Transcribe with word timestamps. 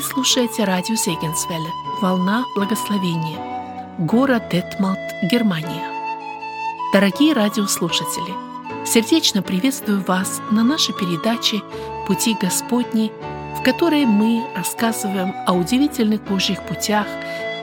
Вы 0.00 0.06
слушаете 0.06 0.64
радио 0.64 0.94
Зегенсвелле 0.94 1.70
«Волна 2.00 2.46
благословения», 2.56 3.38
город 3.98 4.44
Детмалт, 4.50 4.98
Германия. 5.30 5.84
Дорогие 6.94 7.34
радиослушатели, 7.34 8.32
сердечно 8.86 9.42
приветствую 9.42 10.02
вас 10.02 10.40
на 10.50 10.64
нашей 10.64 10.94
передаче 10.94 11.60
«Пути 12.06 12.34
Господни», 12.40 13.12
в 13.58 13.62
которой 13.62 14.06
мы 14.06 14.42
рассказываем 14.56 15.34
о 15.46 15.52
удивительных 15.52 16.22
Божьих 16.22 16.62
путях 16.66 17.06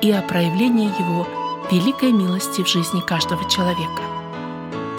и 0.03 0.11
о 0.11 0.21
проявлении 0.21 0.91
Его 0.99 1.27
великой 1.71 2.11
милости 2.11 2.61
в 2.61 2.67
жизни 2.67 3.01
каждого 3.01 3.49
человека. 3.49 4.03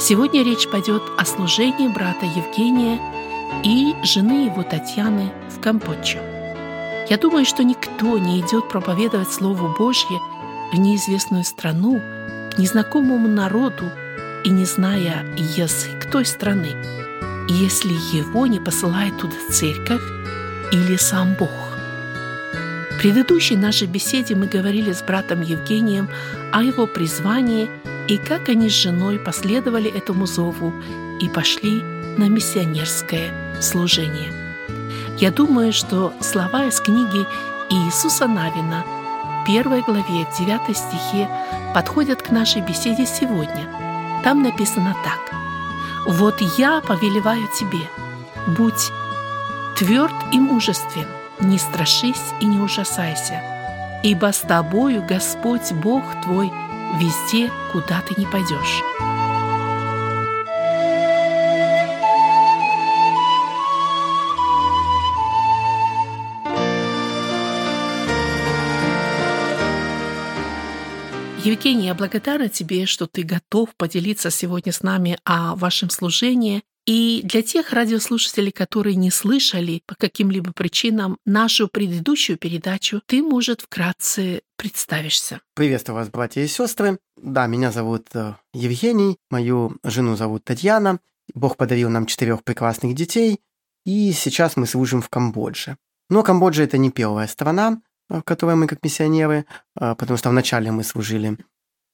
Сегодня 0.01 0.43
речь 0.43 0.69
пойдет 0.69 1.05
о 1.17 1.25
служении 1.25 1.87
брата 1.87 2.27
Евгения 2.27 2.99
и 3.63 3.95
жены 4.03 4.47
его 4.47 4.65
Татьяны 4.65 5.33
в 5.57 5.61
Камбоджу. 5.61 6.19
Я 7.11 7.17
думаю, 7.17 7.47
что 7.47 7.65
никто 7.65 8.19
не 8.19 8.41
идет 8.41 8.69
проповедовать 8.69 9.33
Слово 9.33 9.75
Божье 9.75 10.21
в 10.73 10.77
неизвестную 10.77 11.43
страну, 11.45 12.03
к 12.55 12.59
незнакомому 12.59 13.29
народу 13.29 13.91
и 14.45 14.51
не 14.51 14.67
зная 14.67 15.25
язык 15.37 16.11
той 16.11 16.27
страны, 16.27 16.69
если 17.49 17.93
его 18.15 18.47
не 18.47 18.61
посылает 18.61 19.17
туда 19.17 19.37
церковь 19.51 20.03
или 20.71 20.97
сам 20.97 21.35
Бог. 21.39 21.51
В 22.91 23.01
предыдущей 23.01 23.57
нашей 23.57 23.87
беседе 23.87 24.35
мы 24.35 24.47
говорили 24.47 24.93
с 24.93 25.03
братом 25.03 25.41
Евгением 25.41 26.11
о 26.53 26.63
его 26.63 26.87
призвании 26.87 27.71
и 28.07 28.19
как 28.19 28.51
они 28.51 28.69
с 28.69 28.75
женой 28.75 29.19
последовали 29.19 29.91
этому 29.91 30.27
зову 30.27 30.75
и 31.23 31.29
пошли 31.29 31.81
на 32.19 32.29
миссионерское 32.29 33.33
служение. 33.63 34.48
Я 35.21 35.33
думаю, 35.33 35.73
что 35.73 36.13
слова 36.21 36.67
из 36.67 36.79
книги 36.81 37.27
Иисуса 37.71 38.29
Навина, 38.29 38.85
первой 39.45 39.83
главе, 39.83 40.29
9 40.39 40.77
стихе, 40.77 41.29
подходят 41.75 42.23
к 42.23 42.31
нашей 42.31 42.63
беседе 42.63 43.05
сегодня. 43.05 43.67
Там 44.23 44.45
написано 44.45 44.95
так. 45.03 45.35
«Вот 46.07 46.41
я 46.57 46.81
повелеваю 46.81 47.49
тебе, 47.49 47.81
будь 48.47 48.93
тверд 49.77 50.15
и 50.31 50.39
мужествен, 50.39 51.09
не 51.41 51.59
страшись 51.59 52.33
и 52.41 52.47
не 52.47 52.61
ужасайся, 52.61 53.43
ибо 54.05 54.33
с 54.33 54.39
тобою 54.39 55.05
Господь 55.05 55.73
Бог 55.73 56.05
твой 56.23 56.53
везде, 56.95 57.51
куда 57.73 58.01
ты 58.03 58.15
не 58.17 58.27
пойдешь». 58.27 59.18
Евгений, 71.49 71.87
я 71.87 71.95
благодарна 71.95 72.51
тебе, 72.51 72.85
что 72.85 73.07
ты 73.07 73.23
готов 73.23 73.75
поделиться 73.75 74.31
сегодня 74.31 74.71
с 74.71 74.83
нами 74.83 75.19
о 75.25 75.57
вашем 75.57 75.89
служении. 75.89 76.63
И 76.85 77.23
для 77.25 77.41
тех 77.41 77.73
радиослушателей, 77.73 78.53
которые 78.53 78.97
не 78.97 79.11
слышали 79.11 79.81
по 79.87 79.95
каким-либо 79.95 80.53
причинам 80.53 81.17
нашу 81.25 81.69
предыдущую 81.69 82.37
передачу, 82.37 83.01
ты, 83.07 83.23
может, 83.23 83.63
вкратце 83.63 84.43
представишься. 84.59 85.41
Приветствую 85.55 85.97
вас, 85.97 86.11
братья 86.11 86.43
и 86.43 86.47
сестры. 86.47 86.99
Да, 87.17 87.47
меня 87.47 87.73
зовут 87.73 88.09
э, 88.13 88.35
Евгений, 88.53 89.17
мою 89.31 89.79
жену 89.83 90.17
зовут 90.17 90.45
Татьяна. 90.45 91.01
Бог 91.33 91.57
подарил 91.57 91.89
нам 91.89 92.05
четырех 92.05 92.45
прекрасных 92.45 92.95
детей, 92.95 93.41
и 93.87 94.13
сейчас 94.13 94.59
мы 94.59 94.67
служим 94.67 95.01
в 95.01 95.09
Камбодже. 95.09 95.79
Но 96.11 96.23
Камбоджа 96.23 96.65
это 96.65 96.77
не 96.77 96.91
первая 96.91 97.27
страна, 97.27 97.81
в 98.09 98.23
которой 98.23 98.57
мы 98.57 98.67
как 98.67 98.83
миссионеры, 98.83 99.47
а, 99.77 99.95
потому 99.95 100.17
что 100.17 100.31
вначале 100.31 100.71
мы 100.71 100.85
служили 100.85 101.39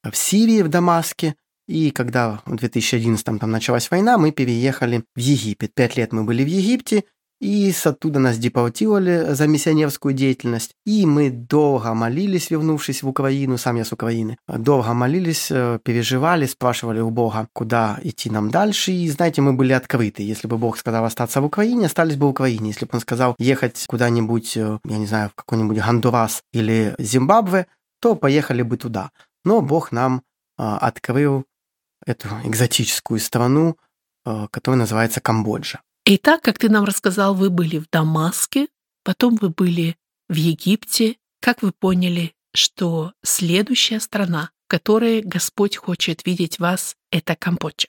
в 0.03 0.17
Сирии, 0.17 0.63
в 0.63 0.69
Дамаске, 0.69 1.35
и 1.67 1.91
когда 1.91 2.43
в 2.45 2.57
2011 2.57 3.25
там 3.41 3.51
началась 3.51 3.91
война, 3.91 4.19
мы 4.19 4.33
переехали 4.33 5.05
в 5.15 5.19
Египет. 5.19 5.75
Пять 5.75 5.97
лет 5.97 6.13
мы 6.13 6.25
были 6.25 6.45
в 6.45 6.49
Египте, 6.49 7.05
и 7.41 7.71
с 7.73 7.87
оттуда 7.87 8.21
нас 8.21 8.39
депортировали 8.39 9.35
за 9.35 9.47
миссионерскую 9.47 10.15
деятельность. 10.15 10.75
И 10.87 11.05
мы 11.07 11.31
долго 11.31 11.93
молились, 11.95 12.51
вернувшись 12.51 13.03
в 13.03 13.09
Украину, 13.09 13.59
сам 13.59 13.77
я 13.77 13.85
с 13.85 13.93
Украины, 13.93 14.39
долго 14.49 14.95
молились, 14.95 15.51
э, 15.51 15.79
переживали, 15.83 16.47
спрашивали 16.47 17.01
у 17.01 17.11
Бога, 17.11 17.49
куда 17.53 17.99
идти 18.03 18.31
нам 18.31 18.51
дальше. 18.51 18.93
И, 18.93 19.09
знаете, 19.11 19.43
мы 19.43 19.53
были 19.53 19.73
открыты. 19.73 20.23
Если 20.23 20.47
бы 20.47 20.59
Бог 20.59 20.79
сказал 20.79 21.05
остаться 21.05 21.41
в 21.41 21.45
Украине, 21.45 21.87
остались 21.87 22.17
бы 22.17 22.27
в 22.27 22.31
Украине. 22.31 22.69
Если 22.69 22.87
бы 22.87 22.93
Он 22.95 23.01
сказал 23.01 23.35
ехать 23.39 23.85
куда-нибудь, 23.87 24.57
э, 24.57 24.79
я 24.85 24.99
не 24.99 25.07
знаю, 25.07 25.31
в 25.31 25.35
какой-нибудь 25.35 25.79
Гондурас 25.79 26.43
или 26.53 26.95
Зимбабве, 26.99 27.67
то 28.01 28.15
поехали 28.15 28.63
бы 28.63 28.77
туда. 28.77 29.11
Но 29.45 29.61
Бог 29.61 29.93
нам 29.93 30.23
э, 30.59 30.63
открыл 30.63 31.45
эту 32.07 32.29
экзотическую 32.45 33.19
страну, 33.19 33.77
которая 34.51 34.79
называется 34.79 35.21
Камбоджа. 35.21 35.81
И 36.05 36.19
так, 36.19 36.43
как 36.43 36.59
ты 36.59 36.69
нам 36.69 36.85
рассказал, 36.85 37.35
вы 37.35 37.49
были 37.49 37.79
в 37.79 37.89
Дамаске, 37.91 38.69
потом 39.05 39.37
вы 39.37 39.49
были 39.49 39.97
в 40.29 40.35
Египте. 40.35 41.17
Как 41.41 41.63
вы 41.63 41.73
поняли, 41.73 42.35
что 42.55 43.13
следующая 43.23 44.01
страна, 44.01 44.51
в 44.67 44.69
которой 44.69 45.23
Господь 45.23 45.77
хочет 45.77 46.27
видеть 46.27 46.59
вас, 46.59 46.97
это 47.11 47.37
Камбоджа? 47.37 47.89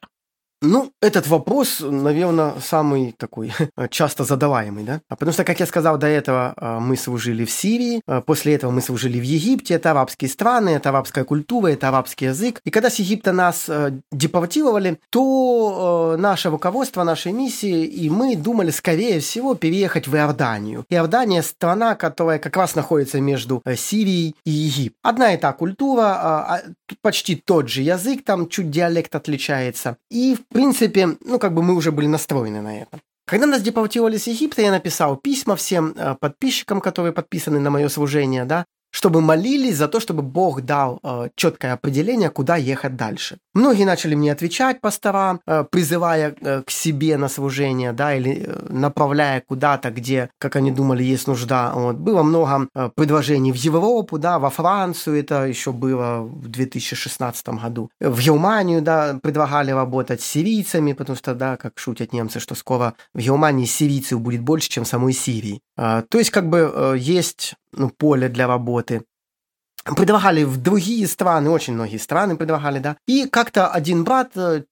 Ну, 0.68 0.92
этот 1.02 1.28
вопрос, 1.28 1.80
наверное, 1.82 2.54
самый 2.62 3.14
такой 3.18 3.54
часто 3.90 4.24
задаваемый, 4.24 4.84
да? 4.84 5.02
А 5.10 5.16
потому 5.16 5.34
что, 5.34 5.44
как 5.44 5.60
я 5.60 5.66
сказал 5.66 5.98
до 5.98 6.08
этого, 6.08 6.54
а, 6.58 6.80
мы 6.80 6.98
служили 6.98 7.46
в 7.46 7.52
Сирии, 7.52 8.02
а 8.08 8.22
после 8.22 8.56
этого 8.56 8.72
мы 8.72 8.82
служили 8.82 9.20
в 9.20 9.24
Египте, 9.24 9.76
это 9.76 9.92
арабские 9.92 10.30
страны, 10.30 10.70
это 10.70 10.90
арабская 10.90 11.24
культура, 11.24 11.68
это 11.68 11.90
арабский 11.90 12.26
язык. 12.26 12.60
И 12.66 12.72
когда 12.72 12.90
с 12.90 12.96
Египта 12.96 13.32
нас 13.32 13.70
депортировали, 14.12 15.00
то 15.10 16.16
наше 16.18 16.50
руководство 16.50 17.04
нашей 17.04 17.32
миссии 17.32 17.86
и 17.86 18.10
мы 18.10 18.36
думали, 18.36 18.72
скорее 18.72 19.20
всего, 19.20 19.56
переехать 19.56 20.08
в 20.08 20.16
Иорданию. 20.16 20.86
Иордания– 20.90 21.42
страна, 21.44 21.96
которая 21.96 22.40
как 22.40 22.58
раз 22.58 22.76
находится 22.76 23.22
между 23.22 23.62
Сирией 23.76 24.36
и 24.46 24.52
Египтом. 24.52 25.00
Одна 25.04 25.34
и 25.34 25.38
та 25.38 25.54
культура, 25.54 26.62
почти 27.02 27.36
тот 27.36 27.70
же 27.70 27.82
язык, 27.82 28.24
там 28.24 28.50
чуть 28.50 28.70
диалект 28.70 29.16
отличается. 29.16 29.98
И, 30.10 30.36
в 30.36 30.55
принципе, 30.56 31.18
ну, 31.20 31.38
как 31.38 31.54
бы 31.54 31.62
мы 31.62 31.76
уже 31.76 31.92
были 31.92 32.08
настроены 32.08 32.62
на 32.62 32.82
это. 32.82 33.00
Когда 33.28 33.46
нас 33.46 33.62
депортировали 33.62 34.18
с 34.18 34.28
Египта, 34.28 34.62
я 34.62 34.72
написал 34.72 35.18
письма 35.18 35.56
всем 35.56 35.94
э, 35.98 36.16
подписчикам, 36.20 36.80
которые 36.80 37.12
подписаны 37.12 37.60
на 37.60 37.70
мое 37.70 37.90
служение, 37.90 38.46
да, 38.46 38.66
чтобы 38.96 39.20
молились 39.20 39.76
за 39.76 39.88
то, 39.88 40.00
чтобы 40.00 40.22
Бог 40.22 40.62
дал 40.62 41.00
э, 41.04 41.30
четкое 41.36 41.74
определение, 41.74 42.30
куда 42.30 42.56
ехать 42.56 42.96
дальше. 42.96 43.38
Многие 43.54 43.84
начали 43.86 44.16
мне 44.16 44.32
отвечать 44.32 44.80
пастора, 44.80 45.40
э, 45.46 45.66
призывая 45.70 46.34
э, 46.40 46.62
к 46.62 46.72
себе 46.72 47.18
на 47.18 47.28
служение, 47.28 47.92
да, 47.92 48.16
или 48.16 48.46
э, 48.48 48.68
направляя 48.70 49.42
куда-то, 49.42 49.92
где, 49.92 50.30
как 50.40 50.56
они 50.56 50.72
думали, 50.72 51.04
есть 51.04 51.28
нужда. 51.28 51.74
Вот. 51.76 51.98
Было 51.98 52.24
много 52.24 52.70
э, 52.74 52.90
предложений 52.96 53.52
в 53.52 53.56
Европу, 53.56 54.18
да, 54.18 54.40
во 54.40 54.50
Францию, 54.50 55.20
это 55.20 55.46
еще 55.46 55.74
было 55.74 56.22
в 56.22 56.48
2016 56.48 57.48
году. 57.50 57.90
В 58.00 58.22
Германию, 58.22 58.82
да, 58.82 59.20
предлагали 59.22 59.72
работать 59.72 60.22
с 60.22 60.26
сирийцами, 60.26 60.94
потому 60.94 61.18
что, 61.18 61.36
да, 61.36 61.58
как 61.58 61.80
шутят 61.80 62.14
немцы, 62.14 62.40
что 62.40 62.56
скоро 62.56 62.94
в 63.14 63.20
Германии 63.20 63.66
сирийцев 63.66 64.22
будет 64.22 64.42
больше, 64.42 64.70
чем 64.70 64.86
самой 64.86 65.12
Сирии. 65.12 65.60
Э, 65.78 66.04
то 66.08 66.18
есть, 66.18 66.32
как 66.32 66.48
бы, 66.50 66.72
э, 66.74 66.96
есть 66.98 67.56
ну, 67.76 67.90
поле 67.90 68.30
для 68.30 68.48
работы. 68.48 69.04
Предлагали 69.96 70.44
в 70.44 70.58
другие 70.58 71.08
страны, 71.08 71.50
очень 71.50 71.74
многие 71.74 71.98
страны 71.98 72.36
предлагали, 72.38 72.80
да. 72.80 72.98
И 73.08 73.28
как-то 73.28 73.68
один 73.68 74.04
брат 74.04 74.32
э, 74.36 74.64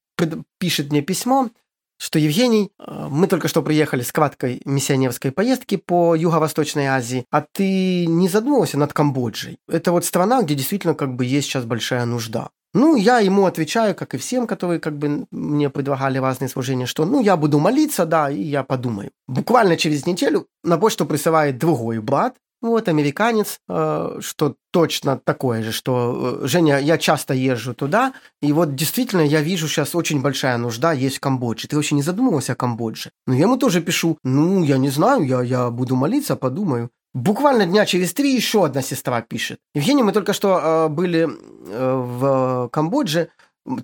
пишет 0.58 0.90
мне 0.90 1.02
письмо, 1.02 1.50
что 1.98 2.18
Евгений, 2.18 2.70
э, 2.78 3.08
мы 3.10 3.26
только 3.28 3.48
что 3.48 3.62
приехали 3.62 4.02
с 4.02 4.12
краткой 4.12 4.60
миссионерской 4.64 5.30
поездки 5.30 5.76
по 5.76 6.14
Юго-Восточной 6.16 6.86
Азии, 6.86 7.24
а 7.30 7.42
ты 7.42 8.06
не 8.06 8.28
задумывался 8.28 8.78
над 8.78 8.92
Камбоджей? 8.92 9.58
Это 9.68 9.92
вот 9.92 10.04
страна, 10.04 10.42
где 10.42 10.54
действительно 10.54 10.94
как 10.94 11.14
бы 11.14 11.24
есть 11.24 11.46
сейчас 11.46 11.64
большая 11.64 12.04
нужда. 12.04 12.50
Ну, 12.74 12.96
я 12.96 13.20
ему 13.20 13.46
отвечаю, 13.46 13.94
как 13.94 14.14
и 14.14 14.18
всем, 14.18 14.48
которые 14.48 14.80
как 14.80 14.98
бы 14.98 15.26
мне 15.30 15.70
предлагали 15.70 16.18
разные 16.18 16.48
служения, 16.48 16.86
что 16.86 17.04
ну, 17.04 17.22
я 17.22 17.36
буду 17.36 17.60
молиться, 17.60 18.04
да, 18.04 18.28
и 18.28 18.42
я 18.42 18.64
подумаю. 18.64 19.12
Буквально 19.28 19.76
через 19.76 20.06
неделю 20.06 20.48
на 20.64 20.76
почту 20.76 21.06
присылает 21.06 21.56
другой 21.56 22.00
брат, 22.00 22.34
вот, 22.70 22.88
американец, 22.88 23.60
э, 23.68 24.18
что 24.20 24.56
точно 24.72 25.20
такое 25.22 25.62
же, 25.62 25.72
что 25.72 26.40
э, 26.42 26.46
Женя, 26.46 26.78
я 26.78 26.98
часто 26.98 27.34
езжу 27.34 27.74
туда, 27.74 28.14
и 28.40 28.52
вот 28.52 28.74
действительно 28.74 29.20
я 29.20 29.40
вижу 29.40 29.68
сейчас 29.68 29.94
очень 29.94 30.22
большая 30.22 30.56
нужда 30.56 30.92
есть 30.92 31.18
в 31.18 31.20
Камбодже. 31.20 31.68
Ты 31.68 31.76
вообще 31.76 31.94
не 31.94 32.02
задумывался 32.02 32.52
о 32.52 32.56
Камбодже? 32.56 33.10
Ну, 33.26 33.34
я 33.34 33.42
ему 33.42 33.56
тоже 33.56 33.80
пишу, 33.80 34.18
ну, 34.24 34.64
я 34.64 34.78
не 34.78 34.88
знаю, 34.88 35.24
я, 35.24 35.42
я 35.42 35.70
буду 35.70 35.94
молиться, 35.96 36.36
подумаю. 36.36 36.90
Буквально 37.12 37.66
дня 37.66 37.86
через 37.86 38.12
три 38.12 38.34
еще 38.34 38.64
одна 38.64 38.82
сестра 38.82 39.20
пишет. 39.20 39.58
Евгений, 39.74 40.02
мы 40.02 40.12
только 40.12 40.32
что 40.32 40.58
э, 40.58 40.88
были 40.88 41.28
э, 41.28 41.94
в 41.96 42.68
Камбодже, 42.72 43.28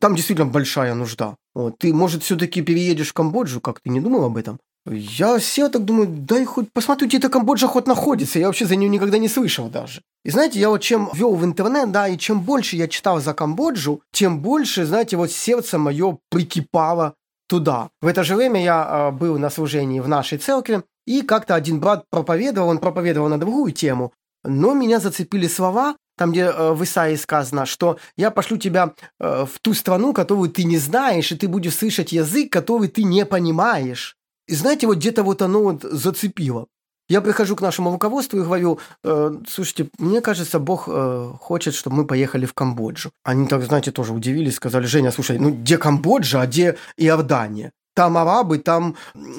там 0.01 0.15
действительно 0.15 0.51
большая 0.51 0.95
нужда. 0.95 1.37
Вот. 1.55 1.79
Ты, 1.79 1.93
может, 1.93 2.23
все-таки 2.23 2.63
переедешь 2.63 3.11
в 3.11 3.13
Камбоджу, 3.13 3.61
как 3.61 3.81
ты 3.81 3.91
не 3.91 4.01
думал 4.01 4.25
об 4.25 4.37
этом? 4.37 4.59
Я 4.87 5.39
сел 5.41 5.71
так 5.71 5.85
думаю, 5.85 6.09
дай 6.09 6.45
хоть 6.45 6.73
посмотрю, 6.73 7.07
где 7.07 7.19
эта 7.19 7.29
Камбоджа 7.29 7.67
хоть 7.67 7.87
находится. 7.87 8.39
Я 8.39 8.47
вообще 8.47 8.67
за 8.67 8.77
нее 8.77 8.89
никогда 8.89 9.19
не 9.19 9.29
слышал 9.29 9.69
даже. 9.69 10.01
И 10.25 10.31
знаете, 10.31 10.59
я 10.59 10.71
вот 10.71 10.81
чем 10.81 11.11
вел 11.13 11.35
в 11.35 11.45
интернет, 11.45 11.91
да, 11.93 12.09
и 12.09 12.17
чем 12.17 12.41
больше 12.41 12.77
я 12.77 12.89
читал 12.89 13.21
за 13.21 13.35
Камбоджу, 13.35 14.03
тем 14.13 14.41
больше, 14.41 14.87
знаете, 14.87 15.17
вот 15.17 15.31
сердце 15.31 15.79
мое 15.79 16.19
прикипало 16.31 17.15
туда. 17.49 17.91
В 18.01 18.07
это 18.07 18.25
же 18.25 18.37
время 18.37 18.63
я 18.63 19.11
э, 19.11 19.11
был 19.11 19.39
на 19.39 19.51
служении 19.51 20.01
в 20.01 20.09
нашей 20.09 20.39
церкви, 20.39 20.83
и 21.07 21.23
как-то 21.23 21.55
один 21.55 21.81
брат 21.81 22.05
проповедовал, 22.11 22.69
он 22.69 22.79
проповедовал 22.79 23.29
на 23.29 23.39
другую 23.39 23.73
тему, 23.73 24.13
но 24.45 24.75
меня 24.75 25.01
зацепили 25.01 25.49
слова, 25.49 25.97
там, 26.17 26.33
где 26.33 26.43
э, 26.43 26.73
в 26.73 26.85
Исаии 26.85 27.17
сказано, 27.17 27.67
что 27.67 27.99
я 28.17 28.31
пошлю 28.31 28.57
тебя 28.57 28.93
э, 29.19 29.47
в 29.47 29.59
ту 29.61 29.75
страну, 29.75 30.13
которую 30.13 30.51
ты 30.51 30.65
не 30.65 30.79
знаешь, 30.79 31.33
и 31.33 31.37
ты 31.37 31.49
будешь 31.49 31.75
слышать 31.75 32.13
язык, 32.13 32.53
который 32.53 32.89
ты 32.89 33.03
не 33.03 33.27
понимаешь. 33.27 34.17
И 34.51 34.55
знаете, 34.57 34.89
вот 34.89 34.97
где-то 34.97 35.23
вот 35.23 35.43
оно 35.43 35.63
вот 35.63 35.83
зацепило. 35.83 36.67
Я 37.09 37.21
прихожу 37.21 37.55
к 37.55 37.61
нашему 37.61 37.93
руководству 37.93 38.39
и 38.39 38.43
говорю, 38.43 38.81
э, 39.05 39.33
слушайте, 39.49 39.89
мне 39.99 40.21
кажется, 40.21 40.59
Бог 40.59 40.89
э, 40.89 41.33
хочет, 41.41 41.75
чтобы 41.75 41.97
мы 41.97 42.05
поехали 42.05 42.47
в 42.47 42.53
Камбоджу. 42.53 43.13
Они 43.23 43.47
так, 43.47 43.63
знаете, 43.63 43.93
тоже 43.93 44.13
удивились, 44.13 44.57
сказали, 44.57 44.87
Женя, 44.87 45.13
слушай, 45.13 45.39
ну 45.39 45.51
где 45.51 45.79
Камбоджа, 45.79 46.43
а 46.43 46.47
где 46.47 46.77
Иордания? 46.97 47.71
Там 47.95 48.17
арабы, 48.17 48.59
там 48.59 48.97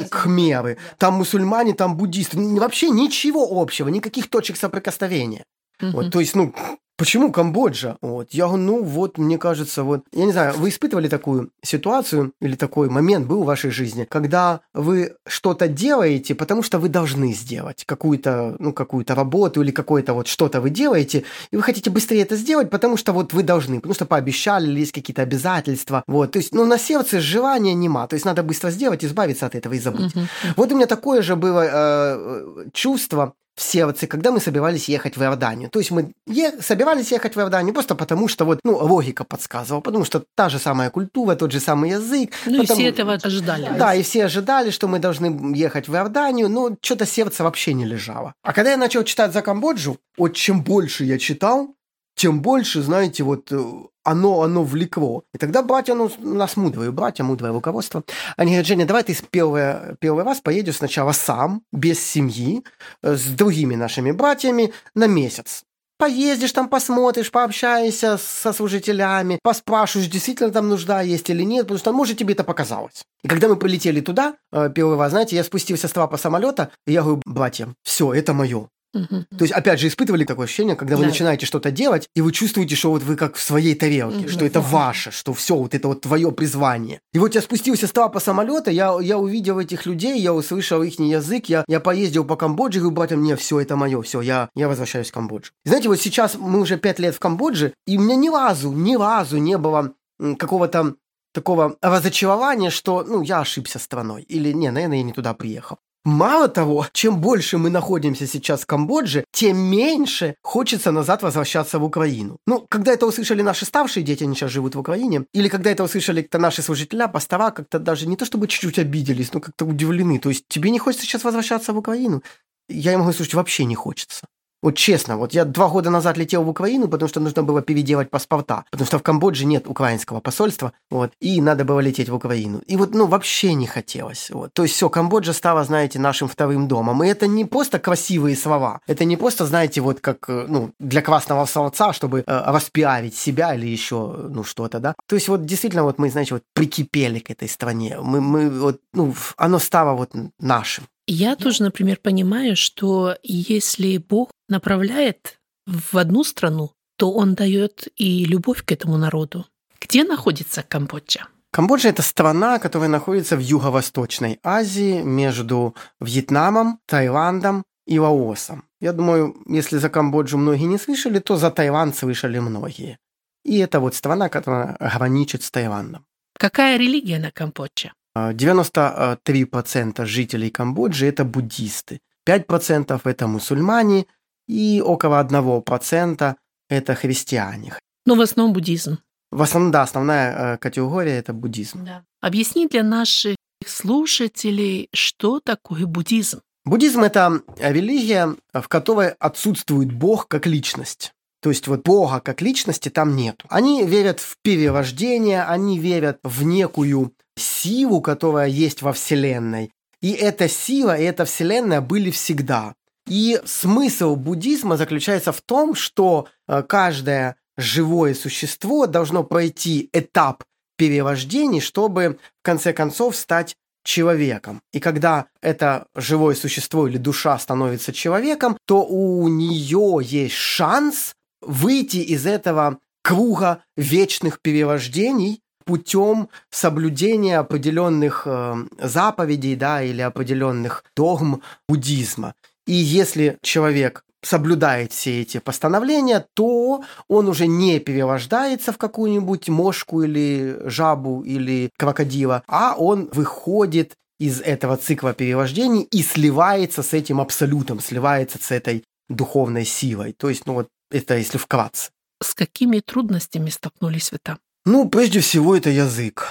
кхмеры, 0.10 0.78
там 0.98 1.16
мусульмане, 1.16 1.74
там 1.74 1.98
буддисты. 1.98 2.38
Вообще 2.38 2.90
ничего 2.90 3.62
общего, 3.62 3.90
никаких 3.90 4.30
точек 4.30 4.56
соприкосновения. 4.56 5.44
Угу. 5.82 5.92
Вот, 5.92 6.12
то 6.12 6.20
есть, 6.20 6.36
ну, 6.36 6.54
Почему 7.02 7.32
Камбоджа? 7.32 7.98
Вот. 8.04 8.28
Я 8.30 8.46
говорю, 8.46 8.62
ну 8.62 8.84
вот, 8.84 9.18
мне 9.18 9.40
кажется, 9.40 9.82
вот... 9.82 10.04
Я 10.14 10.26
не 10.26 10.32
знаю, 10.34 10.54
вы 10.56 10.70
испытывали 10.70 11.08
такую 11.08 11.50
ситуацию 11.64 12.32
или 12.40 12.56
такой 12.56 12.90
момент 12.90 13.26
был 13.26 13.42
в 13.42 13.48
вашей 13.48 13.72
жизни, 13.72 14.06
когда 14.08 14.60
вы 14.76 15.16
что-то 15.26 15.68
делаете, 15.68 16.36
потому 16.36 16.62
что 16.62 16.78
вы 16.78 16.90
должны 16.90 17.34
сделать 17.34 17.86
какую-то, 17.88 18.56
ну, 18.60 18.72
какую-то 18.72 19.16
работу 19.16 19.64
или 19.64 19.72
какое-то 19.72 20.14
вот 20.14 20.28
что-то 20.28 20.62
вы 20.62 20.70
делаете, 20.70 21.24
и 21.50 21.56
вы 21.56 21.64
хотите 21.64 21.90
быстрее 21.90 22.22
это 22.22 22.36
сделать, 22.36 22.70
потому 22.70 22.98
что 22.98 23.14
вот 23.14 23.34
вы 23.34 23.42
должны, 23.42 23.78
потому 23.78 23.96
что 23.96 24.06
пообещали, 24.06 24.68
или 24.68 24.82
есть 24.82 24.92
какие-то 24.92 25.24
обязательства, 25.24 26.04
вот. 26.06 26.34
То 26.34 26.38
есть, 26.38 26.54
ну, 26.54 26.68
на 26.68 26.78
сердце 26.78 27.20
желания 27.20 27.74
нема, 27.74 28.06
то 28.06 28.14
есть 28.14 28.28
надо 28.28 28.44
быстро 28.44 28.70
сделать, 28.70 29.04
избавиться 29.04 29.48
от 29.48 29.56
этого 29.56 29.74
и 29.74 29.80
забыть. 29.80 30.14
Uh-huh. 30.14 30.28
Вот 30.56 30.72
у 30.72 30.76
меня 30.76 30.86
такое 30.86 31.24
же 31.24 31.36
было 31.36 31.68
э, 31.68 32.70
чувство, 32.74 33.34
в 33.62 33.64
сердце, 33.64 34.08
когда 34.08 34.32
мы 34.32 34.40
собирались 34.40 34.90
ехать 34.90 35.18
в 35.18 35.22
Иорданию. 35.22 35.70
То 35.70 35.80
есть 35.80 35.92
мы 35.92 36.12
е- 36.28 36.62
собирались 36.62 37.12
ехать 37.12 37.36
в 37.36 37.40
Иорданию 37.40 37.74
просто 37.74 37.96
потому, 37.96 38.28
что 38.28 38.46
вот, 38.46 38.60
ну, 38.64 38.76
логика 38.78 39.24
подсказывала, 39.24 39.82
потому 39.82 40.04
что 40.04 40.24
та 40.36 40.50
же 40.50 40.60
самая 40.60 40.90
культура, 40.90 41.36
тот 41.36 41.52
же 41.52 41.60
самый 41.60 41.92
язык. 41.92 42.32
Ну 42.46 42.62
потому... 42.62 42.80
и 42.80 42.84
все 42.84 42.90
этого 42.90 43.14
ожидали. 43.14 43.70
Да, 43.78 43.94
и 43.94 44.02
все 44.02 44.26
ожидали, 44.26 44.72
что 44.72 44.88
мы 44.88 45.00
должны 45.00 45.56
ехать 45.56 45.88
в 45.88 45.94
Иорданию, 45.94 46.50
но 46.50 46.76
что-то 46.82 47.06
сердце 47.06 47.44
вообще 47.44 47.74
не 47.74 47.86
лежало. 47.86 48.34
А 48.44 48.54
когда 48.54 48.72
я 48.72 48.78
начал 48.78 49.04
читать 49.04 49.32
за 49.32 49.42
Камбоджу, 49.42 49.98
вот 50.18 50.34
чем 50.34 50.64
больше 50.64 51.04
я 51.04 51.20
читал, 51.20 51.76
тем 52.16 52.42
больше, 52.42 52.82
знаете, 52.82 53.24
вот 53.24 53.52
э, 53.52 53.64
оно, 54.04 54.42
оно 54.42 54.64
влекло. 54.64 55.24
И 55.34 55.38
тогда 55.38 55.62
братья, 55.64 55.94
ну, 55.94 56.10
нас 56.20 56.58
мудрые 56.58 56.92
братья, 56.92 57.24
мудрое 57.24 57.54
руководство, 57.54 58.04
они 58.38 58.52
говорят, 58.52 58.68
Женя, 58.68 58.86
давай 58.86 59.04
ты 59.04 59.16
первый, 59.30 59.96
первый 60.00 60.24
раз 60.24 60.42
поедешь 60.42 60.78
сначала 60.78 61.12
сам, 61.12 61.64
без 61.72 62.00
семьи, 62.04 62.64
э, 63.04 63.16
с 63.16 63.26
другими 63.26 63.76
нашими 63.76 64.12
братьями 64.12 64.74
на 64.96 65.08
месяц. 65.08 65.64
Поездишь 65.98 66.52
там, 66.52 66.68
посмотришь, 66.68 67.30
пообщаешься 67.30 68.18
со 68.18 68.54
служителями, 68.54 69.38
поспрашиваешь, 69.44 70.10
действительно 70.10 70.50
там 70.50 70.68
нужда 70.68 71.02
есть 71.02 71.30
или 71.30 71.44
нет, 71.44 71.64
потому 71.64 71.78
что, 71.78 71.94
может, 71.94 72.18
тебе 72.18 72.34
это 72.34 72.44
показалось. 72.44 73.04
И 73.24 73.28
когда 73.28 73.48
мы 73.48 73.56
полетели 73.56 74.02
туда, 74.02 74.36
э, 74.52 74.72
первый 74.74 74.98
раз, 74.98 75.12
знаете, 75.12 75.36
я 75.36 75.44
спустился 75.44 75.88
с 75.88 75.92
трапа 75.92 76.18
самолета, 76.18 76.72
и 76.88 76.94
я 76.94 77.04
говорю, 77.04 77.22
братья, 77.26 77.68
все, 77.84 78.14
это 78.14 78.34
мое. 78.34 78.68
Угу. 78.94 79.26
То 79.38 79.44
есть, 79.44 79.54
опять 79.54 79.80
же, 79.80 79.88
испытывали 79.88 80.26
такое 80.26 80.46
ощущение, 80.46 80.76
когда 80.76 80.98
вы 80.98 81.04
да. 81.04 81.10
начинаете 81.10 81.46
что-то 81.46 81.72
делать, 81.72 82.10
и 82.14 82.22
вы 82.22 82.32
чувствуете, 82.32 82.76
что 82.76 82.92
вот 82.92 83.04
вы 83.04 83.16
как 83.16 83.36
в 83.36 83.42
своей 83.42 83.74
тарелке, 83.74 84.26
угу. 84.26 84.30
что 84.30 84.46
это 84.46 84.60
ваше, 84.60 85.12
что 85.12 85.34
все, 85.34 85.56
вот 85.56 85.74
это 85.74 85.88
вот 85.88 86.02
твое 86.02 86.32
призвание. 86.32 87.00
И 87.14 87.20
вот 87.20 87.36
я 87.36 87.42
спустился 87.42 87.88
с 87.88 87.92
трапа 87.92 88.20
самолета, 88.20 88.70
я, 88.72 88.98
я 89.02 89.18
увидел 89.18 89.60
этих 89.60 89.86
людей, 89.86 90.20
я 90.20 90.34
услышал 90.34 90.84
их 90.84 91.00
язык, 91.00 91.46
я, 91.46 91.64
я 91.68 91.80
поездил 91.80 92.26
по 92.26 92.36
Камбодже, 92.36 92.80
и 92.80 92.82
говорю, 92.82 92.96
батя, 92.96 93.16
мне 93.16 93.36
все 93.36 93.60
это 93.60 93.76
мое, 93.76 94.02
все, 94.02 94.22
я, 94.22 94.50
я 94.56 94.68
возвращаюсь 94.68 95.10
в 95.10 95.14
Камбоджу. 95.14 95.52
И 95.66 95.70
знаете, 95.70 95.88
вот 95.88 96.00
сейчас 96.00 96.36
мы 96.36 96.60
уже 96.60 96.78
пять 96.78 97.00
лет 97.00 97.16
в 97.16 97.20
Камбодже, 97.20 97.74
и 97.88 97.98
у 97.98 98.02
меня 98.02 98.16
ни 98.16 98.30
разу, 98.30 98.72
ни 98.72 98.96
разу 98.96 99.38
не 99.38 99.58
было 99.58 99.94
какого-то 100.38 100.96
такого 101.34 101.78
разочарования, 101.82 102.70
что, 102.70 103.04
ну, 103.04 103.22
я 103.22 103.40
ошибся 103.40 103.80
страной. 103.80 104.24
Или, 104.24 104.52
не, 104.52 104.70
наверное, 104.72 104.98
я 104.98 105.04
не 105.04 105.14
туда 105.14 105.34
приехал. 105.34 105.78
Мало 106.04 106.48
того, 106.48 106.88
чем 106.94 107.22
больше 107.22 107.60
мы 107.60 107.70
находимся 107.70 108.26
сейчас 108.26 108.62
в 108.62 108.66
Камбодже, 108.66 109.24
тем 109.32 109.58
меньше 109.58 110.36
хочется 110.42 110.92
назад 110.92 111.22
возвращаться 111.22 111.78
в 111.78 111.84
Украину. 111.84 112.38
Ну, 112.48 112.66
когда 112.68 112.92
это 112.92 113.06
услышали 113.06 113.44
наши 113.44 113.66
старшие 113.66 114.04
дети, 114.04 114.24
они 114.24 114.34
сейчас 114.34 114.50
живут 114.50 114.74
в 114.74 114.80
Украине, 114.80 115.26
или 115.32 115.48
когда 115.48 115.70
это 115.70 115.84
услышали 115.84 116.24
кто 116.24 116.40
наши 116.40 116.64
служителя, 116.64 117.08
пастора, 117.08 117.52
как-то 117.52 117.78
даже 117.78 118.08
не 118.08 118.16
то 118.16 118.26
чтобы 118.26 118.48
чуть-чуть 118.48 118.80
обиделись, 118.80 119.32
но 119.34 119.42
как-то 119.42 119.66
удивлены. 119.66 120.18
То 120.18 120.30
есть 120.30 120.46
тебе 120.48 120.72
не 120.72 120.80
хочется 120.80 121.06
сейчас 121.06 121.24
возвращаться 121.24 121.72
в 121.72 121.78
Украину? 121.78 122.24
Я 122.68 122.94
им 122.94 123.02
говорю, 123.02 123.16
слушайте, 123.16 123.38
вообще 123.38 123.66
не 123.66 123.76
хочется. 123.76 124.28
Вот 124.62 124.76
честно, 124.76 125.18
вот 125.18 125.34
я 125.34 125.46
два 125.46 125.70
года 125.70 125.90
назад 125.90 126.18
летел 126.18 126.44
в 126.44 126.50
Украину, 126.50 126.88
потому 126.88 127.10
что 127.10 127.20
нужно 127.20 127.44
было 127.44 127.62
переделать 127.62 128.10
паспорта, 128.10 128.64
потому 128.70 128.86
что 128.86 129.00
в 129.00 129.04
Камбодже 129.04 129.46
нет 129.46 129.68
украинского 129.68 130.20
посольства, 130.20 130.72
вот, 130.92 131.12
и 131.20 131.42
надо 131.42 131.66
было 131.66 131.80
лететь 131.80 132.10
в 132.10 132.16
Украину. 132.16 132.62
И 132.68 132.78
вот, 132.78 132.94
ну, 132.94 133.08
вообще 133.08 133.54
не 133.54 133.68
хотелось. 133.68 134.30
Вот. 134.30 134.54
То 134.54 134.64
есть 134.64 134.76
все, 134.76 134.90
Камбоджа 134.90 135.34
стала, 135.34 135.64
знаете, 135.64 136.00
нашим 136.00 136.28
вторым 136.28 136.68
домом. 136.68 137.04
И 137.04 137.08
это 137.08 137.28
не 137.28 137.46
просто 137.46 137.80
красивые 137.80 138.36
слова, 138.36 138.82
это 138.88 139.06
не 139.06 139.18
просто, 139.18 139.46
знаете, 139.46 139.82
вот 139.82 140.00
как, 140.00 140.30
э, 140.30 140.46
ну, 140.48 140.72
для 140.80 141.02
красного 141.02 141.46
словца, 141.46 141.94
чтобы 141.94 142.20
э, 142.20 142.24
распиарить 142.28 143.16
себя 143.16 143.56
или 143.56 143.68
еще, 143.68 144.28
ну, 144.30 144.44
что-то, 144.44 144.80
да. 144.80 144.94
То 145.08 145.16
есть 145.16 145.28
вот 145.28 145.46
действительно 145.46 145.84
вот 145.84 145.98
мы, 145.98 146.12
знаете, 146.12 146.36
вот 146.36 146.44
прикипели 146.54 147.20
к 147.20 147.32
этой 147.32 147.50
стране. 147.50 147.98
Мы, 148.00 148.22
мы 148.22 148.50
вот, 148.50 148.80
ну, 148.94 149.16
оно 149.38 149.60
стало 149.60 149.98
вот 149.98 150.12
нашим. 150.40 150.86
Я 151.08 151.36
тоже, 151.36 151.64
например, 151.64 151.98
понимаю, 152.02 152.56
что 152.56 153.18
если 153.24 153.98
Бог 153.98 154.30
направляет 154.52 155.40
в 155.66 155.98
одну 155.98 156.24
страну, 156.24 156.72
то 156.98 157.12
Он 157.12 157.34
дает 157.34 157.88
и 157.96 158.26
любовь 158.26 158.64
к 158.64 158.72
этому 158.72 158.98
народу. 158.98 159.46
Где 159.82 160.04
находится 160.04 160.62
Камбоджа? 160.62 161.28
Камбоджа– 161.52 161.90
это 161.92 162.04
страна, 162.04 162.60
которая 162.60 162.90
находится 162.90 163.36
в 163.36 163.40
Юго-Восточной 163.40 164.40
Азии 164.44 165.02
между 165.02 165.76
Вьетнамом, 166.00 166.80
Таиландом 166.86 167.64
и 167.88 168.00
Лаосом. 168.00 168.64
Я 168.80 168.94
думаю, 168.94 169.36
если 169.48 169.78
за 169.80 169.90
Камбоджу 169.90 170.38
многие 170.38 170.68
не 170.68 170.78
слышали, 170.78 171.20
то 171.20 171.36
за 171.36 171.50
Таиланд 171.52 171.96
слышали 171.96 172.40
многие. 172.40 172.98
И 173.44 173.58
это 173.58 173.80
вот 173.80 173.96
страна, 173.96 174.30
которая 174.30 174.78
граничит 174.80 175.44
с 175.44 175.52
Таиландом. 175.52 176.06
Какая 176.38 176.78
религия 176.78 177.20
на 177.20 177.32
Камбодже? 177.32 177.92
93% 178.16 180.06
жителей 180.06 180.50
Камбоджи– 180.50 181.06
это 181.08 181.26
буддисты, 181.26 182.00
5%– 182.28 183.02
это 183.04 183.28
мусульмане 183.28 184.06
и 184.52 184.82
около 184.82 185.24
1%– 185.24 186.36
это 186.70 186.96
христиане. 186.96 187.74
Ну, 188.06 188.16
в 188.16 188.22
основном 188.22 188.54
буддизм. 188.54 188.98
В 189.32 189.42
основном, 189.42 189.72
да, 189.72 189.84
основная 189.84 190.56
э, 190.56 190.58
категория– 190.58 191.18
это 191.20 191.34
буддизм. 191.34 191.86
Да. 191.86 192.04
Объясни 192.22 192.68
для 192.68 192.84
наших 192.84 193.36
слушателей, 193.66 194.90
что 194.94 195.40
такое 195.40 195.86
буддизм. 195.86 196.42
Буддизм– 196.66 197.02
это 197.04 197.42
религия, 197.60 198.36
в 198.54 198.68
которой 198.68 199.10
отсутствует 199.20 199.92
Бог 199.92 200.28
как 200.28 200.46
личность. 200.48 201.14
То 201.42 201.50
есть 201.50 201.68
вот 201.68 201.84
Бога 201.84 202.20
как 202.20 202.42
личности 202.42 202.90
там 202.90 203.16
нет. 203.16 203.44
Они 203.50 203.84
верят 203.86 204.20
в 204.20 204.38
перерождение, 204.44 205.44
они 205.44 205.80
верят 205.80 206.20
в 206.24 206.44
некую 206.44 207.14
силу, 207.36 208.02
которая 208.02 208.48
есть 208.48 208.82
во 208.82 208.94
Вселенной. 208.94 209.72
И 210.02 210.12
эта 210.12 210.48
сила, 210.48 210.98
и 210.98 211.04
эта 211.04 211.26
Вселенная 211.26 211.82
были 211.82 212.12
всегда. 212.12 212.76
И 213.08 213.42
смысл 213.46 214.16
буддизма 214.16 214.78
заключается 214.78 215.32
в 215.32 215.42
том, 215.42 215.76
что 215.76 216.28
э, 216.48 216.64
каждое 216.64 217.36
живое 217.58 218.14
существо 218.14 218.88
должно 218.88 219.24
пройти 219.24 219.90
этап 219.94 220.44
перерождений, 220.78 221.62
чтобы 221.62 222.20
в 222.40 222.44
конце 222.44 222.74
концов 222.74 223.16
стать 223.16 223.56
человеком. 223.84 224.62
И 224.74 224.80
когда 224.80 225.28
это 225.42 225.88
живое 225.96 226.36
существо 226.36 226.88
или 226.88 226.98
душа 226.98 227.38
становится 227.40 227.94
человеком, 227.94 228.58
то 228.66 228.86
у 228.86 229.28
нее 229.28 230.00
есть 230.02 230.36
шанс 230.36 231.14
выйти 231.42 231.98
из 231.98 232.26
этого 232.26 232.80
круга 233.04 233.64
вечных 233.76 234.42
перерождений 234.42 235.42
путем 235.66 236.30
соблюдения 236.50 237.38
определенных 237.40 238.24
э, 238.26 238.56
заповедей 238.80 239.56
да, 239.56 239.82
или 239.82 240.02
определенных 240.02 240.84
догм 240.96 241.42
буддизма. 241.68 242.34
И 242.68 242.74
если 242.74 243.38
человек 243.42 244.04
соблюдает 244.24 244.94
все 244.94 245.22
эти 245.22 245.40
постановления, 245.40 246.26
то 246.36 246.84
он 247.08 247.28
уже 247.28 247.48
не 247.48 247.80
перерождается 247.80 248.72
в 248.72 248.78
какую-нибудь 248.78 249.50
мошку 249.50 250.04
или 250.04 250.60
жабу 250.66 251.22
или 251.24 251.72
крокодила, 251.78 252.44
а 252.48 252.76
он 252.78 253.10
выходит 253.12 253.94
из 254.20 254.40
этого 254.40 254.78
цикла 254.78 255.14
перерождений 255.14 255.82
и 255.82 256.04
сливается 256.04 256.84
с 256.84 256.94
этим 256.94 257.20
абсолютом, 257.20 257.80
сливается 257.80 258.38
с 258.40 258.52
этой 258.52 258.84
духовной 259.10 259.66
силой. 259.66 260.14
То 260.14 260.30
есть, 260.30 260.46
ну 260.46 260.54
вот 260.54 260.68
это 260.92 261.18
если 261.18 261.40
вкратце. 261.40 261.90
С 262.22 262.36
какими 262.36 262.80
трудностями 262.80 263.50
столкнулись 263.50 264.12
вы 264.12 264.20
там? 264.22 264.38
Ну, 264.66 264.88
прежде 264.88 265.22
всего, 265.22 265.56
это 265.56 265.72
язык. 265.72 266.28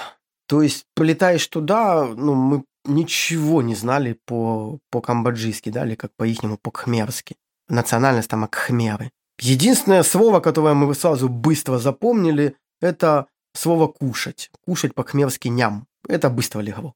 То 0.47 0.61
есть, 0.61 0.85
полетаешь 0.95 1.45
туда, 1.47 2.05
ну, 2.05 2.33
мы 2.33 2.63
ничего 2.85 3.61
не 3.61 3.75
знали 3.75 4.19
по, 4.25 4.79
по-камбоджийски, 4.89 5.69
да, 5.69 5.85
или 5.85 5.95
как 5.95 6.11
по-ихнему, 6.15 6.57
по-кхмерски. 6.57 7.35
Национальность 7.69 8.29
там 8.29 8.43
акхмеры. 8.43 9.11
Единственное 9.39 10.03
слово, 10.03 10.39
которое 10.39 10.73
мы 10.73 10.93
сразу 10.93 11.29
быстро 11.29 11.77
запомнили, 11.77 12.55
это 12.81 13.27
слово 13.53 13.87
«кушать». 13.87 14.51
Кушать 14.65 14.93
по-кхмерски 14.93 15.47
«ням». 15.47 15.87
Это 16.07 16.29
быстро 16.29 16.61
легло. 16.61 16.93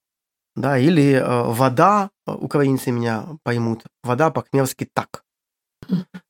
Да, 0.56 0.78
или 0.78 1.14
э, 1.14 1.44
вода, 1.52 2.10
украинцы 2.26 2.92
меня 2.92 3.26
поймут, 3.44 3.84
вода 4.04 4.32
по-кхмерски 4.32 4.90
«так». 4.94 5.24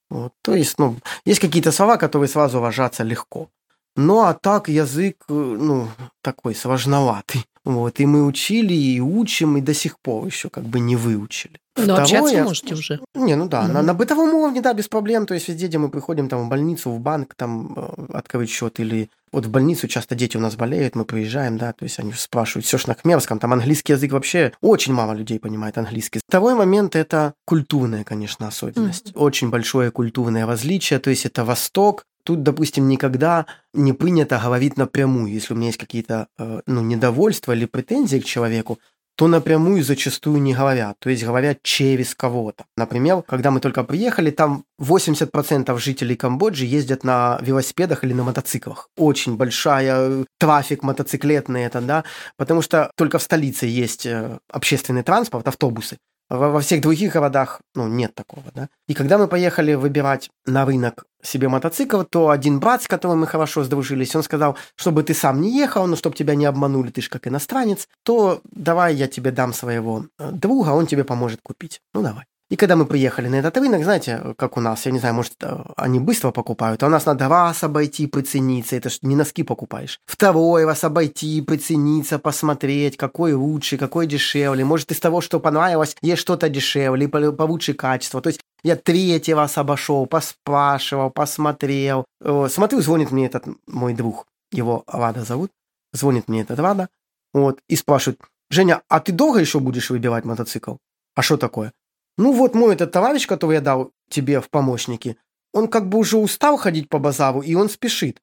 Вот, 0.10 0.34
то 0.42 0.56
есть, 0.56 0.78
ну, 0.80 0.98
есть 1.26 1.40
какие-то 1.40 1.72
слова, 1.72 1.98
которые 1.98 2.28
сразу 2.28 2.62
ложатся 2.62 3.04
легко. 3.04 3.50
Ну, 3.96 4.22
а 4.22 4.34
так 4.34 4.70
язык, 4.70 5.18
э, 5.30 5.34
ну, 5.34 5.88
такой 6.22 6.56
сложноватый. 6.56 7.46
Вот, 7.64 8.00
и 8.00 8.06
мы 8.06 8.26
учили, 8.26 8.74
и 8.74 9.00
учим, 9.00 9.58
и 9.58 9.62
до 9.62 9.74
сих 9.74 9.98
пор 10.00 10.28
еще 10.28 10.50
как 10.50 10.66
бы 10.66 10.80
не 10.80 10.96
выучили. 10.96 11.60
Но 11.76 11.84
Второе, 11.84 12.04
общаться 12.04 12.44
можете 12.44 12.74
уже. 12.76 13.00
Не, 13.16 13.36
ну 13.36 13.48
да, 13.48 13.64
mm-hmm. 13.64 13.72
на, 13.72 13.82
на 13.82 13.94
бытовом 13.96 14.34
уровне, 14.36 14.62
да, 14.62 14.74
без 14.74 14.88
проблем. 14.88 15.26
То 15.26 15.34
есть 15.34 15.48
везде, 15.48 15.66
где 15.68 15.80
мы 15.80 15.90
приходим 15.90 16.30
там 16.30 16.46
в 16.46 16.50
больницу, 16.50 16.92
в 16.92 17.00
банк, 17.00 17.34
там 17.36 17.74
э, 17.76 18.06
открыть 18.14 18.52
счет 18.52 18.80
или 18.80 19.10
вот 19.32 19.48
в 19.48 19.50
больницу 19.50 19.88
часто 19.88 20.16
дети 20.16 20.38
у 20.38 20.40
нас 20.40 20.56
болеют, 20.56 20.96
мы 20.96 21.04
приезжаем, 21.06 21.58
да, 21.58 21.74
то 21.74 21.84
есть 21.84 22.00
они 22.00 22.14
спрашивают, 22.14 22.66
все 22.66 22.78
ж 22.78 22.88
на 22.88 22.94
хмерском, 22.94 23.40
там 23.40 23.52
английский 23.52 23.92
язык 23.92 24.14
вообще, 24.14 24.54
очень 24.62 24.94
мало 24.94 25.12
людей 25.12 25.40
понимает 25.40 25.78
английский. 25.78 26.22
Второй 26.26 26.56
момент– 26.56 26.96
это 26.96 27.34
культурная, 27.46 28.06
конечно, 28.06 28.48
особенность. 28.48 29.08
Mm-hmm. 29.08 29.20
Очень 29.20 29.50
большое 29.50 29.92
культурное 29.92 30.46
различие, 30.46 31.00
то 31.00 31.10
есть 31.10 31.26
это 31.26 31.44
Восток, 31.44 32.06
Тут, 32.26 32.42
допустим, 32.42 32.88
никогда 32.88 33.46
не 33.74 33.94
принято 33.94 34.42
говорить 34.44 34.78
напрямую. 34.78 35.32
Если 35.32 35.54
у 35.54 35.56
меня 35.56 35.68
есть 35.68 35.78
какие-то 35.78 36.28
э, 36.40 36.62
ну, 36.66 36.82
недовольства 36.82 37.54
или 37.54 37.66
претензии 37.66 38.18
к 38.18 38.26
человеку, 38.26 38.80
то 39.16 39.28
напрямую 39.28 39.84
зачастую 39.84 40.42
не 40.42 40.54
говорят, 40.54 40.98
то 41.00 41.10
есть 41.10 41.24
говорят 41.24 41.60
через 41.64 42.16
кого-то. 42.16 42.66
Например, 42.76 43.22
когда 43.22 43.50
мы 43.52 43.60
только 43.60 43.84
приехали, 43.84 44.32
там 44.32 44.66
80% 44.82 45.78
жителей 45.80 46.16
Камбоджи 46.16 46.66
ездят 46.66 47.04
на 47.04 47.40
велосипедах 47.42 48.04
или 48.04 48.14
на 48.14 48.24
мотоциклах. 48.24 48.90
Очень 48.98 49.38
большая 49.38 49.96
э, 49.96 50.26
трафик 50.40 50.84
мотоциклетный 50.84 51.64
это, 51.64 51.80
да, 51.80 52.04
потому 52.38 52.64
что 52.64 52.92
только 52.98 53.20
в 53.20 53.24
столице 53.24 53.68
есть 53.68 54.06
э, 54.06 54.40
общественный 54.50 55.04
транспорт, 55.04 55.48
автобусы. 55.48 55.98
Во, 56.30 56.50
во 56.50 56.60
всех 56.60 56.82
других 56.82 57.14
городах, 57.14 57.62
ну, 57.76 57.88
нет 57.88 58.16
такого, 58.16 58.44
да. 58.54 58.70
И 58.88 58.94
когда 58.94 59.18
мы 59.18 59.28
поехали 59.28 59.76
выбирать 59.76 60.30
на 60.46 60.66
рынок 60.66 61.06
себе 61.22 61.50
мотоцикл, 61.50 62.04
то 62.04 62.30
один 62.30 62.60
брат, 62.60 62.84
с 62.84 62.88
которым 62.88 63.20
мы 63.20 63.28
хорошо 63.28 63.64
сдружились, 63.64 64.16
он 64.16 64.24
сказал, 64.24 64.58
чтобы 64.76 65.04
ты 65.04 65.14
сам 65.14 65.42
не 65.42 65.56
ехал, 65.56 65.88
но 65.88 65.96
чтобы 65.96 66.16
тебя 66.16 66.36
не 66.36 66.46
обманули, 66.46 66.90
ты 66.90 67.02
же 67.02 67.10
как 67.10 67.28
иностранец, 67.28 67.88
то 68.04 68.42
давай 68.52 68.96
я 68.96 69.08
тебе 69.08 69.32
дам 69.32 69.54
своего 69.54 70.06
э, 70.18 70.32
друга, 70.32 70.70
он 70.70 70.88
тебе 70.88 71.04
поможет 71.04 71.40
купить. 71.44 71.82
Ну, 71.94 72.02
давай. 72.02 72.26
И 72.52 72.58
когда 72.58 72.76
мы 72.76 72.86
приехали 72.86 73.28
на 73.28 73.36
этот 73.36 73.58
рынок, 73.58 73.84
знаете, 73.84 74.36
как 74.38 74.56
у 74.56 74.62
нас, 74.62 74.86
я 74.86 74.92
не 74.92 75.00
знаю, 75.00 75.16
может, 75.16 75.34
э, 75.42 75.64
они 75.78 76.00
быстро 76.00 76.30
покупают, 76.30 76.84
а 76.84 76.86
у 76.86 76.90
нас 76.90 77.08
надо 77.08 77.28
раз 77.28 77.64
обойти, 77.64 78.06
прицениться, 78.06 78.76
это 78.76 78.90
ж 78.90 79.00
не 79.02 79.16
носки 79.16 79.42
покупаешь. 79.42 80.00
Второй 80.06 80.66
раз 80.66 80.84
обойти, 80.84 81.42
прицениться, 81.42 82.20
посмотреть, 82.20 82.98
какой 82.98 83.34
лучше, 83.34 83.78
какой 83.78 84.06
дешевле. 84.06 84.64
Может, 84.64 84.92
из 84.92 85.00
того, 85.00 85.22
что 85.22 85.40
понравилось, 85.40 85.96
есть 86.04 86.22
что-то 86.22 86.48
дешевле, 86.48 87.08
получше 87.08 87.74
качество. 87.74 88.22
То 88.22 88.30
есть 88.30 88.42
я 88.64 88.76
третий 88.76 89.34
раз 89.34 89.58
обошел, 89.58 90.06
поспрашивал, 90.06 91.10
посмотрел. 91.10 92.06
Смотрю, 92.50 92.82
звонит 92.82 93.12
мне 93.12 93.26
этот 93.26 93.46
мой 93.66 93.96
друг, 93.96 94.28
его 94.52 94.84
Рада 94.86 95.24
зовут, 95.24 95.50
звонит 95.94 96.28
мне 96.28 96.42
этот 96.42 96.60
Рада, 96.60 96.90
вот, 97.34 97.60
и 97.68 97.76
спрашивает, 97.76 98.20
Женя, 98.52 98.84
а 98.88 99.00
ты 99.00 99.12
долго 99.12 99.40
еще 99.40 99.60
будешь 99.60 99.90
выбивать 99.90 100.26
мотоцикл? 100.26 100.76
А 101.16 101.22
что 101.24 101.38
такое? 101.38 101.72
Ну 102.18 102.32
вот 102.32 102.56
мой 102.56 102.74
этот 102.74 102.92
товарищ, 102.92 103.28
который 103.28 103.56
я 103.56 103.62
дал 103.62 103.92
тебе 104.10 104.40
в 104.42 104.50
помощники, 104.50 105.18
он 105.54 105.68
как 105.68 105.90
бы 105.90 105.98
уже 105.98 106.18
устал 106.18 106.58
ходить 106.58 106.90
по 106.90 107.00
базару, 107.00 107.42
и 107.42 107.56
он 107.56 107.70
спешит. 107.70 108.22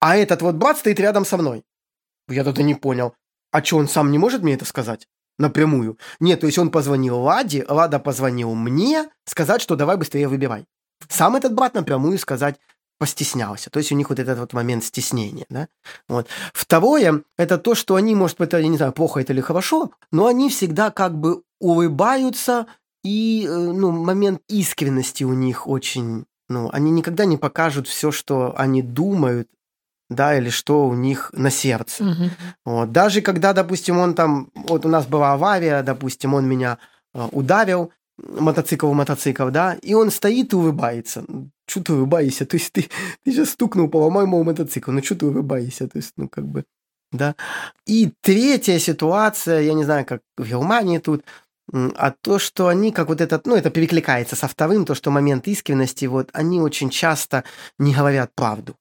А 0.00 0.16
этот 0.16 0.42
вот 0.42 0.54
брат 0.54 0.78
стоит 0.78 1.00
рядом 1.00 1.24
со 1.24 1.36
мной. 1.36 1.64
Я 2.28 2.44
тогда 2.44 2.62
не 2.62 2.74
понял. 2.74 3.14
А 3.50 3.64
что, 3.64 3.78
он 3.78 3.88
сам 3.88 4.10
не 4.10 4.18
может 4.18 4.42
мне 4.42 4.54
это 4.54 4.64
сказать? 4.64 5.08
Напрямую. 5.38 5.98
Нет, 6.20 6.40
то 6.40 6.46
есть 6.46 6.58
он 6.58 6.70
позвонил 6.70 7.18
Ладе, 7.18 7.64
Лада 7.68 7.98
позвонил 7.98 8.54
мне, 8.54 9.08
сказать, 9.24 9.62
что 9.62 9.76
давай 9.76 9.96
быстрее 9.96 10.28
выбирай. 10.28 10.66
Сам 11.08 11.36
этот 11.36 11.54
брат 11.54 11.74
напрямую 11.74 12.18
сказать 12.18 12.58
постеснялся. 12.98 13.70
То 13.70 13.78
есть 13.78 13.92
у 13.92 13.94
них 13.94 14.10
вот 14.10 14.18
этот 14.18 14.38
вот 14.38 14.52
момент 14.52 14.84
стеснения. 14.84 15.46
Да? 15.48 15.68
Вот. 16.08 16.28
Второе, 16.52 17.22
это 17.36 17.56
то, 17.58 17.74
что 17.74 17.94
они, 17.94 18.14
может 18.14 18.38
быть, 18.38 18.52
я 18.52 18.66
не 18.66 18.76
знаю, 18.76 18.92
плохо 18.92 19.20
это 19.20 19.32
или 19.32 19.40
хорошо, 19.40 19.92
но 20.10 20.26
они 20.26 20.50
всегда 20.50 20.90
как 20.90 21.16
бы 21.16 21.42
улыбаются 21.60 22.66
и, 23.04 23.46
э, 23.48 23.56
ну, 23.56 23.90
момент 23.92 24.40
искренности 24.48 25.24
у 25.24 25.32
них 25.32 25.66
очень... 25.66 26.24
Ну, 26.48 26.70
они 26.72 26.90
никогда 26.90 27.24
не 27.24 27.36
покажут 27.36 27.88
все, 27.88 28.10
что 28.10 28.54
они 28.56 28.82
думают, 28.82 29.48
да, 30.08 30.36
или 30.36 30.48
что 30.48 30.86
у 30.86 30.94
них 30.94 31.30
на 31.34 31.50
сердце. 31.50 32.04
Угу. 32.04 32.30
Вот. 32.64 32.92
Даже 32.92 33.20
когда, 33.20 33.52
допустим, 33.52 33.98
он 33.98 34.14
там... 34.14 34.50
Вот 34.54 34.86
у 34.86 34.88
нас 34.88 35.06
была 35.06 35.34
авария, 35.34 35.82
допустим, 35.82 36.34
он 36.34 36.46
меня 36.46 36.78
э, 37.14 37.28
ударил, 37.32 37.92
мотоцикл 38.18 38.92
мотоцикл, 38.92 39.48
да, 39.50 39.74
и 39.74 39.94
он 39.94 40.10
стоит 40.10 40.52
и 40.52 40.56
улыбается. 40.56 41.24
Что 41.66 41.82
ты 41.82 41.92
улыбаешься? 41.92 42.46
То 42.46 42.56
есть 42.56 42.72
ты, 42.72 42.88
ты 43.24 43.32
же 43.32 43.46
стукнул, 43.46 43.88
поломай 43.88 44.26
мой 44.26 44.44
мотоцикл, 44.44 44.90
ну 44.90 45.02
что 45.02 45.14
ты 45.14 45.26
улыбаешься? 45.26 45.88
То 45.88 45.98
есть, 45.98 46.12
ну 46.16 46.28
как 46.28 46.46
бы, 46.46 46.64
да. 47.12 47.36
И 47.86 48.12
третья 48.20 48.78
ситуация, 48.78 49.60
я 49.60 49.74
не 49.74 49.84
знаю, 49.84 50.04
как 50.04 50.22
в 50.36 50.46
Германии 50.46 50.98
тут, 50.98 51.24
а 51.72 52.10
то, 52.10 52.38
что 52.38 52.68
они, 52.68 52.92
как 52.92 53.08
вот 53.08 53.20
этот, 53.20 53.46
ну, 53.46 53.56
это 53.56 53.70
перекликается 53.70 54.36
со 54.36 54.48
вторым, 54.48 54.84
то, 54.84 54.94
что 54.94 55.10
момент 55.10 55.48
искренности, 55.48 56.06
вот, 56.06 56.30
они 56.32 56.60
очень 56.60 56.90
часто 56.90 57.44
не 57.78 57.94
говорят 57.94 58.30
правду. 58.34 58.76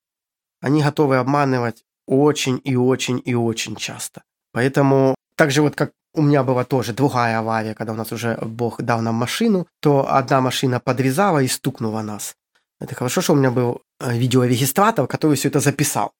Они 0.61 0.81
готовы 0.81 1.17
обманывать 1.17 1.83
очень 2.07 2.61
и 2.63 2.75
очень 2.75 3.21
и 3.25 3.35
очень 3.35 3.75
часто. 3.75 4.23
Поэтому, 4.53 5.15
так 5.35 5.51
же 5.51 5.61
вот 5.61 5.75
как 5.75 5.91
у 6.13 6.21
меня 6.21 6.43
была 6.43 6.63
тоже 6.63 6.93
другая 6.93 7.39
авария, 7.39 7.75
когда 7.75 7.93
у 7.93 7.95
нас 7.95 8.11
уже 8.11 8.37
Бог 8.41 8.81
дал 8.81 9.01
нам 9.01 9.15
машину, 9.15 9.67
то 9.81 10.05
одна 10.09 10.41
машина 10.41 10.79
подрезала 10.79 11.43
и 11.43 11.47
стукнула 11.47 12.01
нас. 12.01 12.35
Это 12.79 12.95
хорошо, 12.95 13.21
что 13.21 13.33
у 13.33 13.35
меня 13.35 13.51
был 13.51 13.81
э, 13.99 14.17
видеорегистратор, 14.17 15.07
который 15.07 15.35
все 15.35 15.49
это 15.49 15.59
записал. 15.59 16.11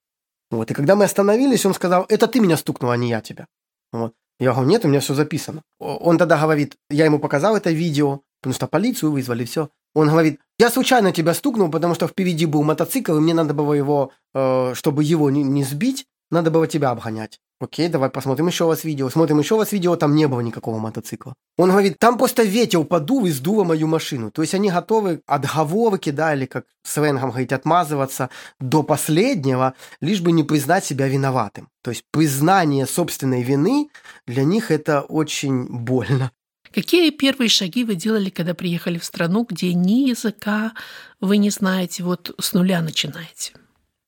Вот, 0.51 0.71
и 0.71 0.73
когда 0.73 0.95
мы 0.95 1.05
остановились, 1.05 1.65
он 1.65 1.73
сказал, 1.73 2.05
это 2.09 2.27
ты 2.27 2.39
меня 2.39 2.57
стукнул, 2.57 2.91
а 2.91 2.97
не 2.97 3.09
я 3.09 3.21
тебя. 3.21 3.47
Вот. 3.91 4.13
Я 4.39 4.53
говорю, 4.53 4.69
нет, 4.69 4.85
у 4.85 4.87
меня 4.87 4.99
все 4.99 5.13
записано. 5.13 5.63
Он 5.79 6.17
тогда 6.17 6.39
говорит, 6.39 6.75
я 6.89 7.05
ему 7.05 7.19
показал 7.19 7.55
это 7.55 7.71
видео, 7.71 8.21
потому 8.41 8.53
что 8.53 8.67
полицию 8.67 9.11
вызвали, 9.11 9.45
все. 9.45 9.69
Он 9.95 10.09
говорит, 10.09 10.39
я 10.59 10.69
случайно 10.69 11.11
тебя 11.11 11.33
стукнул, 11.33 11.71
потому 11.71 11.95
что 11.95 12.07
впереди 12.07 12.45
был 12.45 12.63
мотоцикл, 12.63 13.17
и 13.17 13.19
мне 13.19 13.33
надо 13.33 13.53
было 13.55 13.73
его, 13.73 14.11
э, 14.35 14.73
чтобы 14.75 15.03
его 15.03 15.31
не, 15.31 15.43
не 15.43 15.63
сбить, 15.63 16.05
надо 16.31 16.51
было 16.51 16.67
тебя 16.67 16.91
обгонять. 16.91 17.39
Окей, 17.59 17.87
давай 17.89 18.11
посмотрим 18.11 18.47
еще 18.47 18.65
вас 18.65 18.83
видео. 18.83 19.09
Смотрим 19.09 19.39
еще 19.39 19.55
вас 19.55 19.71
видео, 19.71 19.95
там 19.95 20.13
не 20.13 20.27
было 20.27 20.41
никакого 20.41 20.77
мотоцикла. 20.77 21.33
Он 21.57 21.71
говорит, 21.71 21.97
там 21.97 22.19
просто 22.19 22.43
ветер 22.43 22.83
подул 22.83 23.25
и 23.25 23.31
сдуло 23.31 23.63
мою 23.63 23.87
машину. 23.87 24.29
То 24.29 24.43
есть 24.43 24.53
они 24.53 24.69
готовы 24.69 25.21
отговорки, 25.25 26.11
да, 26.11 26.35
или 26.35 26.45
как 26.45 26.65
сленгом 26.83 27.31
говорить, 27.31 27.51
отмазываться 27.51 28.29
до 28.59 28.83
последнего, 28.83 29.73
лишь 30.01 30.21
бы 30.21 30.31
не 30.31 30.43
признать 30.43 30.85
себя 30.85 31.07
виноватым. 31.07 31.69
То 31.81 31.89
есть 31.89 32.03
признание 32.11 32.85
собственной 32.85 33.41
вины 33.41 33.89
для 34.27 34.43
них 34.43 34.69
это 34.69 35.01
очень 35.01 35.65
больно. 35.65 36.31
Какие 36.71 37.09
первые 37.09 37.49
шаги 37.49 37.83
вы 37.83 37.95
делали, 37.95 38.29
когда 38.29 38.53
приехали 38.53 38.99
в 38.99 39.03
страну, 39.03 39.47
где 39.49 39.73
ни 39.73 40.09
языка 40.09 40.73
вы 41.19 41.37
не 41.37 41.49
знаете, 41.49 42.03
вот 42.03 42.35
с 42.39 42.53
нуля 42.53 42.81
начинаете? 42.81 43.53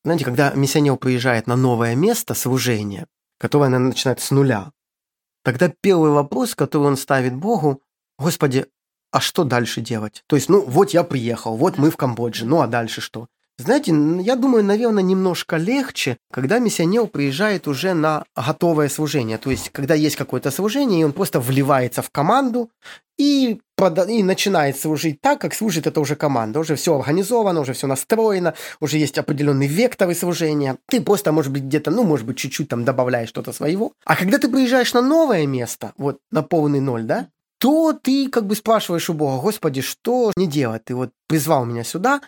Знаете, 0.03 0.25
когда 0.25 0.51
миссионер 0.53 0.97
приезжает 0.97 1.47
на 1.47 1.55
новое 1.55 1.95
место 1.95 2.33
служения, 2.33 3.07
которое 3.37 3.65
она 3.65 3.79
начинает 3.79 4.21
с 4.21 4.31
нуля, 4.31 4.71
тогда 5.43 5.71
первый 5.81 6.11
вопрос, 6.11 6.55
который 6.55 6.87
он 6.87 6.97
ставит 6.97 7.35
Богу, 7.35 7.81
Господи, 8.17 8.65
а 9.11 9.19
что 9.19 9.43
дальше 9.43 9.81
делать? 9.81 10.23
То 10.27 10.35
есть, 10.35 10.49
ну, 10.49 10.63
вот 10.63 10.91
я 10.91 11.03
приехал, 11.03 11.57
вот 11.57 11.77
мы 11.77 11.89
в 11.89 11.97
Камбодже, 11.97 12.45
ну 12.45 12.61
а 12.61 12.67
дальше 12.67 13.01
что? 13.01 13.27
Знаете, 13.59 13.91
я 14.21 14.37
думаю, 14.37 14.63
наверное, 14.63 15.03
немножко 15.03 15.57
легче, 15.57 16.17
когда 16.31 16.59
миссионер 16.59 17.07
приезжает 17.07 17.67
уже 17.67 17.93
на 17.93 18.23
готовое 18.33 18.87
служение. 18.87 19.37
То 19.37 19.51
есть, 19.51 19.69
когда 19.71 19.95
есть 19.95 20.15
какое-то 20.15 20.49
служение, 20.49 21.01
и 21.01 21.03
он 21.03 21.11
просто 21.11 21.41
вливается 21.41 22.01
в 22.01 22.09
команду 22.09 22.69
и, 23.17 23.59
и 24.07 24.23
начинает 24.23 24.79
служить 24.79 25.19
так, 25.19 25.41
как 25.41 25.53
служит 25.53 25.87
это 25.87 25.99
уже 25.99 26.15
команда. 26.15 26.61
Уже 26.61 26.77
все 26.77 26.97
организовано, 26.97 27.59
уже 27.59 27.73
все 27.73 27.85
настроено, 27.85 28.53
уже 28.79 28.97
есть 28.97 29.17
определенный 29.17 29.67
вектор 29.67 30.15
служения. 30.15 30.77
Ты 30.87 31.01
просто, 31.01 31.33
может 31.33 31.51
быть, 31.51 31.63
где-то, 31.63 31.91
ну, 31.91 32.03
может 32.03 32.25
быть, 32.25 32.37
чуть-чуть 32.37 32.69
там 32.69 32.85
добавляешь 32.85 33.27
что-то 33.27 33.51
своего. 33.51 33.91
А 34.05 34.15
когда 34.15 34.37
ты 34.37 34.47
приезжаешь 34.47 34.93
на 34.93 35.01
новое 35.01 35.45
место, 35.45 35.91
вот 35.97 36.19
на 36.31 36.43
полный 36.43 36.79
ноль, 36.79 37.03
да, 37.03 37.27
то 37.57 37.91
ты 37.91 38.29
как 38.29 38.47
бы 38.47 38.55
спрашиваешь 38.55 39.09
у 39.09 39.13
Бога, 39.13 39.41
Господи, 39.41 39.81
что 39.81 40.31
мне 40.37 40.47
делать? 40.47 40.85
Ты 40.85 40.95
вот 40.95 41.09
призвал 41.27 41.65
меня 41.65 41.83
сюда, 41.83 42.21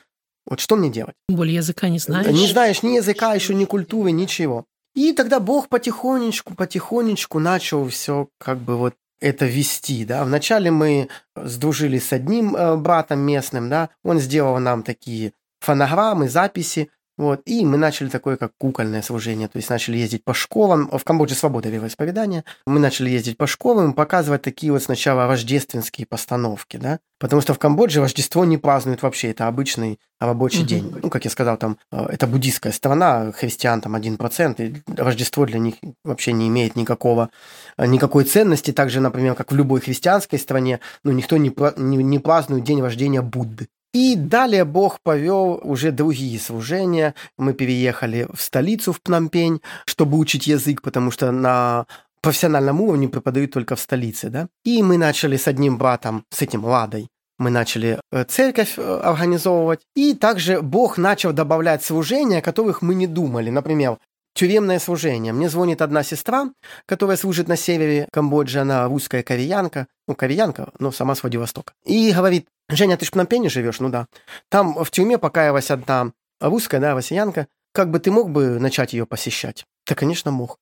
вот 0.45 0.59
что 0.59 0.75
мне 0.75 0.89
делать? 0.89 1.15
Тем 1.29 1.37
более 1.37 1.55
языка 1.55 1.89
не 1.89 1.99
знаешь. 1.99 2.27
Не 2.27 2.47
знаешь 2.47 2.83
ни 2.83 2.95
языка, 2.95 3.33
еще 3.33 3.53
ни 3.53 3.65
культуры, 3.65 4.11
ничего. 4.11 4.65
И 4.93 5.13
тогда 5.13 5.39
Бог 5.39 5.69
потихонечку, 5.69 6.53
потихонечку 6.53 7.39
начал 7.39 7.87
все 7.87 8.27
как 8.37 8.59
бы 8.59 8.77
вот 8.77 8.95
это 9.21 9.45
вести, 9.45 10.03
да. 10.03 10.25
Вначале 10.25 10.71
мы 10.71 11.07
сдружились 11.35 12.07
с 12.07 12.13
одним 12.13 12.55
э, 12.55 12.75
братом 12.75 13.19
местным, 13.19 13.69
да, 13.69 13.89
он 14.03 14.19
сделал 14.19 14.59
нам 14.59 14.83
такие 14.83 15.33
фонограммы, 15.59 16.27
записи, 16.27 16.89
вот, 17.17 17.41
и 17.45 17.65
мы 17.65 17.77
начали 17.77 18.09
такое, 18.09 18.37
как 18.37 18.53
кукольное 18.57 19.01
служение, 19.01 19.47
то 19.47 19.57
есть 19.57 19.69
начали 19.69 19.97
ездить 19.97 20.23
по 20.23 20.33
школам, 20.33 20.89
в 20.91 21.03
Камбодже 21.03 21.35
свобода 21.35 21.69
вероисповедания, 21.69 22.43
мы 22.65 22.79
начали 22.79 23.09
ездить 23.09 23.37
по 23.37 23.47
школам, 23.47 23.93
показывать 23.93 24.41
такие 24.41 24.71
вот 24.71 24.81
сначала 24.81 25.27
рождественские 25.27 26.07
постановки, 26.07 26.77
да, 26.77 26.99
потому 27.19 27.41
что 27.41 27.53
в 27.53 27.59
Камбодже 27.59 28.01
Рождество 28.01 28.45
не 28.45 28.57
празднуют 28.57 29.01
вообще, 29.01 29.31
это 29.31 29.47
обычный 29.47 29.99
рабочий 30.19 30.61
mm-hmm. 30.61 30.65
день. 30.65 30.95
Ну, 31.03 31.09
как 31.09 31.25
я 31.25 31.31
сказал, 31.31 31.57
там, 31.57 31.77
э, 31.91 32.05
это 32.09 32.27
буддийская 32.27 32.71
страна, 32.71 33.31
христиан 33.31 33.81
там 33.81 33.95
1%, 33.95 34.63
и 34.63 34.81
Рождество 34.95 35.45
для 35.45 35.59
них 35.59 35.75
вообще 36.03 36.31
не 36.31 36.47
имеет 36.47 36.75
никакого, 36.75 37.29
э, 37.77 37.85
никакой 37.87 38.23
ценности, 38.23 38.71
так 38.71 38.89
же, 38.89 39.01
например, 39.01 39.35
как 39.35 39.51
в 39.51 39.55
любой 39.55 39.81
христианской 39.81 40.39
стране, 40.39 40.79
ну, 41.03 41.11
никто 41.11 41.37
не, 41.37 41.53
не, 41.77 42.03
не 42.03 42.19
празднует 42.19 42.63
день 42.63 42.81
рождения 42.81 43.21
Будды. 43.21 43.67
И 43.93 44.15
далее 44.15 44.63
Бог 44.63 44.99
повел 45.01 45.59
уже 45.63 45.91
другие 45.91 46.39
служения. 46.39 47.13
Мы 47.37 47.53
переехали 47.53 48.27
в 48.33 48.41
столицу, 48.41 48.93
в 48.93 49.01
Пномпень, 49.01 49.61
чтобы 49.85 50.17
учить 50.17 50.47
язык, 50.47 50.81
потому 50.81 51.11
что 51.11 51.31
на 51.31 51.85
профессиональном 52.21 52.79
уровне 52.81 53.09
преподают 53.09 53.51
только 53.51 53.75
в 53.75 53.79
столице, 53.79 54.29
да. 54.29 54.47
И 54.63 54.81
мы 54.81 54.97
начали 54.97 55.35
с 55.35 55.47
одним 55.47 55.77
братом, 55.77 56.23
с 56.29 56.41
этим 56.41 56.63
Ладой, 56.63 57.09
мы 57.41 57.49
начали 57.49 57.99
э, 58.11 58.23
церковь 58.25 58.75
э, 58.77 58.99
организовывать. 59.03 59.81
И 59.95 60.13
также 60.13 60.61
Бог 60.61 60.99
начал 60.99 61.33
добавлять 61.33 61.83
служения, 61.83 62.37
о 62.37 62.41
которых 62.41 62.83
мы 62.83 62.93
не 62.93 63.07
думали. 63.07 63.49
Например, 63.49 63.97
тюремное 64.33 64.79
служение. 64.79 65.33
Мне 65.33 65.49
звонит 65.49 65.81
одна 65.81 66.03
сестра, 66.03 66.49
которая 66.85 67.17
служит 67.17 67.47
на 67.47 67.55
севере 67.55 68.07
Камбоджи, 68.11 68.59
она 68.59 68.87
русская 68.87 69.23
кореянка, 69.23 69.87
ну, 70.07 70.15
кореянка, 70.15 70.71
но 70.79 70.91
сама 70.91 71.15
с 71.15 71.23
Владивостока. 71.23 71.73
И 71.85 72.11
говорит, 72.11 72.47
Женя, 72.69 72.97
ты 72.97 73.05
ж 73.05 73.09
в 73.09 73.11
Пномпене 73.11 73.49
живешь? 73.49 73.79
Ну 73.79 73.89
да. 73.89 74.07
Там 74.49 74.83
в 74.83 74.89
тюрьме 74.91 75.17
покаялась 75.17 75.71
одна 75.71 76.11
русская, 76.39 76.79
да, 76.79 76.93
россиянка. 76.93 77.47
Как 77.73 77.89
бы 77.89 77.99
ты 77.99 78.11
мог 78.11 78.29
бы 78.29 78.59
начать 78.59 78.93
ее 78.93 79.05
посещать? 79.05 79.65
Да, 79.87 79.95
конечно, 79.95 80.31
мог. 80.31 80.57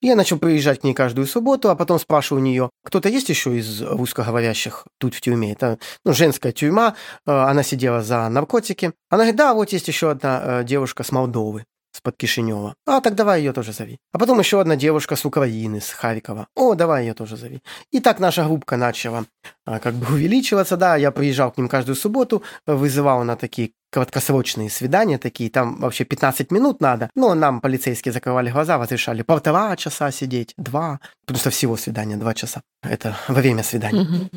Я 0.00 0.16
начал 0.16 0.38
приезжать 0.38 0.80
к 0.80 0.84
ней 0.84 0.92
каждую 0.92 1.26
субботу, 1.26 1.70
а 1.70 1.76
потом 1.76 1.98
спрашиваю 1.98 2.42
у 2.42 2.44
нее, 2.44 2.70
кто-то 2.84 3.08
есть 3.08 3.30
еще 3.30 3.56
из 3.56 3.80
русскоговорящих 3.80 4.84
тут 4.98 5.14
в 5.14 5.20
тюрьме? 5.20 5.52
Это 5.52 5.78
ну, 6.04 6.12
женская 6.12 6.52
тюрьма, 6.52 6.94
э, 7.26 7.30
она 7.30 7.62
сидела 7.62 8.02
за 8.02 8.28
наркотики. 8.28 8.92
Она 9.08 9.22
говорит, 9.22 9.36
да, 9.36 9.54
вот 9.54 9.70
есть 9.72 9.88
еще 9.88 10.10
одна 10.10 10.60
э, 10.60 10.64
девушка 10.64 11.04
с 11.04 11.12
Молдовы 11.12 11.64
с-под 12.04 12.16
Кишинева. 12.16 12.74
А, 12.86 13.00
так 13.00 13.14
давай 13.14 13.40
ее 13.40 13.52
тоже 13.52 13.72
зови. 13.72 13.98
А 14.12 14.18
потом 14.18 14.38
еще 14.38 14.60
одна 14.60 14.76
девушка 14.76 15.16
с 15.16 15.24
Украины, 15.24 15.80
с 15.80 15.90
Харькова. 15.90 16.46
О, 16.54 16.74
давай 16.74 17.06
ее 17.06 17.14
тоже 17.14 17.36
зови. 17.36 17.60
И 17.92 18.00
так 18.00 18.20
наша 18.20 18.44
группка 18.44 18.76
начала 18.76 19.24
а, 19.66 19.78
как 19.78 19.94
бы 19.94 20.14
увеличиваться. 20.14 20.76
Да, 20.76 20.96
я 20.96 21.10
приезжал 21.10 21.50
к 21.50 21.56
ним 21.58 21.68
каждую 21.68 21.96
субботу, 21.96 22.42
вызывал 22.66 23.24
на 23.24 23.36
такие 23.36 23.70
краткосрочные 23.90 24.70
свидания 24.70 25.18
такие, 25.18 25.50
там 25.50 25.80
вообще 25.80 26.04
15 26.04 26.52
минут 26.52 26.80
надо. 26.80 27.08
Но 27.14 27.34
нам 27.34 27.60
полицейские 27.60 28.12
закрывали 28.12 28.50
глаза, 28.50 28.78
разрешали 28.78 29.22
полтора 29.22 29.76
часа 29.76 30.10
сидеть, 30.10 30.52
два, 30.58 30.98
потому 31.26 31.38
что 31.38 31.50
всего 31.50 31.76
свидания 31.76 32.16
два 32.16 32.34
часа. 32.34 32.60
Это 32.82 33.16
время 33.28 33.62
свидания. 33.62 34.28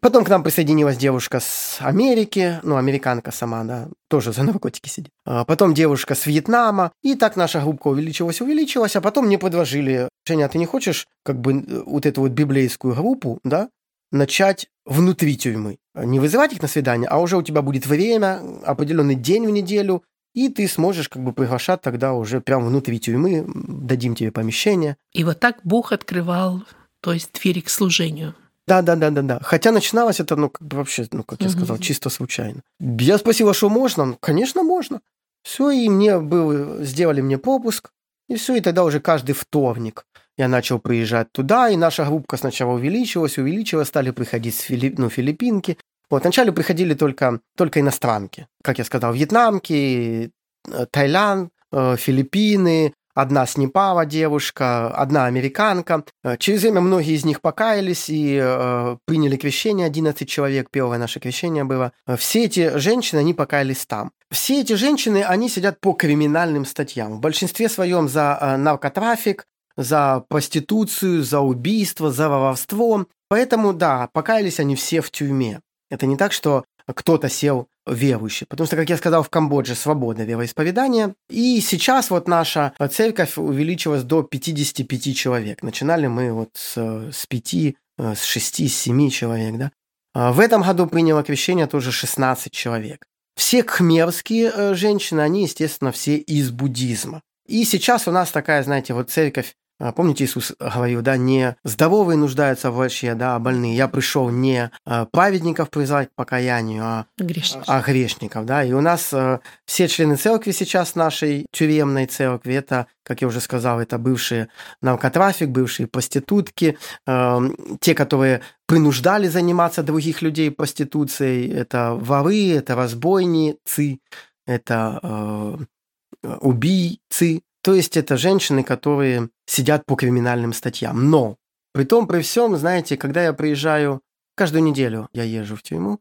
Потом 0.00 0.24
к 0.24 0.28
нам 0.28 0.42
присоединилась 0.42 0.96
девушка 0.96 1.40
с 1.40 1.78
Америки, 1.80 2.60
ну, 2.62 2.76
американка 2.76 3.30
сама, 3.30 3.64
да, 3.64 3.88
тоже 4.08 4.32
за 4.32 4.42
наркотики 4.42 4.88
сидит. 4.88 5.10
А 5.24 5.44
потом 5.44 5.74
девушка 5.74 6.14
с 6.14 6.26
Вьетнама. 6.26 6.92
И 7.02 7.14
так 7.14 7.36
наша 7.36 7.60
группа 7.60 7.88
увеличилась, 7.88 8.40
увеличилась, 8.40 8.96
а 8.96 9.00
потом 9.00 9.26
мне 9.26 9.38
предложили, 9.38 10.08
Женя, 10.26 10.48
ты 10.48 10.58
не 10.58 10.66
хочешь 10.66 11.06
как 11.24 11.40
бы 11.40 11.52
э, 11.52 11.82
вот 11.86 12.06
эту 12.06 12.22
вот 12.22 12.32
библейскую 12.32 12.94
группу, 12.94 13.40
да, 13.44 13.68
начать 14.10 14.68
внутри 14.84 15.36
тюрьмы? 15.36 15.78
Не 15.94 16.20
вызывать 16.20 16.52
их 16.52 16.62
на 16.62 16.68
свидание, 16.68 17.08
а 17.08 17.18
уже 17.18 17.36
у 17.36 17.42
тебя 17.42 17.62
будет 17.62 17.86
время, 17.86 18.40
определенный 18.64 19.14
день 19.14 19.46
в 19.46 19.50
неделю, 19.50 20.02
и 20.34 20.48
ты 20.48 20.66
сможешь 20.66 21.08
как 21.08 21.22
бы 21.22 21.32
приглашать 21.32 21.80
тогда 21.80 22.12
уже 22.12 22.40
прямо 22.40 22.66
внутри 22.66 22.98
тюрьмы, 22.98 23.44
дадим 23.46 24.14
тебе 24.14 24.32
помещение. 24.32 24.96
И 25.12 25.22
вот 25.24 25.40
так 25.40 25.60
Бог 25.62 25.92
открывал, 25.92 26.64
то 27.00 27.12
есть 27.12 27.32
двери 27.32 27.60
к 27.60 27.70
служению. 27.70 28.34
Да, 28.66 28.82
да, 28.82 28.96
да, 28.96 29.10
да, 29.10 29.22
да. 29.22 29.38
Хотя 29.42 29.72
начиналось 29.72 30.20
это, 30.20 30.36
ну, 30.36 30.48
как 30.48 30.66
бы 30.66 30.78
вообще, 30.78 31.06
ну, 31.12 31.22
как 31.22 31.42
я 31.42 31.50
сказал, 31.50 31.78
чисто 31.78 32.08
случайно. 32.10 32.62
Я 32.80 33.18
спросила, 33.18 33.52
что 33.52 33.68
можно? 33.68 34.04
Ну, 34.06 34.16
конечно, 34.20 34.62
можно. 34.62 35.00
Все, 35.42 35.70
и 35.70 35.88
мне 35.90 36.18
был, 36.18 36.82
сделали 36.82 37.20
мне 37.20 37.36
пропуск, 37.36 37.90
и 38.28 38.36
все, 38.36 38.56
и 38.56 38.60
тогда 38.60 38.84
уже 38.84 39.00
каждый 39.00 39.32
вторник 39.34 40.06
я 40.38 40.48
начал 40.48 40.78
приезжать 40.78 41.30
туда, 41.32 41.68
и 41.68 41.76
наша 41.76 42.04
группа 42.06 42.36
сначала 42.36 42.72
увеличилась, 42.72 43.38
увеличилась, 43.38 43.88
стали 43.88 44.10
приходить 44.10 44.54
с 44.54 44.60
Филипп, 44.60 44.98
ну, 44.98 45.10
филиппинки. 45.10 45.78
Вот, 46.10 46.22
вначале 46.22 46.52
приходили 46.52 46.94
только, 46.94 47.40
только 47.56 47.80
иностранки, 47.80 48.46
как 48.62 48.78
я 48.78 48.84
сказал, 48.84 49.12
вьетнамки, 49.12 50.30
э, 50.70 50.86
Таиланд, 50.90 51.50
э, 51.72 51.96
Филиппины, 51.96 52.94
одна 53.14 53.46
с 53.46 53.56
Непала 53.56 54.04
девушка, 54.04 54.88
одна 54.88 55.26
американка. 55.26 56.04
Э, 56.22 56.36
через 56.38 56.62
время 56.62 56.80
многие 56.80 57.14
из 57.14 57.24
них 57.24 57.40
покаялись 57.40 58.10
и 58.10 58.38
э, 58.40 58.96
приняли 59.06 59.36
крещение, 59.36 59.86
11 59.86 60.28
человек, 60.28 60.68
первое 60.70 60.98
наше 60.98 61.20
крещение 61.20 61.64
было. 61.64 61.92
Э, 62.06 62.16
все 62.16 62.44
эти 62.44 62.76
женщины, 62.76 63.20
они 63.20 63.34
покаялись 63.34 63.86
там. 63.86 64.12
Все 64.30 64.60
эти 64.60 64.72
женщины, 64.74 65.22
они 65.22 65.48
сидят 65.48 65.80
по 65.80 65.92
криминальным 65.92 66.64
статьям. 66.64 67.14
В 67.14 67.20
большинстве 67.20 67.68
своем 67.68 68.08
за 68.08 68.36
э, 68.40 68.56
наркотрафик, 68.56 69.46
за 69.76 70.24
проституцию, 70.28 71.22
за 71.22 71.40
убийство, 71.40 72.10
за 72.10 72.28
воровство. 72.28 73.06
Поэтому, 73.28 73.72
да, 73.72 74.08
покаялись 74.12 74.60
они 74.60 74.76
все 74.76 75.00
в 75.00 75.10
тюрьме. 75.10 75.60
Это 75.90 76.06
не 76.06 76.16
так, 76.16 76.32
что 76.32 76.64
кто-то 76.92 77.28
сел 77.28 77.68
верующий. 77.86 78.46
Потому 78.46 78.66
что, 78.66 78.76
как 78.76 78.90
я 78.90 78.96
сказал, 78.96 79.22
в 79.22 79.30
Камбодже 79.30 79.74
свобода 79.74 80.24
вероисповедания. 80.24 81.14
И 81.28 81.60
сейчас 81.60 82.10
вот 82.10 82.28
наша 82.28 82.72
церковь 82.90 83.36
увеличилась 83.36 84.02
до 84.02 84.22
55 84.22 85.16
человек. 85.16 85.62
Начинали 85.62 86.06
мы 86.06 86.32
вот 86.32 86.50
с, 86.54 87.10
с 87.12 87.26
5, 87.26 87.54
с 87.98 88.22
6, 88.22 88.68
с 88.68 88.74
7 88.74 89.10
человек. 89.10 89.56
Да? 89.56 89.70
А 90.14 90.32
в 90.32 90.40
этом 90.40 90.62
году 90.62 90.86
приняло 90.86 91.22
крещение 91.22 91.66
тоже 91.66 91.92
16 91.92 92.52
человек. 92.52 93.04
Все 93.36 93.64
кхмерские 93.64 94.52
э, 94.54 94.74
женщины, 94.74 95.20
они, 95.20 95.42
естественно, 95.42 95.90
все 95.90 96.16
из 96.16 96.50
буддизма. 96.50 97.20
И 97.46 97.64
сейчас 97.64 98.06
у 98.06 98.12
нас 98.12 98.30
такая, 98.30 98.62
знаете, 98.62 98.94
вот 98.94 99.10
церковь 99.10 99.54
помните, 99.92 100.24
Иисус 100.24 100.52
говорил, 100.58 101.02
да, 101.02 101.16
не 101.16 101.56
здоровые 101.64 102.16
нуждаются 102.16 102.70
в 102.70 102.76
враче, 102.76 103.14
да, 103.14 103.34
а 103.34 103.38
больные. 103.38 103.76
Я 103.76 103.88
пришел 103.88 104.30
не 104.30 104.70
а, 104.84 105.06
праведников 105.06 105.70
призвать 105.70 106.10
к 106.10 106.14
покаянию, 106.14 106.84
а 106.84 107.06
грешников. 107.18 107.68
а 107.68 107.80
грешников, 107.80 108.46
да. 108.46 108.62
И 108.62 108.72
у 108.72 108.80
нас 108.80 109.12
э, 109.12 109.40
все 109.66 109.88
члены 109.88 110.16
церкви 110.16 110.52
сейчас 110.52 110.94
нашей 110.94 111.46
тюремной 111.50 112.06
церкви, 112.06 112.54
это, 112.54 112.86
как 113.02 113.20
я 113.20 113.28
уже 113.28 113.40
сказал, 113.40 113.80
это 113.80 113.98
бывшие 113.98 114.48
наркотрафик, 114.80 115.48
бывшие 115.48 115.88
проститутки, 115.88 116.78
э, 117.06 117.40
те, 117.80 117.94
которые 117.94 118.42
принуждали 118.66 119.26
заниматься 119.26 119.82
других 119.82 120.22
людей 120.22 120.50
проституцией, 120.52 121.52
это 121.52 121.94
воры, 121.94 122.50
это 122.52 122.76
разбойницы, 122.76 123.98
это 124.46 125.00
э, 125.02 126.36
убийцы, 126.40 127.42
то 127.64 127.74
есть 127.74 127.96
это 127.96 128.18
женщины, 128.18 128.62
которые 128.62 129.30
сидят 129.46 129.86
по 129.86 129.96
криминальным 129.96 130.52
статьям. 130.52 131.08
Но 131.08 131.38
при 131.72 131.84
том, 131.84 132.06
при 132.06 132.20
всем, 132.20 132.54
знаете, 132.58 132.98
когда 132.98 133.24
я 133.24 133.32
приезжаю, 133.32 134.02
каждую 134.36 134.62
неделю 134.62 135.08
я 135.14 135.22
езжу 135.22 135.56
в 135.56 135.62
тюрьму, 135.62 135.98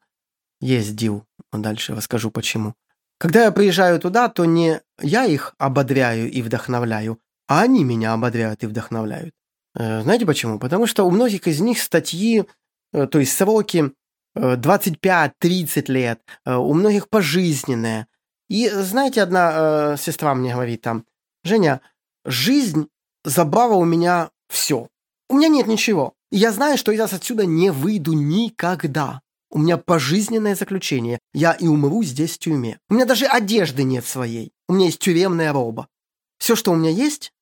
ездил, 0.59 1.23
дальше 1.53 1.95
расскажу 1.95 2.31
почему. 2.31 2.75
Когда 3.17 3.45
я 3.45 3.51
приезжаю 3.51 3.97
туда, 4.01 4.27
то 4.27 4.43
не 4.43 4.81
я 5.01 5.23
их 5.23 5.55
ободряю 5.57 6.29
и 6.29 6.41
вдохновляю, 6.41 7.21
а 7.47 7.61
они 7.61 7.85
меня 7.85 8.11
ободряют 8.11 8.63
и 8.63 8.67
вдохновляют. 8.67 9.33
Э, 9.73 10.01
знаете 10.01 10.25
почему? 10.25 10.59
Потому 10.59 10.85
что 10.85 11.05
у 11.05 11.11
многих 11.11 11.47
из 11.47 11.61
них 11.61 11.79
статьи, 11.81 12.43
э, 12.91 13.07
то 13.07 13.19
есть 13.19 13.37
сроки 13.37 13.93
25-30 14.35 15.31
э, 15.39 15.93
лет, 15.93 16.21
у 16.45 16.73
многих 16.73 17.07
пожизненные. 17.07 18.07
И 18.49 18.67
знаете, 18.67 19.21
одна 19.21 19.95
сестра 19.95 20.35
мне 20.35 20.53
говорит 20.53 20.81
там, 20.81 21.05
Женя, 21.43 21.81
жизнь 22.25 22.87
забрала 23.23 23.75
у 23.75 23.85
меня 23.85 24.31
все. 24.49 24.87
У 25.29 25.35
меня 25.35 25.47
нет 25.47 25.67
ничего. 25.67 26.13
Я 26.31 26.51
знаю, 26.51 26.77
что 26.77 26.91
я 26.91 27.05
отсюда 27.05 27.45
не 27.45 27.71
выйду 27.71 28.13
никогда. 28.13 29.21
У 29.49 29.59
меня 29.59 29.77
пожизненное 29.77 30.55
заключение. 30.55 31.19
Я 31.33 31.53
и 31.53 31.67
умру 31.67 32.03
здесь 32.03 32.35
в 32.35 32.39
тюрьме. 32.39 32.79
У 32.89 32.95
меня 32.95 33.05
даже 33.05 33.25
одежды 33.25 33.83
нет 33.83 34.05
своей. 34.05 34.51
У 34.67 34.73
меня 34.73 34.87
есть 34.87 34.99
тюремная 34.99 35.53
роба. 35.53 35.87
Все, 36.39 36.55
что 36.55 36.71
у 36.71 36.75
меня 36.75 36.89
есть, 36.89 37.33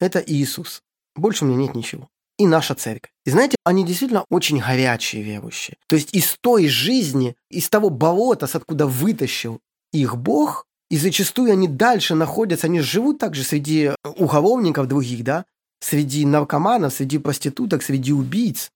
это 0.00 0.18
Иисус. 0.18 0.82
Больше 1.14 1.44
у 1.44 1.48
меня 1.48 1.58
нет 1.58 1.74
ничего. 1.74 2.08
И 2.38 2.46
наша 2.46 2.74
церковь. 2.74 3.12
И 3.24 3.30
знаете, 3.30 3.56
они 3.62 3.84
действительно 3.84 4.24
очень 4.28 4.58
горячие 4.58 5.22
верующие. 5.22 5.76
То 5.86 5.94
есть 5.94 6.12
из 6.12 6.36
той 6.40 6.66
жизни, 6.66 7.36
из 7.48 7.68
того 7.68 7.90
болота, 7.90 8.48
с 8.48 8.56
откуда 8.56 8.88
вытащил 8.88 9.60
их 9.92 10.16
Бог, 10.16 10.66
и 10.94 10.96
зачастую 10.96 11.50
они 11.50 11.66
дальше 11.66 12.14
находятся, 12.14 12.68
они 12.68 12.78
живут 12.78 13.18
также 13.18 13.42
среди 13.42 13.90
уголовников 14.16 14.86
других, 14.86 15.24
да, 15.24 15.44
среди 15.80 16.24
наркоманов, 16.24 16.94
среди 16.94 17.18
проституток, 17.18 17.82
среди 17.82 18.12
убийц. 18.12 18.70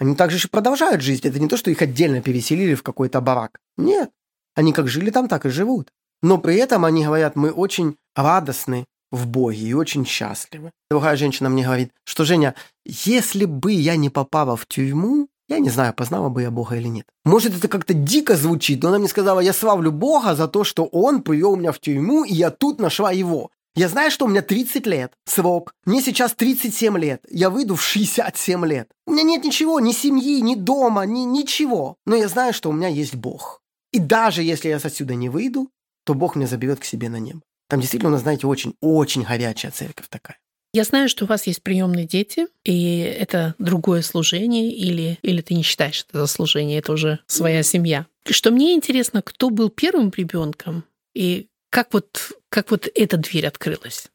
Они 0.00 0.16
также 0.16 0.38
еще 0.38 0.48
продолжают 0.48 1.02
жить. 1.02 1.24
Это 1.24 1.38
не 1.38 1.46
то, 1.46 1.56
что 1.56 1.70
их 1.70 1.80
отдельно 1.80 2.20
переселили 2.20 2.74
в 2.74 2.82
какой-то 2.82 3.20
барак. 3.20 3.60
Нет. 3.76 4.10
Они 4.56 4.72
как 4.72 4.88
жили 4.88 5.10
там, 5.10 5.28
так 5.28 5.46
и 5.46 5.50
живут. 5.50 5.90
Но 6.20 6.36
при 6.36 6.56
этом 6.56 6.84
они 6.84 7.04
говорят, 7.04 7.36
мы 7.36 7.52
очень 7.52 7.94
радостны 8.16 8.84
в 9.12 9.28
Боге 9.28 9.68
и 9.68 9.72
очень 9.72 10.04
счастливы. 10.04 10.72
Другая 10.90 11.14
женщина 11.14 11.48
мне 11.48 11.64
говорит, 11.64 11.92
что, 12.02 12.24
Женя, 12.24 12.56
если 12.84 13.44
бы 13.44 13.70
я 13.70 13.94
не 13.94 14.10
попала 14.10 14.56
в 14.56 14.66
тюрьму, 14.66 15.28
я 15.52 15.58
не 15.58 15.70
знаю, 15.70 15.94
познала 15.94 16.28
бы 16.28 16.42
я 16.42 16.50
Бога 16.50 16.76
или 16.76 16.88
нет. 16.88 17.06
Может, 17.24 17.56
это 17.56 17.68
как-то 17.68 17.94
дико 17.94 18.36
звучит, 18.36 18.82
но 18.82 18.88
она 18.88 18.98
мне 18.98 19.08
сказала, 19.08 19.40
я 19.40 19.52
славлю 19.52 19.92
Бога 19.92 20.34
за 20.34 20.48
то, 20.48 20.64
что 20.64 20.84
Он 20.86 21.22
привел 21.22 21.56
меня 21.56 21.72
в 21.72 21.78
тюрьму, 21.78 22.24
и 22.24 22.32
я 22.34 22.50
тут 22.50 22.80
нашла 22.80 23.12
Его. 23.12 23.50
Я 23.74 23.88
знаю, 23.88 24.10
что 24.10 24.26
у 24.26 24.28
меня 24.28 24.42
30 24.42 24.86
лет, 24.86 25.12
срок. 25.24 25.72
Мне 25.86 26.02
сейчас 26.02 26.34
37 26.34 26.98
лет. 26.98 27.24
Я 27.30 27.48
выйду 27.48 27.74
в 27.74 27.82
67 27.82 28.66
лет. 28.66 28.90
У 29.06 29.12
меня 29.12 29.22
нет 29.22 29.44
ничего, 29.44 29.80
ни 29.80 29.92
семьи, 29.92 30.40
ни 30.42 30.54
дома, 30.54 31.06
ни 31.06 31.20
ничего. 31.20 31.96
Но 32.04 32.14
я 32.14 32.28
знаю, 32.28 32.52
что 32.52 32.68
у 32.68 32.72
меня 32.72 32.88
есть 32.88 33.14
Бог. 33.14 33.62
И 33.90 33.98
даже 33.98 34.42
если 34.42 34.68
я 34.68 34.76
отсюда 34.76 35.14
не 35.14 35.30
выйду, 35.30 35.70
то 36.04 36.12
Бог 36.12 36.36
меня 36.36 36.46
заберет 36.46 36.80
к 36.80 36.84
себе 36.84 37.08
на 37.08 37.16
небо. 37.16 37.40
Там 37.68 37.80
действительно, 37.80 38.10
у 38.10 38.12
нас, 38.12 38.22
знаете, 38.22 38.46
очень-очень 38.46 39.22
горячая 39.22 39.72
церковь 39.72 40.08
такая. 40.08 40.38
Я 40.74 40.84
знаю, 40.84 41.10
что 41.10 41.24
у 41.24 41.28
вас 41.28 41.46
есть 41.46 41.62
приемные 41.62 42.06
дети, 42.06 42.46
и 42.64 42.98
это 42.98 43.54
другое 43.58 44.00
служение, 44.00 44.72
или, 44.72 45.18
или 45.20 45.42
ты 45.42 45.52
не 45.52 45.62
считаешь 45.62 46.06
это 46.08 46.26
служение, 46.26 46.78
это 46.78 46.92
уже 46.92 47.18
своя 47.26 47.62
семья. 47.62 48.06
Что 48.24 48.50
мне 48.50 48.72
интересно, 48.72 49.20
кто 49.20 49.50
был 49.50 49.68
первым 49.68 50.10
ребенком 50.16 50.84
и 51.14 51.48
как 51.68 51.92
вот, 51.92 52.32
как 52.48 52.70
вот 52.70 52.88
эта 52.94 53.18
дверь 53.18 53.46
открылась? 53.46 54.08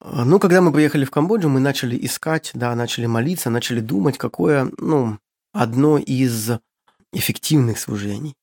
А, 0.00 0.24
ну, 0.24 0.38
когда 0.38 0.62
мы 0.62 0.72
приехали 0.72 1.04
в 1.04 1.10
Камбоджу, 1.10 1.50
мы 1.50 1.60
начали 1.60 1.98
искать, 2.02 2.50
да, 2.54 2.74
начали 2.74 3.04
молиться, 3.04 3.50
начали 3.50 3.80
думать, 3.80 4.16
какое, 4.16 4.70
ну, 4.78 5.18
одно 5.52 5.98
из 5.98 6.50
эффективных 7.12 7.78
служений. 7.78 8.34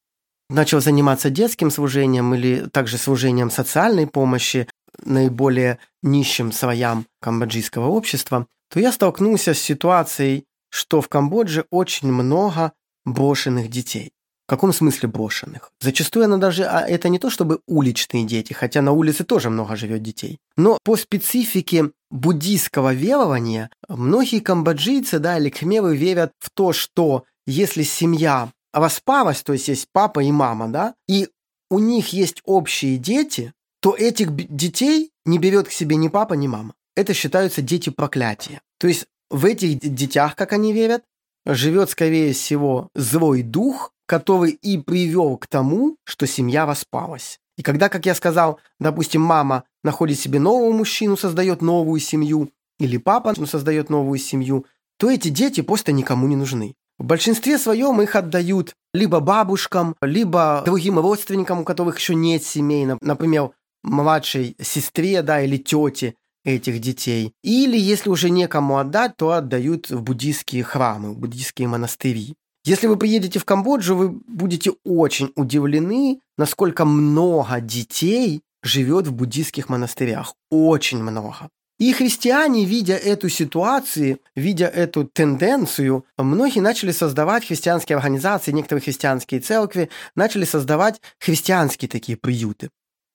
Начал 0.49 0.79
заниматься 0.79 1.29
детским 1.29 1.71
служением 1.71 2.33
или 2.35 2.67
также 2.69 2.97
служением 2.97 3.49
социальной 3.49 4.05
помощи 4.05 4.67
наиболее 5.03 5.79
нищим 6.01 6.51
слоям 6.51 7.05
камбоджийского 7.21 7.87
общества, 7.87 8.47
то 8.69 8.79
я 8.79 8.91
столкнулся 8.91 9.53
с 9.53 9.59
ситуацией, 9.59 10.45
что 10.69 11.01
в 11.01 11.07
Камбодже 11.07 11.65
очень 11.69 12.11
много 12.11 12.73
брошенных 13.05 13.69
детей. 13.69 14.11
В 14.45 14.49
каком 14.49 14.71
смысле 14.71 15.09
брошенных? 15.09 15.71
Зачастую 15.81 16.25
она 16.25 16.37
даже, 16.37 16.63
а 16.63 16.79
это 16.79 17.09
не 17.09 17.19
то 17.19 17.29
чтобы 17.29 17.59
уличные 17.67 18.23
дети, 18.23 18.53
хотя 18.53 18.81
на 18.81 18.93
улице 18.93 19.25
тоже 19.25 19.49
много 19.49 19.75
живет 19.75 20.01
детей. 20.01 20.39
Но 20.55 20.77
по 20.83 20.95
специфике 20.95 21.91
буддийского 22.09 22.93
верования 22.93 23.69
многие 23.89 24.39
камбоджийцы, 24.39 25.19
да, 25.19 25.37
или 25.37 25.49
кхмеры 25.49 25.97
верят 25.97 26.31
в 26.39 26.49
то, 26.49 26.71
что 26.71 27.25
если 27.45 27.83
семья 27.83 28.49
распалась, 28.73 29.43
то 29.43 29.51
есть 29.51 29.67
есть 29.67 29.87
папа 29.91 30.21
и 30.21 30.31
мама, 30.31 30.69
да, 30.69 30.93
и 31.09 31.27
у 31.69 31.79
них 31.79 32.13
есть 32.13 32.41
общие 32.45 32.97
дети, 32.97 33.53
то 33.81 33.95
этих 33.95 34.35
детей 34.35 35.11
не 35.25 35.37
берет 35.37 35.67
к 35.67 35.71
себе 35.71 35.95
ни 35.95 36.07
папа, 36.07 36.33
ни 36.33 36.47
мама. 36.47 36.73
Это 36.95 37.13
считаются 37.13 37.61
дети 37.61 37.89
проклятия. 37.89 38.61
То 38.79 38.87
есть 38.87 39.05
в 39.29 39.45
этих 39.45 39.79
детях, 39.79 40.35
как 40.35 40.53
они 40.53 40.73
верят, 40.73 41.03
живет, 41.45 41.89
скорее 41.89 42.33
всего, 42.33 42.89
злой 42.95 43.43
дух, 43.43 43.93
который 44.05 44.51
и 44.51 44.77
привел 44.77 45.37
к 45.37 45.47
тому, 45.47 45.97
что 46.05 46.25
семья 46.25 46.65
распалась. 46.65 47.39
И 47.57 47.63
когда, 47.63 47.89
как 47.89 48.05
я 48.05 48.15
сказал, 48.15 48.59
допустим, 48.79 49.21
мама 49.21 49.63
находит 49.83 50.19
себе 50.19 50.39
нового 50.39 50.71
мужчину, 50.71 51.17
создает 51.17 51.61
новую 51.61 51.99
семью, 51.99 52.51
или 52.79 52.97
папа 52.97 53.33
создает 53.45 53.89
новую 53.89 54.19
семью, 54.19 54.65
то 54.97 55.09
эти 55.09 55.29
дети 55.29 55.61
просто 55.61 55.91
никому 55.91 56.27
не 56.27 56.35
нужны. 56.35 56.75
В 56.97 57.03
большинстве 57.03 57.57
своем 57.57 58.01
их 58.01 58.15
отдают 58.15 58.73
либо 58.93 59.19
бабушкам, 59.19 59.95
либо 60.01 60.63
другим 60.65 60.99
родственникам, 60.99 61.59
у 61.59 61.63
которых 61.63 61.99
еще 61.99 62.15
нет 62.15 62.43
семей, 62.43 62.87
например, 63.01 63.51
младшей 63.87 64.55
сестре, 64.61 65.21
да, 65.21 65.41
или 65.41 65.57
тете 65.57 66.15
этих 66.43 66.79
детей. 66.79 67.33
Или, 67.43 67.77
если 67.77 68.09
уже 68.09 68.29
некому 68.29 68.77
отдать, 68.77 69.17
то 69.17 69.31
отдают 69.31 69.89
в 69.89 70.01
буддийские 70.01 70.63
храмы, 70.63 71.11
в 71.11 71.19
буддийские 71.19 71.67
монастыри. 71.67 72.35
Если 72.63 72.87
вы 72.87 72.97
приедете 72.97 73.39
в 73.39 73.45
Камбоджу, 73.45 73.95
вы 73.95 74.09
будете 74.09 74.73
очень 74.83 75.31
удивлены, 75.35 76.19
насколько 76.37 76.85
много 76.85 77.61
детей 77.61 78.41
живет 78.63 79.07
в 79.07 79.13
буддийских 79.13 79.69
монастырях. 79.69 80.33
Очень 80.49 81.01
много. 81.01 81.49
И 81.79 81.93
христиане, 81.93 82.65
видя 82.65 82.95
эту 82.95 83.29
ситуацию, 83.29 84.19
видя 84.35 84.65
эту 84.65 85.03
тенденцию, 85.05 86.05
многие 86.17 86.59
начали 86.59 86.91
создавать 86.91 87.45
христианские 87.45 87.97
организации, 87.97 88.51
некоторые 88.51 88.81
христианские 88.81 89.41
церкви 89.41 89.89
начали 90.15 90.43
создавать 90.43 90.99
христианские 91.19 91.87
такие 91.87 92.17
приюты. 92.17 92.69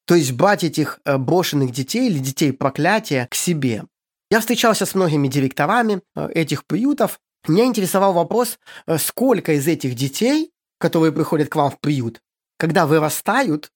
То 0.06 0.14
есть 0.14 0.32
брать 0.32 0.64
этих 0.64 1.00
э, 1.04 1.16
брошенных 1.16 1.70
детей 1.70 2.08
или 2.08 2.18
детей 2.18 2.52
проклятия 2.52 3.26
к 3.30 3.34
себе. 3.34 3.84
Я 4.30 4.40
встречался 4.40 4.86
с 4.86 4.94
многими 4.94 5.28
директорами 5.28 6.00
э, 6.16 6.28
этих 6.32 6.66
приютов, 6.66 7.20
меня 7.48 7.64
интересовал 7.64 8.12
вопрос, 8.12 8.58
э, 8.86 8.98
сколько 8.98 9.52
из 9.52 9.66
этих 9.66 9.94
детей, 9.94 10.52
которые 10.78 11.12
приходят 11.12 11.48
к 11.48 11.56
вам 11.56 11.70
в 11.70 11.80
приют, 11.80 12.20
когда 12.56 12.86
вырастают, 12.86 13.70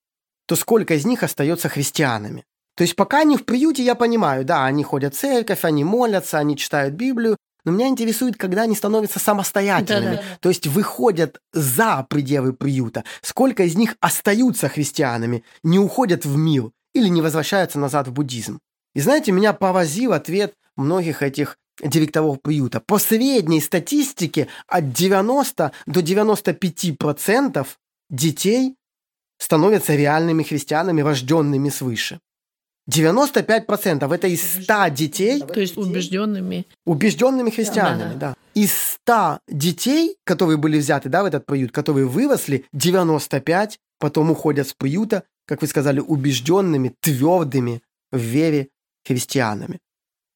то 0.47 0.55
сколько 0.55 0.93
из 0.93 1.05
них 1.05 1.23
остается 1.23 1.67
христианами. 1.67 2.45
То 2.75 2.83
есть 2.83 2.95
пока 2.95 3.21
они 3.21 3.35
в 3.35 3.43
приюте, 3.43 3.83
я 3.83 3.95
понимаю, 3.95 4.45
да, 4.45 4.65
они 4.65 4.83
ходят 4.83 5.15
в 5.15 5.17
церковь, 5.17 5.65
они 5.65 5.83
молятся, 5.83 6.37
они 6.37 6.55
читают 6.55 6.93
Библию, 6.93 7.37
но 7.67 7.73
меня 7.73 7.89
интересует, 7.89 8.37
когда 8.37 8.61
они 8.61 8.75
становятся 8.75 9.19
самостоятельными, 9.19 10.15
да, 10.15 10.21
да, 10.21 10.29
да. 10.29 10.37
то 10.39 10.47
есть 10.47 10.67
выходят 10.67 11.41
за 11.51 12.07
пределы 12.09 12.53
приюта. 12.53 13.03
Сколько 13.21 13.63
из 13.63 13.75
них 13.75 13.97
остаются 13.99 14.69
христианами, 14.69 15.43
не 15.63 15.77
уходят 15.77 16.23
в 16.23 16.37
мир 16.37 16.71
или 16.93 17.09
не 17.09 17.21
возвращаются 17.21 17.77
назад 17.77 18.07
в 18.07 18.13
буддизм. 18.13 18.59
И 18.95 19.01
знаете, 19.01 19.33
меня 19.33 19.51
поразил 19.51 20.13
ответ 20.13 20.53
многих 20.77 21.21
этих 21.21 21.57
директоров 21.83 22.41
приюта. 22.41 22.79
По 22.79 22.99
средней 22.99 23.59
статистике 23.59 24.47
от 24.69 24.93
90 24.93 25.73
до 25.87 26.01
95 26.01 26.97
процентов 26.97 27.79
детей 28.09 28.77
становятся 29.39 29.93
реальными 29.93 30.43
христианами, 30.43 31.01
рожденными 31.01 31.67
свыше. 31.67 32.21
95% 32.89 34.13
это 34.13 34.27
из 34.27 34.63
100 34.63 34.87
детей. 34.89 35.41
То 35.41 35.59
есть 35.59 35.77
убежденными. 35.77 36.65
Убежденными 36.85 37.49
христианами, 37.49 38.13
да. 38.13 38.29
да. 38.29 38.35
Из 38.53 38.71
100 38.71 39.39
детей, 39.47 40.15
которые 40.23 40.57
были 40.57 40.77
взяты 40.77 41.09
да, 41.09 41.23
в 41.23 41.25
этот 41.25 41.45
приют, 41.45 41.71
которые 41.71 42.07
выросли, 42.07 42.65
95 42.73 43.79
потом 43.99 44.31
уходят 44.31 44.67
с 44.67 44.73
приюта, 44.73 45.23
как 45.45 45.61
вы 45.61 45.67
сказали, 45.67 45.99
убежденными, 45.99 46.93
твердыми 47.01 47.81
в 48.11 48.17
вере 48.17 48.69
христианами. 49.05 49.79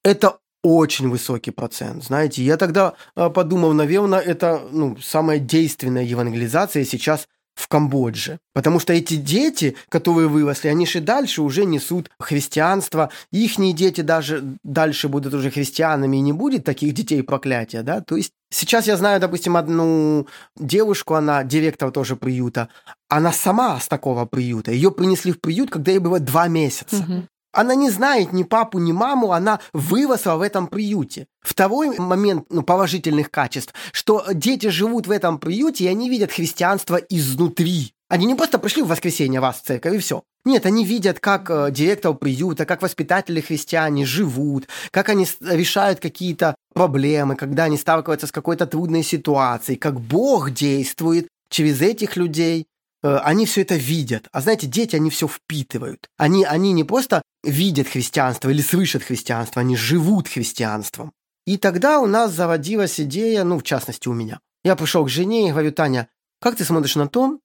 Это 0.03 0.39
очень 0.63 1.09
высокий 1.09 1.51
процент, 1.51 2.03
знаете. 2.03 2.43
Я 2.43 2.57
тогда 2.57 2.93
а, 3.15 3.29
подумал, 3.29 3.73
наверное, 3.73 4.19
это 4.19 4.61
ну, 4.71 4.97
самая 4.97 5.39
действенная 5.39 6.03
евангелизация 6.03 6.85
сейчас 6.85 7.27
в 7.62 7.67
Камбодже. 7.67 8.39
Потому 8.54 8.80
что 8.80 8.93
эти 8.93 9.15
дети, 9.15 9.76
которые 9.89 10.28
выросли, 10.28 10.67
они 10.67 10.86
же 10.86 11.00
дальше 11.00 11.41
уже 11.41 11.65
несут 11.65 12.10
христианство. 12.19 13.10
Ихние 13.32 13.74
дети 13.74 14.02
даже 14.02 14.43
дальше 14.63 15.08
будут 15.08 15.34
уже 15.34 15.52
христианами, 15.52 16.17
и 16.17 16.21
не 16.21 16.34
будет 16.34 16.63
таких 16.63 16.93
детей 16.93 17.21
проклятия, 17.24 17.84
да. 17.84 18.02
То 18.02 18.15
есть 18.15 18.32
сейчас 18.50 18.88
я 18.88 18.97
знаю, 18.97 19.19
допустим, 19.19 19.56
одну 19.56 20.28
девушку, 20.58 21.13
она 21.13 21.43
директор 21.43 21.91
тоже 21.91 22.15
приюта, 22.15 22.69
она 23.10 23.32
сама 23.32 23.80
с 23.80 23.88
такого 23.88 24.26
приюта. 24.26 24.71
Ее 24.71 24.91
принесли 24.91 25.32
в 25.32 25.39
приют, 25.39 25.69
когда 25.69 25.91
ей 25.91 26.00
было 26.00 26.19
два 26.19 26.47
месяца. 26.47 26.97
Угу. 26.97 27.28
Она 27.53 27.75
не 27.75 27.89
знает 27.89 28.33
ни 28.33 28.43
папу, 28.43 28.79
ни 28.79 28.91
маму, 28.91 29.33
она 29.33 29.59
выросла 29.73 30.35
в 30.35 30.41
этом 30.41 30.67
приюте. 30.67 31.27
Второй 31.41 31.97
момент 31.99 32.45
ну, 32.49 32.63
положительных 32.63 33.29
качеств, 33.29 33.73
что 33.91 34.25
дети 34.33 34.67
живут 34.67 35.07
в 35.07 35.11
этом 35.11 35.37
приюте, 35.37 35.85
и 35.85 35.87
они 35.87 36.09
видят 36.09 36.31
христианство 36.31 36.95
изнутри. 36.95 37.93
Они 38.09 38.25
не 38.25 38.35
просто 38.35 38.59
пришли 38.59 38.81
в 38.81 38.87
воскресенье 38.87 39.39
вас 39.39 39.57
в 39.57 39.65
церковь 39.65 39.95
и 39.95 39.99
все. 39.99 40.23
Нет, 40.43 40.65
они 40.65 40.85
видят, 40.85 41.19
как 41.19 41.49
э, 41.49 41.69
директор 41.71 42.13
приюта, 42.13 42.65
как 42.65 42.81
воспитатели 42.81 43.41
христиане 43.41 44.05
живут, 44.05 44.67
как 44.89 45.09
они 45.09 45.27
решают 45.39 45.99
какие-то 45.99 46.55
проблемы, 46.73 47.35
когда 47.35 47.65
они 47.65 47.77
сталкиваются 47.77 48.27
с 48.27 48.31
какой-то 48.31 48.65
трудной 48.65 49.03
ситуацией, 49.03 49.77
как 49.77 50.01
Бог 50.01 50.51
действует 50.51 51.27
через 51.49 51.81
этих 51.81 52.15
людей. 52.15 52.65
Э, 53.03 53.17
они 53.23 53.45
все 53.45 53.61
это 53.61 53.75
видят. 53.75 54.27
А 54.31 54.41
знаете, 54.41 54.67
дети, 54.67 54.95
они 54.95 55.09
все 55.09 55.27
впитывают. 55.27 56.09
Они, 56.17 56.43
они 56.43 56.73
не 56.73 56.83
просто 56.83 57.21
видят 57.43 57.87
христианство 57.87 58.49
или 58.49 58.61
слышат 58.61 59.03
христианство, 59.03 59.61
они 59.61 59.75
живут 59.75 60.27
христианством. 60.27 61.13
И 61.45 61.57
тогда 61.57 61.99
у 61.99 62.05
нас 62.05 62.31
заводилась 62.31 62.99
идея, 62.99 63.43
ну, 63.43 63.59
в 63.59 63.63
частности, 63.63 64.07
у 64.07 64.13
меня. 64.13 64.39
Я 64.63 64.75
пришел 64.75 65.03
к 65.05 65.09
жене 65.09 65.47
и 65.47 65.51
говорю, 65.51 65.71
Таня, 65.71 66.07
как 66.39 66.55
ты 66.55 66.63
смотришь 66.63 66.95
на 66.95 67.07
то, 67.07 67.39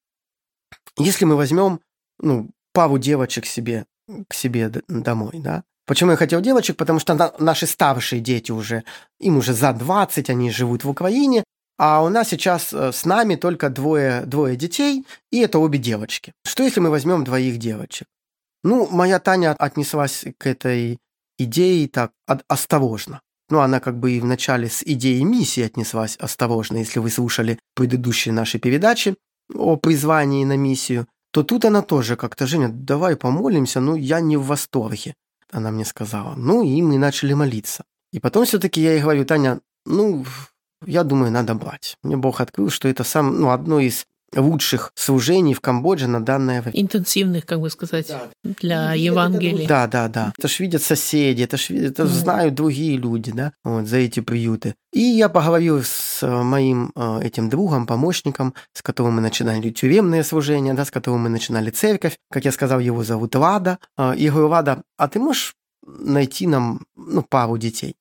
если 0.99 1.25
мы 1.25 1.37
возьмем, 1.37 1.81
ну, 2.19 2.51
пару 2.73 2.99
девочек 2.99 3.47
себе, 3.47 3.87
к 4.29 4.35
себе 4.35 4.71
домой, 4.89 5.33
да? 5.35 5.65
Почему 5.87 6.11
я 6.11 6.17
хотел 6.17 6.41
девочек? 6.41 6.77
Потому 6.77 6.99
что 6.99 7.15
на, 7.15 7.33
наши 7.39 7.67
старшие 7.67 8.21
дети 8.21 8.51
уже, 8.51 8.85
им 9.21 9.37
уже 9.39 9.55
за 9.55 9.73
20, 9.73 10.29
они 10.31 10.51
живут 10.51 10.85
в 10.85 10.91
Украине, 10.91 11.45
а 11.79 12.03
у 12.03 12.09
нас 12.09 12.29
сейчас 12.29 12.73
э, 12.73 12.93
с 12.93 13.05
нами 13.05 13.37
только 13.37 13.69
двое, 13.69 14.23
двое 14.23 14.57
детей, 14.57 15.07
и 15.31 15.41
это 15.41 15.59
обе 15.59 15.79
девочки. 15.79 16.33
Что 16.45 16.63
если 16.63 16.81
мы 16.81 16.91
возьмем 16.91 17.25
двоих 17.25 17.59
девочек? 17.59 18.07
Ну, 18.63 18.89
моя 18.91 19.19
Таня 19.19 19.55
отнеслась 19.59 20.25
к 20.39 20.47
этой 20.47 20.99
идее 21.39 21.89
так 21.89 22.13
осторожно. 22.49 23.21
Ну, 23.49 23.61
она 23.61 23.79
как 23.79 23.99
бы 23.99 24.13
и 24.13 24.21
вначале 24.21 24.69
с 24.69 24.83
идеей 24.83 25.23
миссии 25.25 25.63
отнеслась 25.63 26.17
осторожно, 26.17 26.79
если 26.79 26.99
вы 26.99 27.11
слушали 27.11 27.59
предыдущие 27.75 28.33
наши 28.33 28.59
передачи 28.59 29.15
о 29.55 29.77
призвании 29.77 30.45
на 30.45 30.57
миссию, 30.57 31.07
то 31.31 31.43
тут 31.43 31.65
она 31.65 31.83
тоже 31.83 32.17
как-то, 32.17 32.47
Женя, 32.47 32.69
давай 32.69 33.15
помолимся, 33.15 33.81
ну, 33.81 33.95
я 33.95 34.21
не 34.21 34.37
в 34.37 34.47
восторге, 34.47 35.15
она 35.53 35.71
мне 35.71 35.85
сказала. 35.85 36.35
Ну, 36.35 36.65
и 36.65 36.83
мы 36.83 36.99
начали 36.99 37.35
молиться. 37.35 37.85
И 38.13 38.19
потом 38.19 38.47
все-таки 38.47 38.81
я 38.81 38.93
ей 38.93 39.03
говорю, 39.03 39.25
Таня, 39.25 39.61
ну, 39.85 40.25
я 40.87 41.05
думаю, 41.05 41.31
надо 41.31 41.55
брать. 41.55 41.97
Мне 42.03 42.17
Бог 42.17 42.41
открыл, 42.41 42.71
что 42.71 42.89
это 42.89 43.05
сам, 43.05 43.41
ну, 43.41 43.51
одно 43.51 43.81
из 43.81 44.07
лучших 44.35 44.93
служений 44.95 45.55
в 45.55 45.61
Камбодже 45.61 46.09
на 46.09 46.21
данное 46.21 46.63
время. 46.63 46.81
Интенсивных, 46.81 47.47
как 47.47 47.61
бы 47.61 47.71
сказать, 47.71 48.09
да. 48.09 48.29
для 48.61 48.95
Евангелия. 48.95 49.69
Да, 49.69 49.87
да, 49.87 50.09
да. 50.09 50.33
Это 50.37 50.49
ж 50.49 50.61
видят 50.61 50.83
соседи, 50.83 51.43
это 51.43 51.57
ж 51.57 51.71
это 51.71 52.03
mm. 52.03 52.07
знают 52.07 52.55
другие 52.55 52.97
люди, 52.97 53.33
да, 53.33 53.53
вот, 53.65 53.87
за 53.87 53.99
эти 53.99 54.21
приюты. 54.21 54.75
И 54.93 55.01
я 55.01 55.29
поговорил 55.29 55.83
с 55.83 56.27
моим 56.27 56.93
э, 56.97 57.21
этим 57.23 57.49
другом, 57.49 57.87
помощником, 57.87 58.55
с 58.73 58.83
которым 58.83 59.15
мы 59.15 59.21
начинали 59.21 59.71
тюремное 59.71 60.23
служение, 60.23 60.75
да, 60.75 60.85
с 60.85 60.91
которым 60.91 61.23
мы 61.23 61.29
начинали 61.29 61.71
церковь. 61.71 62.17
Как 62.31 62.45
я 62.45 62.53
сказал, 62.53 62.81
его 62.81 63.05
зовут 63.05 63.35
Лада. 63.35 63.79
Э, 63.97 64.15
и 64.17 64.29
говорю, 64.29 64.49
Лада, 64.49 64.83
а 64.97 65.09
ты 65.09 65.19
можешь 65.19 65.55
найти 65.87 66.47
нам, 66.47 66.81
ну, 66.97 67.23
пару 67.23 67.59
детей? 67.59 67.95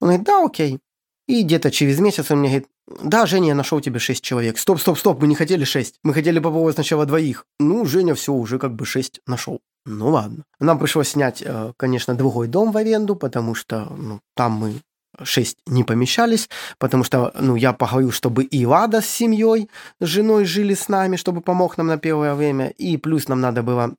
Он 0.00 0.08
говорит, 0.08 0.26
да, 0.26 0.44
окей. 0.44 0.80
И 1.26 1.42
где-то 1.42 1.70
через 1.70 2.00
месяц 2.00 2.30
он 2.30 2.40
мне 2.40 2.48
говорит, 2.48 2.68
да, 3.02 3.26
Женя, 3.26 3.48
я 3.48 3.54
нашел 3.54 3.80
тебе 3.80 3.98
шесть 3.98 4.22
человек. 4.22 4.58
Стоп, 4.58 4.80
стоп, 4.80 4.98
стоп, 4.98 5.20
мы 5.22 5.26
не 5.26 5.34
хотели 5.34 5.64
шесть. 5.64 5.94
Мы 6.02 6.12
хотели 6.12 6.38
попробовать 6.38 6.74
сначала 6.74 7.06
двоих. 7.06 7.46
Ну, 7.58 7.86
Женя 7.86 8.14
все, 8.14 8.32
уже 8.32 8.58
как 8.58 8.74
бы 8.74 8.84
шесть 8.84 9.20
нашел. 9.26 9.60
Ну 9.86 10.10
ладно. 10.10 10.44
Нам 10.60 10.78
пришлось 10.78 11.08
снять, 11.08 11.42
э, 11.44 11.72
конечно, 11.76 12.14
другой 12.14 12.48
дом 12.48 12.72
в 12.72 12.76
аренду, 12.76 13.16
потому 13.16 13.54
что 13.54 13.86
ну, 13.96 14.20
там 14.34 14.52
мы 14.52 14.74
шесть 15.22 15.58
не 15.66 15.84
помещались, 15.84 16.48
потому 16.78 17.04
что, 17.04 17.32
ну, 17.38 17.54
я 17.56 17.72
поговорил, 17.72 18.10
чтобы 18.10 18.44
и 18.44 18.66
Лада 18.66 19.00
с 19.00 19.06
семьей, 19.06 19.70
с 20.00 20.06
женой 20.06 20.44
жили 20.44 20.74
с 20.74 20.88
нами, 20.88 21.16
чтобы 21.16 21.40
помог 21.40 21.78
нам 21.78 21.86
на 21.86 21.98
первое 21.98 22.34
время, 22.34 22.68
и 22.68 22.96
плюс 22.96 23.28
нам 23.28 23.40
надо 23.40 23.62
было 23.62 23.94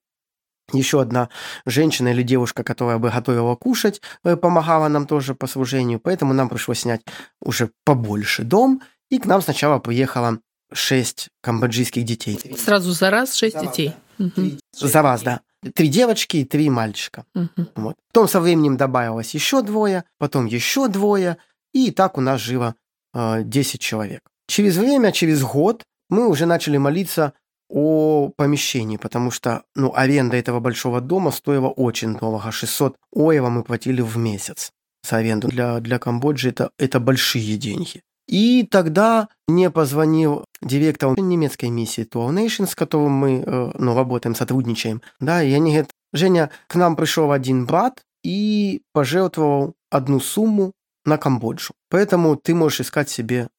еще 0.74 1.02
одна 1.02 1.30
женщина 1.66 2.10
или 2.10 2.24
девушка, 2.24 2.64
которая 2.64 2.98
бы 2.98 3.10
готовила 3.10 3.56
кушать, 3.56 4.02
э, 4.24 4.36
помогала 4.36 4.88
нам 4.88 5.08
тоже 5.08 5.36
по 5.36 5.48
служению, 5.48 6.00
поэтому 6.00 6.34
нам 6.34 6.50
пришлось 6.50 6.80
снять 6.80 7.02
уже 7.42 7.72
побольше 7.84 8.44
дом, 8.44 8.82
и 9.10 9.20
к 9.20 9.26
нам 9.26 9.42
сначала 9.42 9.80
приехало 9.80 10.40
шесть 10.74 11.30
камбоджийских 11.42 12.04
детей. 12.04 12.40
Сразу 12.58 12.92
за 12.92 13.10
раз 13.10 13.36
шесть 13.36 13.60
за 13.60 13.66
детей? 13.66 13.94
Да. 14.18 14.26
угу. 14.26 14.52
За 14.72 15.02
раз, 15.02 15.22
да. 15.22 15.42
Три 15.74 15.88
девочки 15.88 16.38
и 16.38 16.46
три 16.46 16.70
мальчика. 16.70 17.26
Угу. 17.34 17.68
Вот. 17.76 17.96
Потом 18.12 18.28
со 18.28 18.40
временем 18.40 18.78
добавилось 18.78 19.34
еще 19.34 19.62
двое, 19.62 20.04
потом 20.18 20.46
еще 20.46 20.88
двое, 20.88 21.38
и 21.74 21.92
так 21.92 22.18
у 22.18 22.22
нас 22.22 22.42
жило 22.42 22.76
э, 23.14 23.44
10 23.44 23.80
человек. 23.80 24.22
Через 24.48 24.78
время, 24.78 25.12
через 25.12 25.44
год 25.44 25.84
мы 26.10 26.28
уже 26.28 26.46
начали 26.46 26.78
молиться 26.78 27.34
о 27.70 28.30
помещении, 28.36 28.98
потому 28.98 29.32
что 29.32 29.64
ну, 29.76 29.94
аренда 29.96 30.38
этого 30.38 30.60
большого 30.60 31.02
дома 31.02 31.32
стоила 31.32 31.68
очень 31.68 32.16
дорого. 32.16 32.52
600 32.52 32.96
оева 33.14 33.50
мы 33.50 33.64
платили 33.64 34.02
в 34.02 34.18
месяц 34.18 34.72
за 35.08 35.18
аренду. 35.18 35.48
Для, 35.48 35.80
для 35.80 36.00
Камбоджи 36.00 36.50
это, 36.50 36.72
это 36.78 37.00
большие 37.00 37.58
деньги. 37.58 38.02
И 38.28 38.68
тогда 38.70 39.30
мне 39.48 39.70
позвонил 39.70 40.46
директор 40.62 41.20
немецкой 41.20 41.70
миссии 41.70 42.08
Tour 42.12 42.34
Nation, 42.34 42.68
с 42.68 42.76
которым 42.76 43.12
мы 43.12 43.44
э, 43.46 43.72
ну, 43.78 43.96
работаем, 43.96 44.36
сотрудничаем. 44.36 45.02
Да, 45.20 45.44
и 45.44 45.54
они 45.54 45.72
говорят, 45.72 45.92
Женя, 46.12 46.50
к 46.68 46.76
нам 46.76 46.96
пришел 46.96 47.32
один 47.32 47.66
брат 47.66 48.02
и 48.24 48.82
пожертвовал 48.94 49.76
одну 49.92 50.20
сумму 50.20 50.72
на 51.06 51.18
Камбоджу. 51.18 51.74
Поэтому 51.90 52.36
ты 52.36 52.56
можешь 52.56 52.82
искать 52.82 53.10
себе 53.10 53.50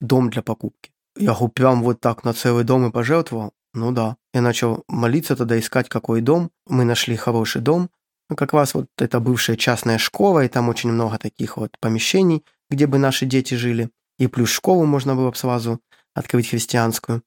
дом 0.00 0.30
для 0.30 0.42
покупки. 0.42 0.90
Я 1.16 1.32
говорю, 1.32 1.48
прям 1.48 1.82
вот 1.82 2.00
так 2.00 2.24
на 2.24 2.32
целый 2.32 2.64
дом 2.64 2.86
и 2.86 2.90
пожертвовал? 2.90 3.52
Ну 3.74 3.92
да. 3.92 4.16
Я 4.32 4.42
начал 4.42 4.84
молиться 4.88 5.36
тогда, 5.36 5.58
искать 5.58 5.88
какой 5.88 6.20
дом. 6.20 6.50
Мы 6.66 6.84
нашли 6.84 7.16
хороший 7.16 7.62
дом. 7.62 7.90
Ну, 8.28 8.36
как 8.36 8.52
раз 8.52 8.74
вот 8.74 8.86
это 8.98 9.20
бывшая 9.20 9.56
частная 9.56 9.98
школа, 9.98 10.44
и 10.44 10.48
там 10.48 10.68
очень 10.68 10.90
много 10.90 11.18
таких 11.18 11.56
вот 11.56 11.78
помещений, 11.78 12.44
где 12.70 12.86
бы 12.86 12.98
наши 12.98 13.24
дети 13.24 13.54
жили. 13.54 13.90
И 14.18 14.26
плюс 14.26 14.50
школу 14.50 14.84
можно 14.84 15.14
было 15.14 15.30
бы 15.30 15.36
сразу 15.36 15.80
открыть 16.14 16.48
христианскую. 16.48 17.22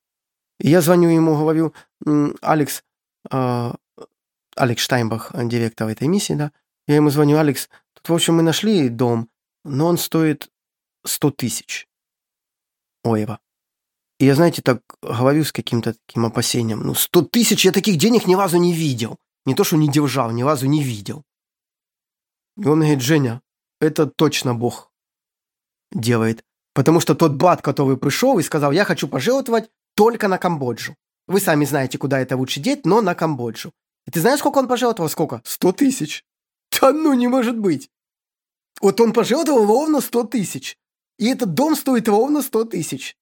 И 0.59 0.69
я 0.69 0.81
звоню 0.81 1.09
ему, 1.09 1.37
говорю, 1.37 1.73
Алекс, 2.41 2.83
э, 3.31 3.73
Алекс 4.55 4.81
Штайнбах, 4.81 5.31
директор 5.45 5.87
этой 5.87 6.07
миссии, 6.07 6.33
да, 6.33 6.51
я 6.87 6.95
ему 6.95 7.11
звоню, 7.11 7.37
Алекс, 7.37 7.69
тут, 7.93 8.09
в 8.09 8.13
общем, 8.13 8.35
мы 8.35 8.43
нашли 8.43 8.89
дом, 8.89 9.29
но 9.63 9.85
он 9.85 9.97
стоит 9.97 10.49
100 11.05 11.31
тысяч. 11.31 11.87
Оева. 13.03 13.39
И 14.19 14.25
я, 14.25 14.35
знаете, 14.35 14.61
так 14.61 14.81
говорю 15.01 15.43
с 15.45 15.51
каким-то 15.51 15.95
таким 16.05 16.25
опасением. 16.25 16.81
Ну, 16.81 16.93
сто 16.93 17.21
тысяч 17.21 17.65
я 17.65 17.71
таких 17.71 17.97
денег 17.97 18.27
ни 18.27 18.35
разу 18.35 18.57
не 18.57 18.73
видел. 18.73 19.17
Не 19.45 19.55
то, 19.55 19.63
что 19.63 19.77
не 19.77 19.89
держал, 19.89 20.31
ни 20.31 20.43
разу 20.43 20.67
не 20.67 20.83
видел. 20.83 21.23
И 22.57 22.65
он 22.67 22.79
говорит, 22.79 23.01
Женя, 23.01 23.41
это 23.79 24.05
точно 24.05 24.53
Бог 24.53 24.91
делает. 25.91 26.43
Потому 26.73 26.99
что 26.99 27.15
тот 27.15 27.33
брат, 27.33 27.61
который 27.61 27.97
пришел 27.97 28.37
и 28.39 28.43
сказал, 28.43 28.73
я 28.73 28.83
хочу 28.83 29.07
пожертвовать 29.07 29.69
только 29.95 30.27
на 30.27 30.37
Камбоджу. 30.37 30.95
Вы 31.27 31.39
сами 31.39 31.63
знаете, 31.65 31.97
куда 31.97 32.19
это 32.19 32.35
лучше 32.35 32.59
деть, 32.59 32.85
но 32.85 33.01
на 33.01 33.15
Камбоджу. 33.15 33.71
И 34.05 34.11
ты 34.11 34.19
знаешь, 34.19 34.39
сколько 34.39 34.57
он 34.57 34.67
пожертвовал? 34.67 35.09
Сколько? 35.09 35.41
Сто 35.45 35.71
тысяч. 35.71 36.25
Да 36.79 36.91
ну 36.91 37.13
не 37.13 37.27
может 37.27 37.57
быть. 37.57 37.89
Вот 38.81 38.99
он 39.01 39.13
пожертвовал 39.13 39.65
ровно 39.65 40.01
сто 40.01 40.23
тысяч. 40.23 40.77
И 41.17 41.27
этот 41.27 41.53
дом 41.53 41.75
стоит 41.75 42.07
ровно 42.07 42.41
сто 42.41 42.63
тысяч. 42.63 43.17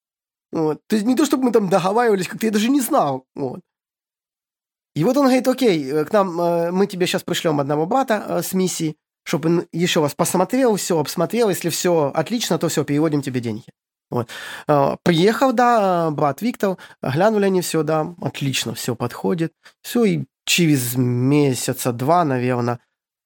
Вот. 0.51 0.81
То 0.87 0.95
есть 0.95 1.05
не 1.05 1.15
то, 1.15 1.25
чтобы 1.25 1.45
мы 1.45 1.51
там 1.51 1.69
договаривались, 1.69 2.27
как-то 2.27 2.45
я 2.45 2.51
даже 2.51 2.69
не 2.69 2.81
знал. 2.81 3.25
Вот. 3.35 3.61
И 4.97 5.03
вот 5.03 5.15
он 5.15 5.25
говорит, 5.25 5.47
окей, 5.47 5.91
э, 5.91 6.05
к 6.05 6.11
нам, 6.11 6.41
э, 6.41 6.71
мы 6.71 6.87
тебе 6.87 7.05
сейчас 7.05 7.21
пришлем 7.21 7.59
одного 7.59 7.85
брата 7.85 8.25
э, 8.27 8.41
с 8.41 8.53
миссии, 8.53 8.95
чтобы 9.23 9.49
он 9.49 9.67
еще 9.71 9.99
вас 9.99 10.15
посмотрел, 10.15 10.75
все 10.75 10.97
обсмотрел, 10.99 11.49
если 11.49 11.69
все 11.69 12.11
отлично, 12.15 12.57
то 12.57 12.67
все, 12.67 12.83
переводим 12.83 13.21
тебе 13.21 13.39
деньги. 13.39 13.65
Вот. 14.09 14.29
Приехал, 15.03 15.53
да, 15.53 16.09
брат 16.09 16.41
Виктор, 16.41 16.77
глянули 17.03 17.45
они 17.45 17.61
все, 17.61 17.83
да, 17.83 18.15
отлично, 18.21 18.73
все 18.73 18.95
подходит. 18.95 19.53
Все, 19.83 20.05
и 20.05 20.25
через 20.45 20.95
месяца 20.95 21.91
два, 21.91 22.23
наверное, 22.23 22.79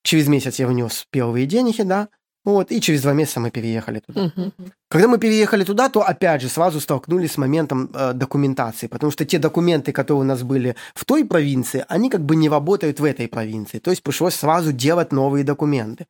через 0.03 0.27
месяц 0.27 0.59
я 0.59 0.67
внес 0.67 1.05
первые 1.09 1.45
деньги, 1.45 1.83
да, 1.83 2.09
вот, 2.43 2.71
и 2.71 2.81
через 2.81 3.01
два 3.03 3.13
месяца 3.13 3.39
мы 3.39 3.51
переехали 3.51 3.99
туда. 3.99 4.23
Угу. 4.23 4.51
Когда 4.89 5.07
мы 5.07 5.19
переехали 5.19 5.63
туда, 5.63 5.89
то 5.89 6.01
опять 6.01 6.41
же 6.41 6.49
сразу 6.49 6.79
столкнулись 6.79 7.33
с 7.33 7.37
моментом 7.37 7.89
э, 7.93 8.13
документации, 8.13 8.87
потому 8.87 9.11
что 9.11 9.25
те 9.25 9.37
документы, 9.37 9.91
которые 9.91 10.21
у 10.21 10.25
нас 10.25 10.41
были 10.41 10.75
в 10.95 11.05
той 11.05 11.23
провинции, 11.23 11.85
они 11.87 12.09
как 12.09 12.21
бы 12.21 12.35
не 12.35 12.49
работают 12.49 12.99
в 12.99 13.03
этой 13.03 13.27
провинции. 13.27 13.79
То 13.79 13.91
есть 13.91 14.01
пришлось 14.01 14.35
сразу 14.35 14.73
делать 14.73 15.11
новые 15.11 15.43
документы. 15.43 16.07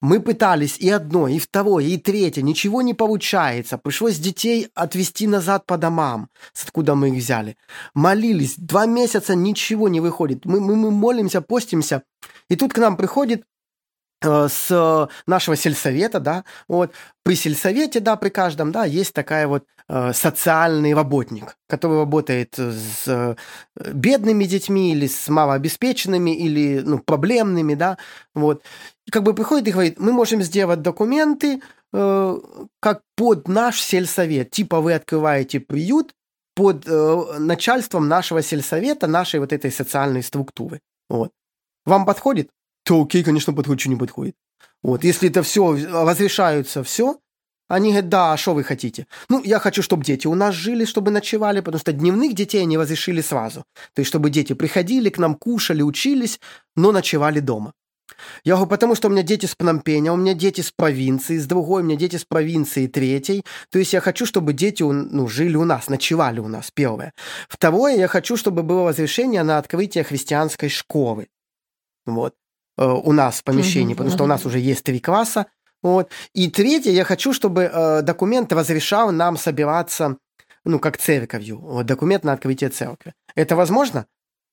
Мы 0.00 0.20
пытались 0.20 0.76
и 0.78 0.90
одно, 0.90 1.28
и 1.28 1.38
второе, 1.38 1.84
и 1.84 1.96
третье, 1.98 2.42
ничего 2.42 2.82
не 2.82 2.94
получается. 2.94 3.78
Пришлось 3.78 4.18
детей 4.18 4.68
отвезти 4.74 5.28
назад 5.28 5.66
по 5.66 5.78
домам, 5.78 6.28
откуда 6.62 6.96
мы 6.96 7.08
их 7.10 7.22
взяли. 7.22 7.56
Молились, 7.94 8.56
два 8.56 8.86
месяца 8.86 9.36
ничего 9.36 9.88
не 9.88 10.00
выходит. 10.00 10.44
Мы, 10.44 10.60
мы, 10.60 10.74
мы 10.74 10.90
молимся, 10.90 11.40
постимся, 11.40 12.02
и 12.48 12.56
тут 12.56 12.72
к 12.72 12.78
нам 12.78 12.96
приходит 12.96 13.44
с 14.22 15.08
нашего 15.26 15.56
сельсовета, 15.56 16.20
да, 16.20 16.44
вот, 16.68 16.92
при 17.22 17.34
сельсовете, 17.34 18.00
да, 18.00 18.16
при 18.16 18.28
каждом, 18.28 18.72
да, 18.72 18.84
есть 18.84 19.14
такая 19.14 19.46
вот 19.46 19.64
э, 19.88 20.12
социальный 20.12 20.94
работник, 20.94 21.56
который 21.68 21.98
работает 21.98 22.54
с 22.58 23.06
э, 23.06 23.36
бедными 23.92 24.44
детьми 24.44 24.92
или 24.92 25.06
с 25.06 25.28
малообеспеченными 25.28 26.30
или, 26.36 26.80
ну, 26.80 26.98
проблемными, 26.98 27.74
да, 27.74 27.98
вот. 28.34 28.62
Как 29.10 29.22
бы 29.22 29.34
приходит 29.34 29.68
и 29.68 29.72
говорит, 29.72 29.98
мы 29.98 30.12
можем 30.12 30.42
сделать 30.42 30.82
документы, 30.82 31.62
э, 31.92 32.38
как 32.80 33.00
под 33.16 33.48
наш 33.48 33.80
сельсовет, 33.80 34.50
типа 34.50 34.80
вы 34.80 34.94
открываете 34.94 35.60
приют 35.60 36.14
под 36.54 36.84
э, 36.86 37.38
начальством 37.38 38.08
нашего 38.08 38.42
сельсовета, 38.42 39.06
нашей 39.06 39.40
вот 39.40 39.52
этой 39.52 39.70
социальной 39.70 40.22
структуры, 40.22 40.80
вот. 41.08 41.32
Вам 41.86 42.04
подходит? 42.04 42.50
То 42.84 43.02
окей, 43.02 43.22
конечно, 43.22 43.52
подходит, 43.52 43.80
что 43.80 43.90
не 43.90 43.96
подходит. 43.96 44.34
Вот, 44.82 45.04
если 45.04 45.28
это 45.28 45.42
все 45.42 45.72
разрешаются, 45.72 46.82
все, 46.82 47.20
они 47.68 47.90
говорят, 47.90 48.08
да, 48.08 48.32
а 48.32 48.36
что 48.36 48.54
вы 48.54 48.64
хотите? 48.64 49.06
Ну, 49.28 49.42
я 49.44 49.60
хочу, 49.60 49.82
чтобы 49.82 50.04
дети 50.04 50.26
у 50.26 50.34
нас 50.34 50.54
жили, 50.54 50.84
чтобы 50.84 51.12
ночевали, 51.12 51.60
потому 51.60 51.80
что 51.80 51.92
дневных 51.92 52.34
детей 52.34 52.62
они 52.62 52.76
разрешили 52.76 53.20
сразу. 53.20 53.64
То 53.94 54.00
есть, 54.00 54.08
чтобы 54.08 54.30
дети 54.30 54.54
приходили 54.54 55.08
к 55.08 55.18
нам, 55.18 55.36
кушали, 55.36 55.82
учились, 55.82 56.40
но 56.74 56.90
ночевали 56.90 57.38
дома. 57.38 57.72
Я 58.44 58.54
говорю, 58.54 58.70
потому 58.70 58.94
что 58.96 59.08
у 59.08 59.10
меня 59.10 59.22
дети 59.22 59.46
с 59.46 59.54
Пномпеня, 59.54 60.12
у 60.12 60.16
меня 60.16 60.34
дети 60.34 60.62
с 60.62 60.72
провинции, 60.72 61.38
с 61.38 61.46
другой, 61.46 61.82
у 61.82 61.84
меня 61.84 61.96
дети 61.96 62.16
с 62.16 62.24
провинции 62.24 62.88
третьей. 62.88 63.44
То 63.70 63.78
есть 63.78 63.92
я 63.92 64.00
хочу, 64.00 64.26
чтобы 64.26 64.52
дети 64.52 64.82
ну, 64.82 65.28
жили 65.28 65.56
у 65.56 65.64
нас, 65.64 65.88
ночевали 65.88 66.40
у 66.40 66.48
нас, 66.48 66.72
первое. 66.72 67.12
Второе, 67.48 67.96
я 67.96 68.08
хочу, 68.08 68.36
чтобы 68.36 68.64
было 68.64 68.88
разрешение 68.88 69.42
на 69.42 69.58
открытие 69.58 70.02
христианской 70.02 70.68
школы. 70.68 71.28
Вот. 72.04 72.34
Э, 72.80 72.86
у 72.86 73.12
нас 73.12 73.40
в 73.40 73.44
помещении, 73.44 73.94
потому 73.94 74.10
что 74.10 74.24
у 74.24 74.26
нас 74.26 74.46
уже 74.46 74.58
есть 74.58 74.84
три 74.84 75.00
класса. 75.00 75.46
Вот. 75.82 76.10
И 76.34 76.50
третье, 76.50 76.90
я 76.90 77.04
хочу, 77.04 77.32
чтобы 77.32 77.70
э, 77.72 78.02
документ 78.02 78.52
разрешал 78.52 79.12
нам 79.12 79.36
собираться, 79.36 80.16
ну, 80.64 80.78
как 80.78 80.96
церковью, 80.96 81.60
вот, 81.60 81.86
документ 81.86 82.24
на 82.24 82.32
открытие 82.32 82.70
церкви. 82.70 83.12
Это 83.34 83.54
возможно? 83.54 84.06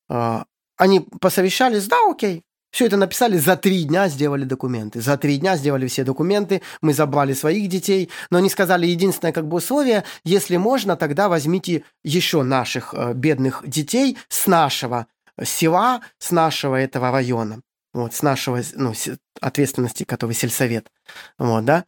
Э, 0.10 0.44
они 0.78 1.00
посовещались, 1.22 1.88
да, 1.88 1.98
окей. 2.10 2.44
Все 2.70 2.86
это 2.86 2.98
написали, 2.98 3.38
за 3.38 3.56
три 3.56 3.86
дня 3.86 4.10
сделали 4.10 4.44
документы. 4.44 5.00
За 5.00 5.18
три 5.18 5.38
дня 5.38 5.56
сделали 5.56 5.88
все 5.88 6.04
документы, 6.04 6.62
мы 6.82 6.94
забрали 6.94 7.34
своих 7.34 7.70
детей, 7.70 8.10
но 8.30 8.40
они 8.40 8.50
сказали, 8.50 8.86
единственное 8.86 9.32
как 9.32 9.48
бы 9.48 9.58
условие, 9.58 10.04
если 10.26 10.58
можно, 10.58 10.98
тогда 10.98 11.30
возьмите 11.30 11.84
еще 12.04 12.44
наших 12.44 12.94
э, 12.94 13.14
бедных 13.14 13.64
детей 13.66 14.18
с 14.28 14.48
нашего 14.48 15.08
села, 15.42 16.02
с 16.20 16.32
нашего 16.32 16.76
этого 16.76 17.12
района 17.12 17.62
вот, 17.98 18.14
с 18.14 18.22
нашего 18.22 18.62
ну, 18.76 18.94
ответственности, 19.42 20.04
который 20.04 20.34
сельсовет. 20.34 20.92
Вот, 21.40 21.66
да? 21.66 21.86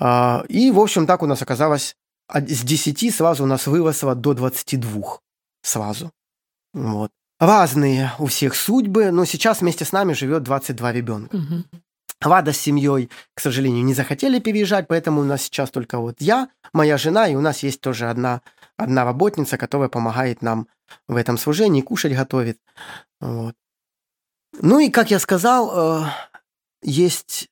А, 0.00 0.44
и, 0.48 0.72
в 0.72 0.80
общем, 0.80 1.06
так 1.06 1.22
у 1.22 1.26
нас 1.26 1.40
оказалось 1.40 1.96
с 2.28 2.62
10 2.64 3.14
сразу 3.14 3.44
у 3.44 3.46
нас 3.46 3.66
выросло 3.66 4.14
до 4.14 4.34
22 4.34 5.18
сразу. 5.62 6.10
Вот. 6.74 7.10
Разные 7.38 8.12
у 8.18 8.26
всех 8.26 8.56
судьбы, 8.56 9.10
но 9.12 9.24
сейчас 9.24 9.60
вместе 9.60 9.84
с 9.84 9.92
нами 9.92 10.14
живет 10.14 10.42
22 10.42 10.92
ребенка. 10.92 11.36
Угу. 11.36 11.64
Вада 12.22 12.52
с 12.52 12.58
семьей, 12.58 13.10
к 13.34 13.40
сожалению, 13.40 13.84
не 13.84 13.94
захотели 13.94 14.40
переезжать, 14.40 14.88
поэтому 14.88 15.20
у 15.20 15.24
нас 15.24 15.42
сейчас 15.42 15.70
только 15.70 15.98
вот 15.98 16.16
я, 16.20 16.48
моя 16.72 16.96
жена, 16.98 17.28
и 17.28 17.34
у 17.34 17.40
нас 17.40 17.62
есть 17.62 17.80
тоже 17.80 18.10
одна, 18.10 18.42
одна 18.76 19.04
работница, 19.04 19.58
которая 19.58 19.88
помогает 19.88 20.42
нам 20.42 20.66
в 21.08 21.16
этом 21.16 21.38
служении, 21.38 21.82
кушать 21.82 22.14
готовит. 22.14 22.58
Вот. 23.20 23.54
Ну 24.60 24.78
и, 24.78 24.90
как 24.90 25.10
я 25.10 25.18
сказал, 25.18 26.02
э, 26.02 26.06
есть 26.82 27.48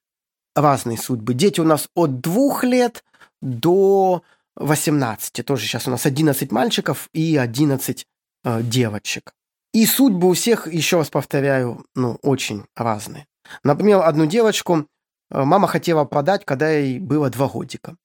разные 0.54 0.98
судьбы. 0.98 1.34
Дети 1.34 1.60
у 1.60 1.64
нас 1.64 1.88
от 1.94 2.20
двух 2.20 2.62
лет 2.62 3.04
до 3.40 4.22
18. 4.56 5.44
Тоже 5.44 5.66
сейчас 5.66 5.88
у 5.88 5.90
нас 5.90 6.04
11 6.04 6.52
мальчиков 6.52 7.08
и 7.14 7.36
11 7.36 8.06
э, 8.44 8.62
девочек. 8.62 9.32
И 9.72 9.86
судьбы 9.86 10.28
у 10.28 10.34
всех, 10.34 10.66
еще 10.66 10.98
раз 10.98 11.10
повторяю, 11.10 11.86
ну, 11.94 12.18
очень 12.22 12.64
разные. 12.76 13.26
Например, 13.64 14.02
одну 14.02 14.26
девочку 14.26 14.86
э, 15.30 15.42
мама 15.42 15.68
хотела 15.68 16.04
продать, 16.04 16.44
когда 16.44 16.70
ей 16.70 16.98
было 16.98 17.30
два 17.30 17.48
годика. 17.48 17.96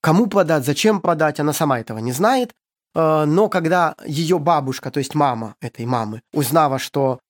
Кому 0.00 0.26
продать, 0.26 0.64
зачем 0.64 1.00
продать, 1.00 1.38
она 1.40 1.52
сама 1.52 1.80
этого 1.80 1.98
не 1.98 2.12
знает. 2.12 2.54
Но 2.94 3.48
когда 3.48 3.94
ее 4.06 4.38
бабушка, 4.38 4.90
то 4.90 4.98
есть 4.98 5.14
мама 5.14 5.56
этой 5.60 5.84
мамы, 5.84 6.22
узнала, 6.32 6.78
что 6.78 7.20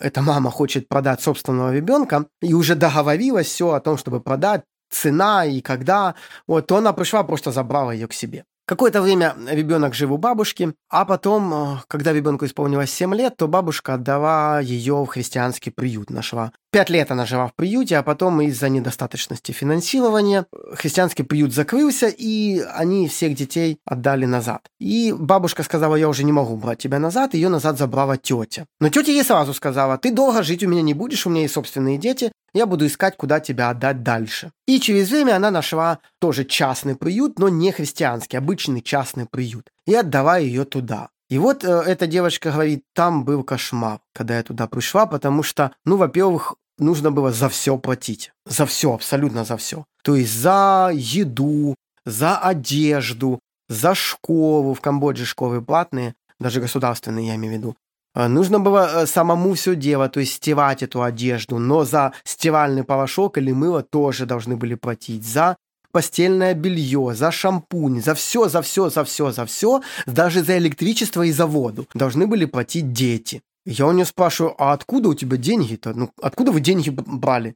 эта 0.00 0.22
мама 0.22 0.50
хочет 0.50 0.88
продать 0.88 1.20
собственного 1.20 1.74
ребенка 1.74 2.26
и 2.40 2.54
уже 2.54 2.74
договорилась 2.74 3.46
все 3.46 3.72
о 3.72 3.80
том, 3.80 3.96
чтобы 3.96 4.20
продать, 4.20 4.62
цена 4.90 5.44
и 5.44 5.60
когда, 5.60 6.14
вот, 6.46 6.66
то 6.66 6.76
она 6.76 6.92
пришла, 6.92 7.22
просто 7.22 7.52
забрала 7.52 7.92
ее 7.92 8.08
к 8.08 8.12
себе. 8.12 8.44
Какое-то 8.66 9.00
время 9.00 9.34
ребенок 9.50 9.94
жил 9.94 10.12
у 10.12 10.18
бабушки, 10.18 10.74
а 10.90 11.06
потом, 11.06 11.54
э, 11.54 11.76
когда 11.88 12.12
ребенку 12.12 12.44
исполнилось 12.44 12.90
7 12.90 13.14
лет, 13.14 13.34
то 13.38 13.48
бабушка 13.48 13.94
отдала 13.94 14.60
ее 14.60 15.04
в 15.04 15.06
христианский 15.06 15.70
приют, 15.70 16.10
нашла. 16.10 16.52
Пять 16.70 16.90
лет 16.90 17.10
она 17.10 17.24
жила 17.24 17.46
в 17.46 17.54
приюте, 17.54 17.96
а 17.96 18.02
потом 18.02 18.42
из-за 18.42 18.68
недостаточности 18.68 19.52
финансирования 19.52 20.44
христианский 20.74 21.22
приют 21.22 21.54
закрылся, 21.54 22.08
и 22.08 22.60
они 22.60 23.08
всех 23.08 23.34
детей 23.34 23.78
отдали 23.86 24.26
назад. 24.26 24.60
И 24.78 25.14
бабушка 25.18 25.62
сказала, 25.62 25.96
я 25.96 26.10
уже 26.10 26.24
не 26.24 26.32
могу 26.32 26.56
брать 26.56 26.78
тебя 26.78 26.98
назад, 26.98 27.32
ее 27.32 27.48
назад 27.48 27.78
забрала 27.78 28.18
тетя. 28.18 28.66
Но 28.80 28.90
тетя 28.90 29.12
ей 29.12 29.24
сразу 29.24 29.54
сказала, 29.54 29.96
ты 29.96 30.12
долго 30.12 30.42
жить 30.42 30.62
у 30.62 30.68
меня 30.68 30.82
не 30.82 30.92
будешь, 30.92 31.26
у 31.26 31.30
меня 31.30 31.42
есть 31.42 31.54
собственные 31.54 31.96
дети, 31.96 32.32
я 32.52 32.66
буду 32.66 32.86
искать, 32.86 33.16
куда 33.16 33.40
тебя 33.40 33.70
отдать 33.70 34.02
дальше. 34.02 34.52
И 34.66 34.78
через 34.78 35.08
время 35.08 35.36
она 35.36 35.50
нашла 35.50 36.00
тоже 36.18 36.44
частный 36.44 36.96
приют, 36.96 37.38
но 37.38 37.48
не 37.48 37.72
христианский, 37.72 38.36
обычный 38.36 38.82
частный 38.82 39.24
приют. 39.24 39.68
И 39.86 39.94
отдала 39.94 40.36
ее 40.36 40.66
туда. 40.66 41.08
И 41.28 41.38
вот 41.38 41.64
э, 41.64 41.68
эта 41.68 42.06
девочка 42.06 42.50
говорит, 42.50 42.84
там 42.94 43.24
был 43.24 43.44
кошмар, 43.44 44.00
когда 44.14 44.36
я 44.36 44.42
туда 44.42 44.66
пришла, 44.66 45.06
потому 45.06 45.42
что, 45.42 45.72
ну, 45.84 45.96
во-первых, 45.96 46.54
нужно 46.78 47.10
было 47.10 47.32
за 47.32 47.48
все 47.48 47.76
платить. 47.76 48.32
За 48.46 48.64
все, 48.64 48.94
абсолютно 48.94 49.44
за 49.44 49.56
все. 49.56 49.84
То 50.02 50.16
есть 50.16 50.32
за 50.32 50.90
еду, 50.94 51.74
за 52.06 52.38
одежду, 52.38 53.40
за 53.68 53.94
школу. 53.94 54.72
В 54.72 54.80
Камбодже 54.80 55.26
школы 55.26 55.60
платные, 55.60 56.14
даже 56.40 56.60
государственные, 56.60 57.28
я 57.28 57.34
имею 57.34 57.54
в 57.54 57.56
виду. 57.58 57.76
А, 58.14 58.28
нужно 58.28 58.58
было 58.58 59.02
э, 59.02 59.06
самому 59.06 59.54
все 59.54 59.76
делать, 59.76 60.12
то 60.12 60.20
есть 60.20 60.32
стирать 60.34 60.82
эту 60.82 61.02
одежду, 61.02 61.58
но 61.58 61.84
за 61.84 62.12
стиральный 62.24 62.84
порошок 62.84 63.38
или 63.38 63.52
мыло 63.52 63.82
тоже 63.82 64.24
должны 64.24 64.56
были 64.56 64.74
платить. 64.74 65.24
За 65.24 65.56
постельное 65.92 66.54
белье, 66.54 67.14
за 67.14 67.30
шампунь, 67.30 68.02
за 68.02 68.14
все, 68.14 68.48
за 68.48 68.62
все, 68.62 68.90
за 68.90 69.04
все, 69.04 69.32
за 69.32 69.46
все, 69.46 69.82
даже 70.06 70.42
за 70.42 70.58
электричество 70.58 71.22
и 71.22 71.32
за 71.32 71.46
воду 71.46 71.86
должны 71.94 72.26
были 72.26 72.44
платить 72.44 72.92
дети. 72.92 73.42
Я 73.64 73.86
у 73.86 73.92
нее 73.92 74.04
спрашиваю, 74.04 74.54
а 74.58 74.72
откуда 74.72 75.10
у 75.10 75.14
тебя 75.14 75.36
деньги-то? 75.36 75.92
Ну, 75.94 76.10
откуда 76.22 76.52
вы 76.52 76.60
деньги 76.60 76.90
брали? 76.90 77.54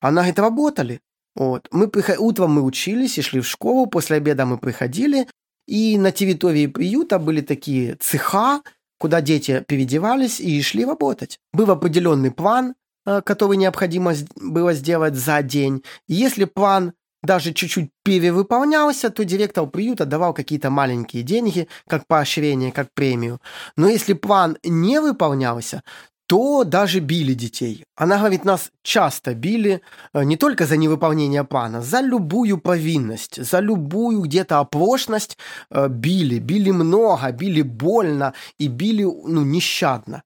Она 0.00 0.20
говорит, 0.20 0.38
работали. 0.38 1.00
Вот. 1.34 1.68
Мы 1.70 1.88
приход... 1.88 2.18
Утром 2.18 2.52
мы 2.52 2.62
учились 2.62 3.18
и 3.18 3.22
шли 3.22 3.40
в 3.40 3.46
школу, 3.46 3.86
после 3.86 4.16
обеда 4.16 4.46
мы 4.46 4.58
приходили, 4.58 5.26
и 5.66 5.98
на 5.98 6.12
территории 6.12 6.66
приюта 6.66 7.18
были 7.18 7.40
такие 7.40 7.96
цеха, 7.96 8.62
куда 8.98 9.20
дети 9.20 9.64
переодевались 9.66 10.40
и 10.40 10.60
шли 10.62 10.84
работать. 10.84 11.38
Был 11.52 11.70
определенный 11.70 12.30
план, 12.30 12.74
э, 13.04 13.20
который 13.22 13.56
необходимо 13.56 14.14
было 14.36 14.72
сделать 14.72 15.14
за 15.14 15.42
день. 15.42 15.82
И 16.08 16.14
если 16.14 16.44
план 16.44 16.92
даже 17.22 17.52
чуть-чуть 17.52 17.90
перевыполнялся, 18.04 19.10
то 19.10 19.24
директор 19.24 19.66
приюта 19.66 20.06
давал 20.06 20.34
какие-то 20.34 20.70
маленькие 20.70 21.22
деньги, 21.22 21.68
как 21.88 22.06
поощрение, 22.06 22.72
как 22.72 22.88
премию. 22.94 23.40
Но 23.76 23.88
если 23.88 24.14
план 24.14 24.56
не 24.62 25.00
выполнялся, 25.00 25.82
то 26.26 26.64
даже 26.64 27.00
били 27.00 27.34
детей. 27.34 27.84
Она 27.96 28.18
говорит, 28.18 28.44
нас 28.44 28.70
часто 28.82 29.34
били 29.34 29.80
э, 30.12 30.24
не 30.24 30.36
только 30.36 30.66
за 30.66 30.76
невыполнение 30.76 31.44
плана, 31.44 31.82
за 31.82 32.00
любую 32.00 32.58
повинность, 32.58 33.44
за 33.44 33.60
любую 33.60 34.22
где-то 34.22 34.58
оплошность 34.58 35.38
э, 35.70 35.88
били. 35.88 36.40
Били 36.40 36.72
много, 36.72 37.30
били 37.30 37.62
больно 37.62 38.34
и 38.58 38.66
били 38.66 39.04
ну, 39.04 39.44
нещадно. 39.44 40.22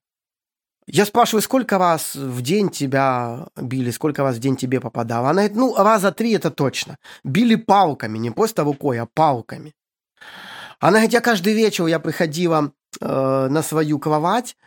Я 0.93 1.05
спрашиваю, 1.05 1.41
сколько 1.41 1.77
раз 1.77 2.15
в 2.15 2.41
день 2.41 2.69
тебя 2.69 3.47
били, 3.55 3.91
сколько 3.91 4.23
раз 4.23 4.35
в 4.35 4.39
день 4.39 4.57
тебе 4.57 4.81
попадало? 4.81 5.29
Она 5.29 5.43
говорит, 5.43 5.57
ну, 5.57 5.75
раза 5.75 6.11
три 6.11 6.33
это 6.33 6.51
точно. 6.51 6.97
Били 7.23 7.55
палками, 7.55 8.17
не 8.17 8.29
просто 8.29 8.63
рукой, 8.63 8.99
а 8.99 9.05
палками. 9.05 9.73
Она 10.81 10.93
говорит, 10.93 11.13
я 11.13 11.21
каждый 11.21 11.53
вечер 11.53 11.85
я 11.87 11.99
приходила 11.99 12.73
э, 12.99 13.47
на 13.49 13.63
свою 13.63 13.99
кровать, 13.99 14.57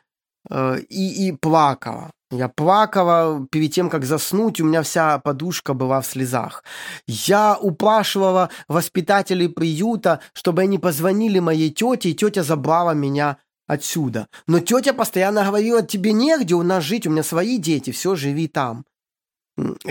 Э, 0.51 0.79
и, 0.89 1.29
и 1.29 1.33
плакала. 1.33 2.11
Я 2.31 2.49
плакала 2.49 3.47
перед 3.51 3.73
тем, 3.73 3.89
как 3.89 4.05
заснуть, 4.05 4.61
у 4.61 4.65
меня 4.65 4.83
вся 4.83 5.19
подушка 5.19 5.73
была 5.73 6.01
в 6.01 6.07
слезах. 6.07 6.65
Я 7.07 7.57
упрашивала 7.57 8.51
воспитателей 8.69 9.49
приюта, 9.49 10.21
чтобы 10.33 10.63
они 10.63 10.79
позвонили 10.79 11.39
моей 11.39 11.71
тете, 11.71 12.11
и 12.11 12.15
тетя 12.15 12.43
забрала 12.43 12.93
меня 12.93 13.39
отсюда. 13.67 14.29
Но 14.47 14.61
тетя 14.61 14.93
постоянно 14.93 15.45
говорила, 15.45 15.83
тебе 15.83 16.13
негде 16.13 16.55
у 16.55 16.63
нас 16.63 16.85
жить, 16.85 17.07
у 17.07 17.11
меня 17.11 17.23
свои 17.23 17.59
дети, 17.59 17.91
все, 17.91 18.15
живи 18.15 18.49
там. 18.49 18.85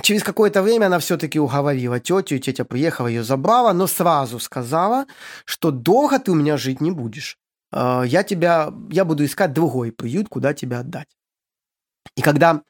Через 0.01 0.24
какое-то 0.24 0.61
время 0.61 0.88
она 0.88 0.99
все-таки 0.99 1.39
уговорила 1.39 1.99
тетю, 1.99 2.36
и 2.36 2.39
тетя 2.39 2.65
приехала, 2.65 3.07
ее 3.07 3.24
забрала, 3.24 3.74
но 3.74 3.88
сразу 3.88 4.39
сказала, 4.39 5.05
что 5.45 5.71
долго 5.71 6.19
ты 6.19 6.32
у 6.32 6.36
меня 6.36 6.57
жить 6.57 6.82
не 6.82 6.91
будешь. 6.91 7.38
Э, 7.71 8.03
я 8.05 8.24
тебя, 8.24 8.74
я 8.89 9.05
буду 9.05 9.24
искать 9.24 9.53
другой 9.53 9.91
приют, 9.93 10.28
куда 10.28 10.53
тебя 10.53 10.80
отдать. 10.80 11.07
И 12.17 12.21
когда 12.21 12.61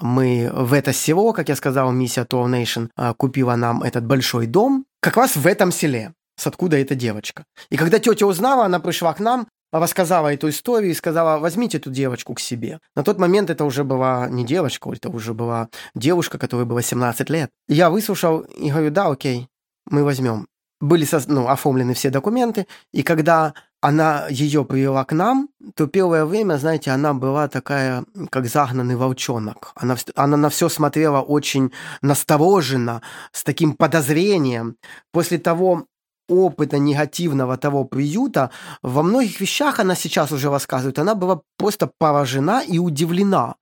мы 0.00 0.50
в 0.52 0.72
это 0.72 0.92
село, 0.92 1.32
как 1.32 1.48
я 1.48 1.56
сказал, 1.56 1.92
миссия 1.92 2.24
Tour 2.24 2.46
Nation 2.50 2.90
э, 2.96 3.14
купила 3.14 3.54
нам 3.54 3.84
этот 3.84 4.04
большой 4.04 4.46
дом, 4.46 4.86
как 5.00 5.16
раз 5.16 5.36
в 5.36 5.46
этом 5.46 5.70
селе, 5.70 6.14
с 6.36 6.48
откуда 6.48 6.76
эта 6.76 6.96
девочка. 6.96 7.44
И 7.70 7.76
когда 7.76 8.00
тетя 8.00 8.26
узнала, 8.26 8.64
она 8.64 8.80
пришла 8.80 9.14
к 9.14 9.20
нам 9.20 9.46
рассказала 9.72 10.32
эту 10.32 10.48
историю 10.48 10.90
и 10.90 10.94
сказала, 10.94 11.38
возьмите 11.38 11.78
эту 11.78 11.90
девочку 11.90 12.34
к 12.34 12.40
себе. 12.40 12.80
На 12.96 13.02
тот 13.02 13.18
момент 13.18 13.50
это 13.50 13.64
уже 13.64 13.84
была 13.84 14.28
не 14.28 14.44
девочка, 14.44 14.90
это 14.90 15.08
уже 15.10 15.34
была 15.34 15.68
девушка, 15.94 16.38
которой 16.38 16.64
было 16.64 16.82
17 16.82 17.30
лет. 17.30 17.50
Я 17.68 17.90
выслушал 17.90 18.40
и 18.40 18.70
говорю, 18.70 18.90
да, 18.90 19.08
окей, 19.08 19.48
мы 19.86 20.04
возьмем. 20.04 20.46
Были 20.80 21.06
ну, 21.26 21.48
оформлены 21.48 21.92
все 21.94 22.10
документы, 22.10 22.66
и 22.92 23.02
когда 23.02 23.52
она 23.80 24.26
ее 24.28 24.64
привела 24.64 25.04
к 25.04 25.12
нам, 25.12 25.48
то 25.74 25.86
первое 25.86 26.24
время, 26.24 26.56
знаете, 26.58 26.90
она 26.90 27.14
была 27.14 27.48
такая, 27.48 28.04
как 28.30 28.46
загнанный 28.46 28.96
волчонок. 28.96 29.72
Она, 29.76 29.96
она 30.16 30.36
на 30.36 30.50
все 30.50 30.68
смотрела 30.68 31.20
очень 31.20 31.72
настороженно, 32.02 33.02
с 33.32 33.44
таким 33.44 33.74
подозрением. 33.74 34.76
После 35.12 35.38
того, 35.38 35.86
опыта 36.28 36.78
негативного 36.78 37.56
того 37.56 37.84
приюта, 37.84 38.50
во 38.82 39.02
многих 39.02 39.40
вещах 39.40 39.80
она 39.80 39.94
сейчас 39.94 40.32
уже 40.32 40.50
рассказывает, 40.50 40.98
она 40.98 41.14
была 41.14 41.40
просто 41.56 41.90
поражена 41.98 42.62
и 42.62 42.78
удивлена. 42.78 43.56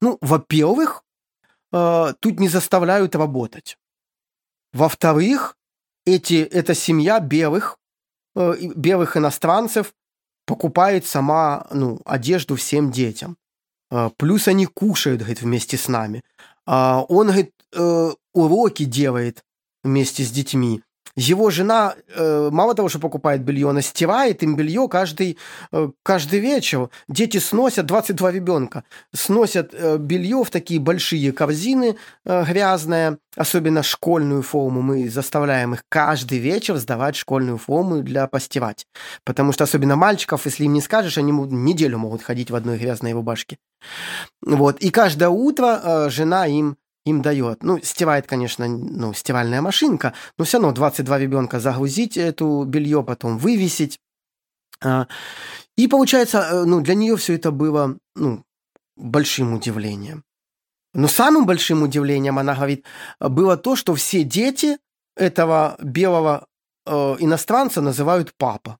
Ну, 0.00 0.18
во-первых, 0.20 1.02
э, 1.72 2.14
тут 2.20 2.40
не 2.40 2.48
заставляют 2.48 3.16
работать. 3.16 3.78
Во-вторых, 4.72 5.56
эти, 6.06 6.42
эта 6.42 6.74
семья 6.74 7.20
белых, 7.20 7.78
э, 8.36 8.54
белых 8.74 9.16
иностранцев 9.16 9.92
покупает 10.46 11.06
сама 11.06 11.66
ну, 11.70 12.00
одежду 12.04 12.56
всем 12.56 12.90
детям. 12.90 13.36
Э, 13.90 14.10
плюс 14.16 14.48
они 14.48 14.66
кушают, 14.66 15.20
говорит, 15.20 15.42
вместе 15.42 15.76
с 15.76 15.88
нами. 15.88 16.22
Э, 16.66 17.02
он, 17.08 17.26
говорит, 17.26 17.52
э, 17.72 18.10
уроки 18.32 18.84
делает 18.84 19.44
вместе 19.84 20.24
с 20.24 20.30
детьми. 20.30 20.82
Его 21.16 21.50
жена 21.50 21.94
э, 22.08 22.48
мало 22.50 22.74
того, 22.74 22.88
что 22.88 22.98
покупает 22.98 23.42
белье, 23.42 23.68
она 23.68 23.82
стирает 23.82 24.42
им 24.42 24.56
белье 24.56 24.88
каждый, 24.88 25.36
э, 25.70 25.90
каждый 26.02 26.40
вечер. 26.40 26.88
Дети 27.06 27.36
сносят, 27.36 27.84
22 27.84 28.30
ребенка, 28.30 28.84
сносят 29.12 29.74
э, 29.74 29.98
белье 29.98 30.42
в 30.42 30.50
такие 30.50 30.80
большие 30.80 31.32
корзины 31.32 31.96
э, 32.24 32.44
грязные, 32.44 33.18
особенно 33.36 33.82
школьную 33.82 34.42
форму. 34.42 34.80
Мы 34.80 35.10
заставляем 35.10 35.74
их 35.74 35.84
каждый 35.90 36.38
вечер 36.38 36.76
сдавать 36.76 37.16
школьную 37.16 37.58
форму 37.58 38.02
для 38.02 38.26
постирать. 38.26 38.86
Потому 39.24 39.52
что 39.52 39.64
особенно 39.64 39.96
мальчиков, 39.96 40.46
если 40.46 40.64
им 40.64 40.72
не 40.72 40.80
скажешь, 40.80 41.18
они 41.18 41.32
неделю 41.32 41.98
могут 41.98 42.22
ходить 42.22 42.50
в 42.50 42.54
одной 42.54 42.78
грязной 42.78 43.12
рубашке. 43.12 43.58
Вот. 44.40 44.80
И 44.80 44.90
каждое 44.90 45.28
утро 45.28 45.80
э, 45.82 46.08
жена 46.08 46.46
им 46.46 46.76
им 47.04 47.22
дает. 47.22 47.62
Ну, 47.62 47.80
стирает, 47.82 48.26
конечно, 48.26 48.66
ну, 48.68 49.12
стиральная 49.12 49.60
машинка, 49.60 50.14
но 50.38 50.44
все 50.44 50.58
равно 50.58 50.72
22 50.72 51.18
ребенка 51.18 51.60
загрузить 51.60 52.16
эту 52.16 52.64
белье, 52.64 53.02
потом 53.02 53.38
вывесить. 53.38 53.98
А, 54.82 55.06
и 55.76 55.88
получается, 55.88 56.38
э, 56.38 56.64
ну, 56.64 56.80
для 56.80 56.94
нее 56.94 57.16
все 57.16 57.34
это 57.34 57.50
было, 57.50 57.96
ну, 58.14 58.44
большим 58.96 59.54
удивлением. 59.54 60.24
Но 60.94 61.08
самым 61.08 61.46
большим 61.46 61.82
удивлением, 61.82 62.38
она 62.38 62.54
говорит, 62.54 62.84
было 63.18 63.56
то, 63.56 63.76
что 63.76 63.94
все 63.94 64.24
дети 64.24 64.78
этого 65.16 65.76
белого 65.82 66.46
э, 66.86 67.16
иностранца 67.18 67.80
называют 67.80 68.34
папа 68.36 68.78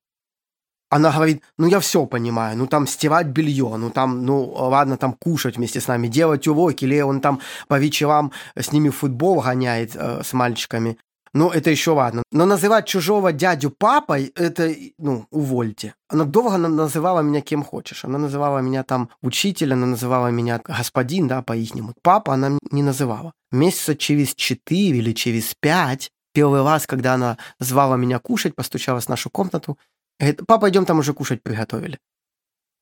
она 0.92 1.10
говорит, 1.10 1.42
ну 1.56 1.66
я 1.66 1.80
все 1.80 2.04
понимаю, 2.04 2.58
ну 2.58 2.66
там 2.66 2.86
стирать 2.86 3.28
белье, 3.28 3.76
ну 3.78 3.88
там, 3.88 4.26
ну 4.26 4.44
ладно, 4.44 4.98
там 4.98 5.14
кушать 5.14 5.56
вместе 5.56 5.80
с 5.80 5.88
нами, 5.88 6.06
делать 6.06 6.46
уроки, 6.46 6.84
или 6.84 7.00
он 7.00 7.22
там 7.22 7.40
по 7.66 7.78
вечерам 7.78 8.30
с 8.54 8.72
ними 8.72 8.90
футбол 8.90 9.40
гоняет 9.40 9.96
э, 9.96 10.20
с 10.22 10.34
мальчиками. 10.34 10.98
Ну, 11.32 11.48
это 11.48 11.70
еще 11.70 11.92
ладно. 11.92 12.22
Но 12.30 12.44
называть 12.44 12.86
чужого 12.86 13.32
дядю 13.32 13.70
папой, 13.70 14.32
это, 14.36 14.70
ну, 14.98 15.24
увольте. 15.30 15.94
Она 16.10 16.24
долго 16.24 16.58
называла 16.58 17.20
меня 17.20 17.40
кем 17.40 17.64
хочешь. 17.64 18.04
Она 18.04 18.18
называла 18.18 18.58
меня 18.58 18.82
там 18.82 19.08
учитель, 19.22 19.72
она 19.72 19.86
называла 19.86 20.28
меня 20.28 20.60
господин, 20.62 21.26
да, 21.26 21.40
по-ихнему. 21.40 21.94
Папа 22.02 22.34
она 22.34 22.58
не 22.70 22.82
называла. 22.82 23.32
Месяца 23.50 23.96
через 23.96 24.34
четыре 24.34 24.98
или 24.98 25.14
через 25.14 25.54
пять, 25.58 26.10
первый 26.32 26.62
раз, 26.62 26.86
когда 26.86 27.14
она 27.14 27.38
звала 27.60 27.96
меня 27.96 28.18
кушать, 28.18 28.54
постучалась 28.54 29.06
в 29.06 29.08
нашу 29.08 29.30
комнату, 29.30 29.78
Говорит, 30.22 30.40
папа, 30.46 30.70
идем 30.70 30.86
там 30.86 31.00
уже 31.00 31.14
кушать 31.14 31.42
приготовили. 31.42 31.98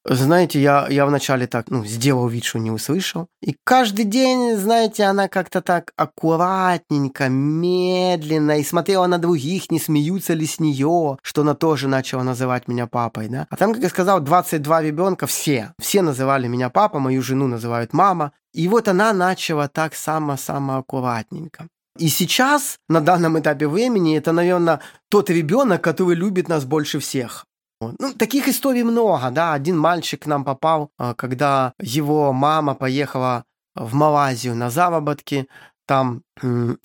Знаете, 0.04 0.60
я, 0.60 0.86
я 0.90 1.06
вначале 1.06 1.46
так, 1.46 1.70
ну, 1.70 1.86
сделал 1.86 2.28
вид, 2.28 2.44
что 2.44 2.58
не 2.58 2.70
услышал. 2.70 3.28
И 3.40 3.56
каждый 3.64 4.04
день, 4.04 4.56
знаете, 4.56 5.04
она 5.04 5.26
как-то 5.28 5.62
так 5.62 5.92
аккуратненько, 5.96 7.30
медленно, 7.30 8.58
и 8.58 8.62
смотрела 8.62 9.06
на 9.06 9.18
других, 9.18 9.70
не 9.70 9.80
смеются 9.80 10.34
ли 10.34 10.44
с 10.46 10.60
нее, 10.60 11.16
что 11.22 11.40
она 11.40 11.54
тоже 11.54 11.88
начала 11.88 12.22
называть 12.22 12.68
меня 12.68 12.86
папой, 12.86 13.28
да. 13.28 13.46
А 13.48 13.56
там, 13.56 13.72
как 13.72 13.82
я 13.82 13.88
сказал, 13.88 14.20
22 14.20 14.82
ребенка, 14.82 15.26
все, 15.26 15.72
все 15.78 16.02
называли 16.02 16.46
меня 16.46 16.68
папа, 16.68 16.98
мою 16.98 17.22
жену 17.22 17.46
называют 17.46 17.94
мама. 17.94 18.32
И 18.52 18.68
вот 18.68 18.86
она 18.86 19.14
начала 19.14 19.66
так 19.68 19.94
само-само 19.94 20.76
аккуратненько. 20.76 21.68
И 21.98 22.08
сейчас, 22.08 22.78
на 22.88 23.00
данном 23.00 23.38
этапе 23.38 23.66
времени, 23.66 24.16
это, 24.16 24.32
наверное, 24.32 24.80
тот 25.08 25.28
ребенок, 25.30 25.82
который 25.82 26.14
любит 26.14 26.48
нас 26.48 26.64
больше 26.64 26.98
всех. 26.98 27.46
Ну, 27.80 28.12
таких 28.12 28.46
историй 28.48 28.82
много, 28.82 29.30
да. 29.30 29.54
Один 29.54 29.78
мальчик 29.78 30.22
к 30.22 30.26
нам 30.26 30.44
попал, 30.44 30.90
а, 30.98 31.14
когда 31.14 31.72
его 31.80 32.32
мама 32.32 32.74
поехала 32.74 33.44
в 33.74 33.94
Малайзию 33.94 34.54
на 34.54 34.70
заработки, 34.70 35.48
там 35.90 36.22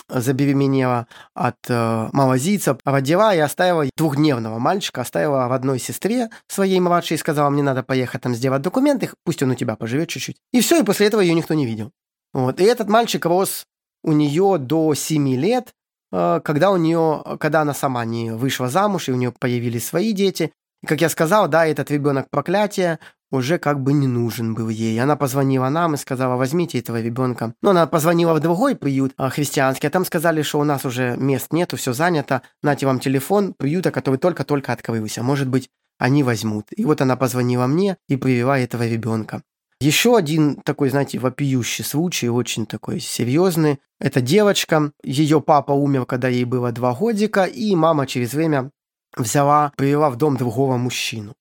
забеременела 0.10 1.06
от 1.36 1.58
э, 1.70 2.10
малазийца, 2.12 2.76
родила 2.86 3.36
и 3.36 3.38
оставила 3.38 3.86
двухдневного 3.96 4.58
мальчика, 4.58 5.02
оставила 5.02 5.48
родной 5.48 5.78
сестре 5.78 6.32
своей 6.48 6.80
младшей 6.80 7.14
и 7.14 7.20
сказала, 7.20 7.52
мне 7.52 7.62
надо 7.62 7.84
поехать 7.84 8.24
там 8.24 8.34
сделать 8.34 8.64
документы, 8.64 9.12
пусть 9.24 9.44
он 9.44 9.52
у 9.52 9.56
тебя 9.56 9.76
поживет 9.76 10.10
чуть-чуть. 10.10 10.38
И 10.52 10.60
все, 10.60 10.80
и 10.80 10.84
после 10.84 11.06
этого 11.06 11.22
ее 11.22 11.36
никто 11.36 11.54
не 11.54 11.68
видел. 11.68 11.92
Вот. 12.34 12.60
И 12.60 12.64
этот 12.64 12.90
мальчик 12.90 13.24
рос 13.28 13.68
у 14.06 14.12
нее 14.12 14.58
до 14.60 14.94
7 14.94 15.36
лет, 15.36 15.74
э, 16.12 16.40
когда 16.44 16.72
у 16.72 16.78
нее, 16.78 17.24
когда 17.40 17.62
она 17.62 17.74
сама 17.74 18.06
не 18.06 18.32
вышла 18.32 18.70
замуж, 18.70 19.10
и 19.10 19.12
у 19.12 19.16
нее 19.16 19.32
появились 19.32 19.88
свои 19.88 20.14
дети. 20.14 20.52
И, 20.84 20.88
как 20.88 21.02
я 21.02 21.10
сказал, 21.10 21.48
да, 21.48 21.66
этот 21.66 21.90
ребенок 21.92 22.30
проклятия 22.30 23.00
уже 23.32 23.58
как 23.58 23.82
бы 23.82 23.94
не 23.94 24.08
нужен 24.08 24.54
был 24.54 24.70
ей. 24.70 25.02
Она 25.02 25.16
позвонила 25.16 25.70
нам 25.70 25.96
и 25.96 25.98
сказала, 25.98 26.36
возьмите 26.36 26.80
этого 26.80 27.02
ребенка. 27.02 27.54
Но 27.62 27.72
она 27.72 27.88
позвонила 27.88 28.34
в 28.36 28.40
другой 28.40 28.76
приют 28.76 29.14
э, 29.18 29.30
христианский, 29.30 29.88
а 29.88 29.90
там 29.90 30.06
сказали, 30.06 30.44
что 30.44 30.60
у 30.60 30.64
нас 30.64 30.86
уже 30.86 31.18
мест 31.18 31.52
нету, 31.52 31.76
все 31.76 31.92
занято, 31.94 32.44
нате 32.62 32.86
вам 32.86 33.00
телефон 33.00 33.54
приюта, 33.58 33.92
который 33.92 34.18
только-только 34.18 34.72
открылся. 34.72 35.24
Может 35.24 35.48
быть, 35.48 35.70
они 35.98 36.24
возьмут. 36.24 36.68
И 36.76 36.86
вот 36.86 37.02
она 37.02 37.16
позвонила 37.16 37.68
мне 37.68 37.98
и 38.08 38.18
привела 38.18 38.60
этого 38.60 38.86
ребенка. 38.88 39.42
Еще 39.86 40.18
один 40.18 40.56
такой, 40.56 40.90
знаете, 40.90 41.20
вопиющий 41.20 41.84
случай, 41.84 42.28
очень 42.28 42.66
такой 42.66 43.00
серьезный. 43.00 43.80
Это 44.00 44.20
девочка, 44.20 44.92
ее 45.04 45.42
папа 45.42 45.74
умер, 45.74 46.08
когда 46.08 46.28
ей 46.28 46.44
было 46.44 46.72
два 46.72 46.96
годика, 46.96 47.44
и 47.44 47.76
мама 47.76 48.08
через 48.08 48.34
время 48.34 48.72
взяла, 49.16 49.74
привела 49.78 50.10
в 50.10 50.16
дом 50.16 50.38
другого 50.38 50.78
мужчину. 50.78 51.36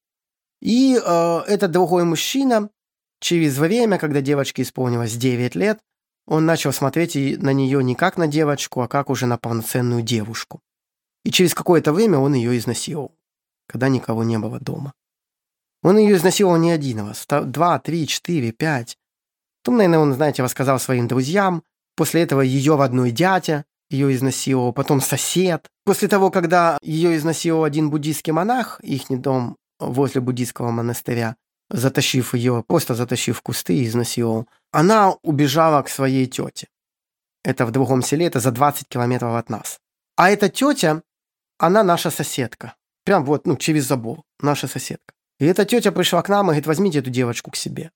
И 0.60 0.94
э, 0.94 1.38
этот 1.46 1.70
другой 1.70 2.04
мужчина 2.04 2.68
через 3.18 3.56
время, 3.56 3.96
когда 3.96 4.20
девочке 4.20 4.60
исполнилось 4.60 5.16
9 5.16 5.54
лет, 5.54 5.80
он 6.26 6.44
начал 6.44 6.74
смотреть 6.74 7.16
на 7.40 7.54
нее 7.54 7.82
не 7.82 7.94
как 7.94 8.18
на 8.18 8.26
девочку, 8.26 8.82
а 8.82 8.88
как 8.88 9.08
уже 9.08 9.24
на 9.24 9.38
полноценную 9.38 10.02
девушку. 10.02 10.60
И 11.24 11.30
через 11.30 11.54
какое-то 11.54 11.94
время 11.94 12.18
он 12.18 12.34
ее 12.34 12.58
изнасиловал, 12.58 13.16
когда 13.68 13.88
никого 13.88 14.22
не 14.22 14.38
было 14.38 14.60
дома. 14.60 14.92
Он 15.84 15.98
ее 15.98 16.16
изнасиловал 16.16 16.56
не 16.56 16.70
один 16.70 17.06
раз, 17.06 17.26
два, 17.28 17.78
три, 17.78 18.06
четыре, 18.06 18.52
пять. 18.52 18.96
Потом, 19.62 19.76
наверное, 19.76 19.98
он, 19.98 20.14
знаете, 20.14 20.42
рассказал 20.42 20.80
своим 20.80 21.06
друзьям. 21.06 21.62
После 21.94 22.22
этого 22.22 22.40
ее 22.40 22.76
родной 22.76 23.10
дядя 23.10 23.66
ее 23.90 24.12
изнасиловал, 24.14 24.72
потом 24.72 25.02
сосед. 25.02 25.68
После 25.84 26.08
того, 26.08 26.30
когда 26.30 26.78
ее 26.80 27.14
изнасиловал 27.16 27.64
один 27.64 27.90
буддийский 27.90 28.32
монах, 28.32 28.80
их 28.80 29.02
дом 29.08 29.58
возле 29.78 30.22
буддийского 30.22 30.70
монастыря, 30.70 31.36
затащив 31.68 32.34
ее, 32.34 32.64
просто 32.66 32.94
затащив 32.94 33.36
в 33.36 33.42
кусты 33.42 33.74
и 33.74 33.86
изнасиловал, 33.86 34.48
она 34.72 35.12
убежала 35.22 35.82
к 35.82 35.90
своей 35.90 36.26
тете. 36.26 36.68
Это 37.44 37.66
в 37.66 37.70
другом 37.72 38.00
селе, 38.00 38.26
это 38.26 38.40
за 38.40 38.52
20 38.52 38.88
километров 38.88 39.34
от 39.34 39.50
нас. 39.50 39.80
А 40.16 40.30
эта 40.30 40.48
тетя, 40.48 41.02
она 41.58 41.82
наша 41.82 42.10
соседка. 42.10 42.74
Прям 43.04 43.26
вот, 43.26 43.46
ну, 43.46 43.56
через 43.58 43.84
забор, 43.84 44.22
наша 44.40 44.66
соседка. 44.66 45.14
И 45.38 45.46
эта 45.46 45.64
тетя 45.64 45.92
пришла 45.92 46.22
к 46.22 46.28
нам 46.28 46.46
и 46.46 46.48
говорит, 46.48 46.66
возьмите 46.66 46.98
эту 47.00 47.10
девочку 47.10 47.50
к 47.50 47.56
себе. 47.56 47.90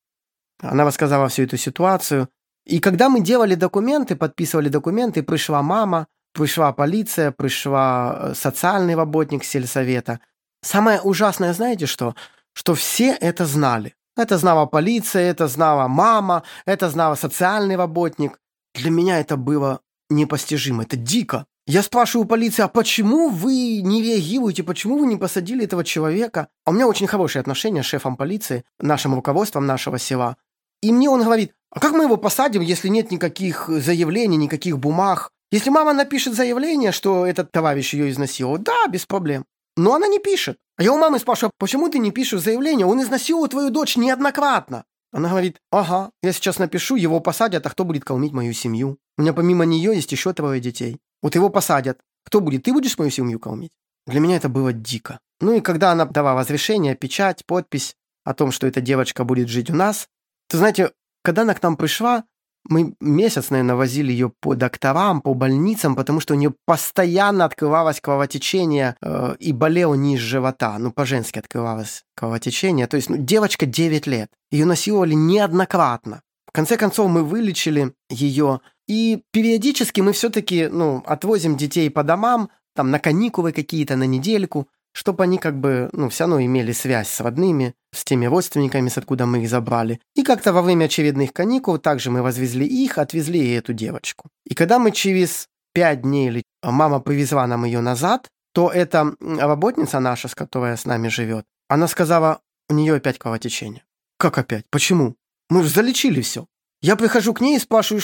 Она 0.60 0.84
рассказала 0.84 1.28
всю 1.28 1.44
эту 1.44 1.56
ситуацию, 1.56 2.28
И 2.66 2.80
когда 2.80 3.08
мы 3.08 3.20
делали 3.22 3.54
документы, 3.54 4.14
подписывали 4.14 4.68
документы, 4.68 5.22
пришла 5.22 5.62
мама, 5.62 6.06
пришла 6.34 6.72
полиция, 6.72 7.30
пришла 7.30 8.18
э, 8.18 8.34
социальный 8.34 8.94
работник 8.94 9.44
сельсовета. 9.44 10.20
Самое 10.62 11.00
ужасное, 11.00 11.54
знаете 11.54 11.86
что? 11.86 12.14
Что 12.52 12.74
все 12.74 13.16
это 13.20 13.46
знали. 13.46 13.94
Это 14.16 14.36
знала 14.36 14.66
полиция, 14.66 15.30
это 15.30 15.48
знала 15.48 15.88
мама, 15.88 16.42
это 16.66 16.90
знала 16.90 17.14
социальный 17.14 17.76
работник. 17.76 18.38
Для 18.74 18.90
меня 18.90 19.20
это 19.20 19.36
было 19.36 19.80
непостижимо, 20.10 20.82
это 20.82 20.96
дико. 20.96 21.46
Я 21.68 21.82
спрашиваю 21.82 22.26
полиции, 22.26 22.62
а 22.62 22.68
почему 22.68 23.28
вы 23.28 23.82
не 23.82 24.02
реагируете, 24.02 24.62
почему 24.62 24.96
вы 24.96 25.06
не 25.06 25.16
посадили 25.16 25.66
этого 25.66 25.84
человека? 25.84 26.48
А 26.64 26.70
у 26.70 26.72
меня 26.72 26.88
очень 26.88 27.06
хорошие 27.06 27.40
отношения 27.40 27.82
с 27.82 27.86
шефом 27.86 28.16
полиции, 28.16 28.64
нашим 28.80 29.14
руководством 29.14 29.66
нашего 29.66 29.98
села. 29.98 30.38
И 30.80 30.90
мне 30.90 31.10
он 31.10 31.22
говорит, 31.22 31.52
а 31.70 31.78
как 31.78 31.92
мы 31.92 32.04
его 32.04 32.16
посадим, 32.16 32.62
если 32.62 32.88
нет 32.88 33.10
никаких 33.10 33.68
заявлений, 33.68 34.38
никаких 34.38 34.78
бумаг? 34.78 35.30
Если 35.52 35.68
мама 35.68 35.92
напишет 35.92 36.32
заявление, 36.32 36.90
что 36.90 37.26
этот 37.26 37.52
товарищ 37.52 37.92
ее 37.92 38.08
изнасиловал, 38.08 38.56
да, 38.56 38.86
без 38.88 39.04
проблем. 39.04 39.44
Но 39.76 39.94
она 39.94 40.08
не 40.08 40.20
пишет. 40.20 40.56
А 40.78 40.82
я 40.82 40.94
у 40.94 40.96
мамы 40.96 41.18
спрашиваю, 41.18 41.52
почему 41.58 41.90
ты 41.90 41.98
не 41.98 42.12
пишешь 42.12 42.40
заявление? 42.40 42.86
Он 42.86 43.02
изнасиловал 43.02 43.46
твою 43.46 43.68
дочь 43.68 43.98
неоднократно. 43.98 44.86
Она 45.12 45.30
говорит, 45.30 45.60
ага, 45.70 46.10
я 46.22 46.32
сейчас 46.32 46.58
напишу, 46.58 46.96
его 46.96 47.20
посадят, 47.20 47.66
а 47.66 47.70
кто 47.70 47.84
будет 47.84 48.04
кормить 48.04 48.32
мою 48.32 48.52
семью? 48.52 48.98
У 49.16 49.22
меня 49.22 49.32
помимо 49.32 49.64
нее 49.64 49.94
есть 49.94 50.12
еще 50.12 50.32
трое 50.32 50.60
детей. 50.60 50.98
Вот 51.22 51.34
его 51.34 51.48
посадят. 51.48 52.00
Кто 52.24 52.40
будет? 52.40 52.64
Ты 52.64 52.72
будешь 52.72 52.98
мою 52.98 53.10
семью 53.10 53.40
кормить? 53.40 53.72
Для 54.06 54.20
меня 54.20 54.36
это 54.36 54.48
было 54.48 54.72
дико. 54.72 55.18
Ну 55.40 55.54
и 55.54 55.60
когда 55.60 55.92
она 55.92 56.04
давала 56.04 56.40
разрешение, 56.40 56.94
печать, 56.94 57.44
подпись 57.46 57.96
о 58.24 58.34
том, 58.34 58.50
что 58.50 58.66
эта 58.66 58.80
девочка 58.80 59.24
будет 59.24 59.48
жить 59.48 59.70
у 59.70 59.74
нас, 59.74 60.08
то 60.48 60.58
знаете, 60.58 60.92
когда 61.22 61.42
она 61.42 61.54
к 61.54 61.62
нам 61.62 61.76
пришла, 61.76 62.24
мы 62.68 62.94
месяц, 63.00 63.50
наверное, 63.50 63.74
возили 63.74 64.12
ее 64.12 64.30
по 64.40 64.54
докторам, 64.54 65.20
по 65.20 65.34
больницам, 65.34 65.96
потому 65.96 66.20
что 66.20 66.34
у 66.34 66.36
нее 66.36 66.54
постоянно 66.66 67.44
открывалось 67.44 68.00
кровотечение 68.00 68.96
э, 69.02 69.34
и 69.38 69.52
болело 69.52 69.94
низ 69.94 70.20
живота. 70.20 70.78
Ну, 70.78 70.92
по-женски 70.92 71.38
открывалось 71.38 72.04
кровотечение. 72.14 72.86
То 72.86 72.96
есть 72.96 73.10
ну, 73.10 73.16
девочка 73.16 73.66
9 73.66 74.06
лет. 74.06 74.30
Ее 74.50 74.66
насиловали 74.66 75.14
неоднократно. 75.14 76.22
В 76.46 76.52
конце 76.52 76.76
концов, 76.76 77.10
мы 77.10 77.24
вылечили 77.24 77.92
ее. 78.10 78.60
И 78.86 79.22
периодически 79.32 80.00
мы 80.00 80.12
все-таки 80.12 80.68
ну, 80.68 81.02
отвозим 81.06 81.56
детей 81.56 81.90
по 81.90 82.02
домам, 82.02 82.50
там 82.74 82.90
на 82.90 82.98
каникулы 82.98 83.52
какие-то, 83.52 83.96
на 83.96 84.04
недельку 84.04 84.68
чтобы 84.92 85.24
они 85.24 85.38
как 85.38 85.58
бы, 85.58 85.88
ну, 85.92 86.08
все 86.08 86.24
равно 86.24 86.40
имели 86.40 86.72
связь 86.72 87.08
с 87.08 87.20
родными, 87.20 87.74
с 87.94 88.04
теми 88.04 88.26
родственниками, 88.26 88.88
с 88.88 88.98
откуда 88.98 89.26
мы 89.26 89.42
их 89.42 89.48
забрали. 89.48 90.00
И 90.14 90.22
как-то 90.22 90.52
во 90.52 90.62
время 90.62 90.86
очередных 90.86 91.32
каникул 91.32 91.78
также 91.78 92.10
мы 92.10 92.22
возвезли 92.22 92.66
их, 92.66 92.98
отвезли 92.98 93.38
и 93.38 93.52
эту 93.52 93.72
девочку. 93.72 94.28
И 94.44 94.54
когда 94.54 94.78
мы 94.78 94.90
через 94.90 95.48
пять 95.72 96.02
дней 96.02 96.28
или 96.28 96.42
мама 96.62 97.00
привезла 97.00 97.46
нам 97.46 97.64
ее 97.64 97.80
назад, 97.80 98.28
то 98.52 98.70
эта 98.70 99.14
работница 99.20 100.00
наша, 100.00 100.28
с 100.28 100.34
которой 100.34 100.76
с 100.76 100.84
нами 100.84 101.08
живет, 101.08 101.44
она 101.68 101.86
сказала, 101.86 102.40
у 102.68 102.74
нее 102.74 102.94
опять 102.94 103.18
кровотечение. 103.18 103.84
Как 104.18 104.38
опять? 104.38 104.64
Почему? 104.70 105.16
Мы 105.48 105.62
же 105.62 105.68
залечили 105.68 106.20
все. 106.20 106.46
Я 106.80 106.96
прихожу 106.96 107.34
к 107.34 107.40
ней 107.40 107.56
и 107.56 107.60
спрашиваю, 107.60 108.02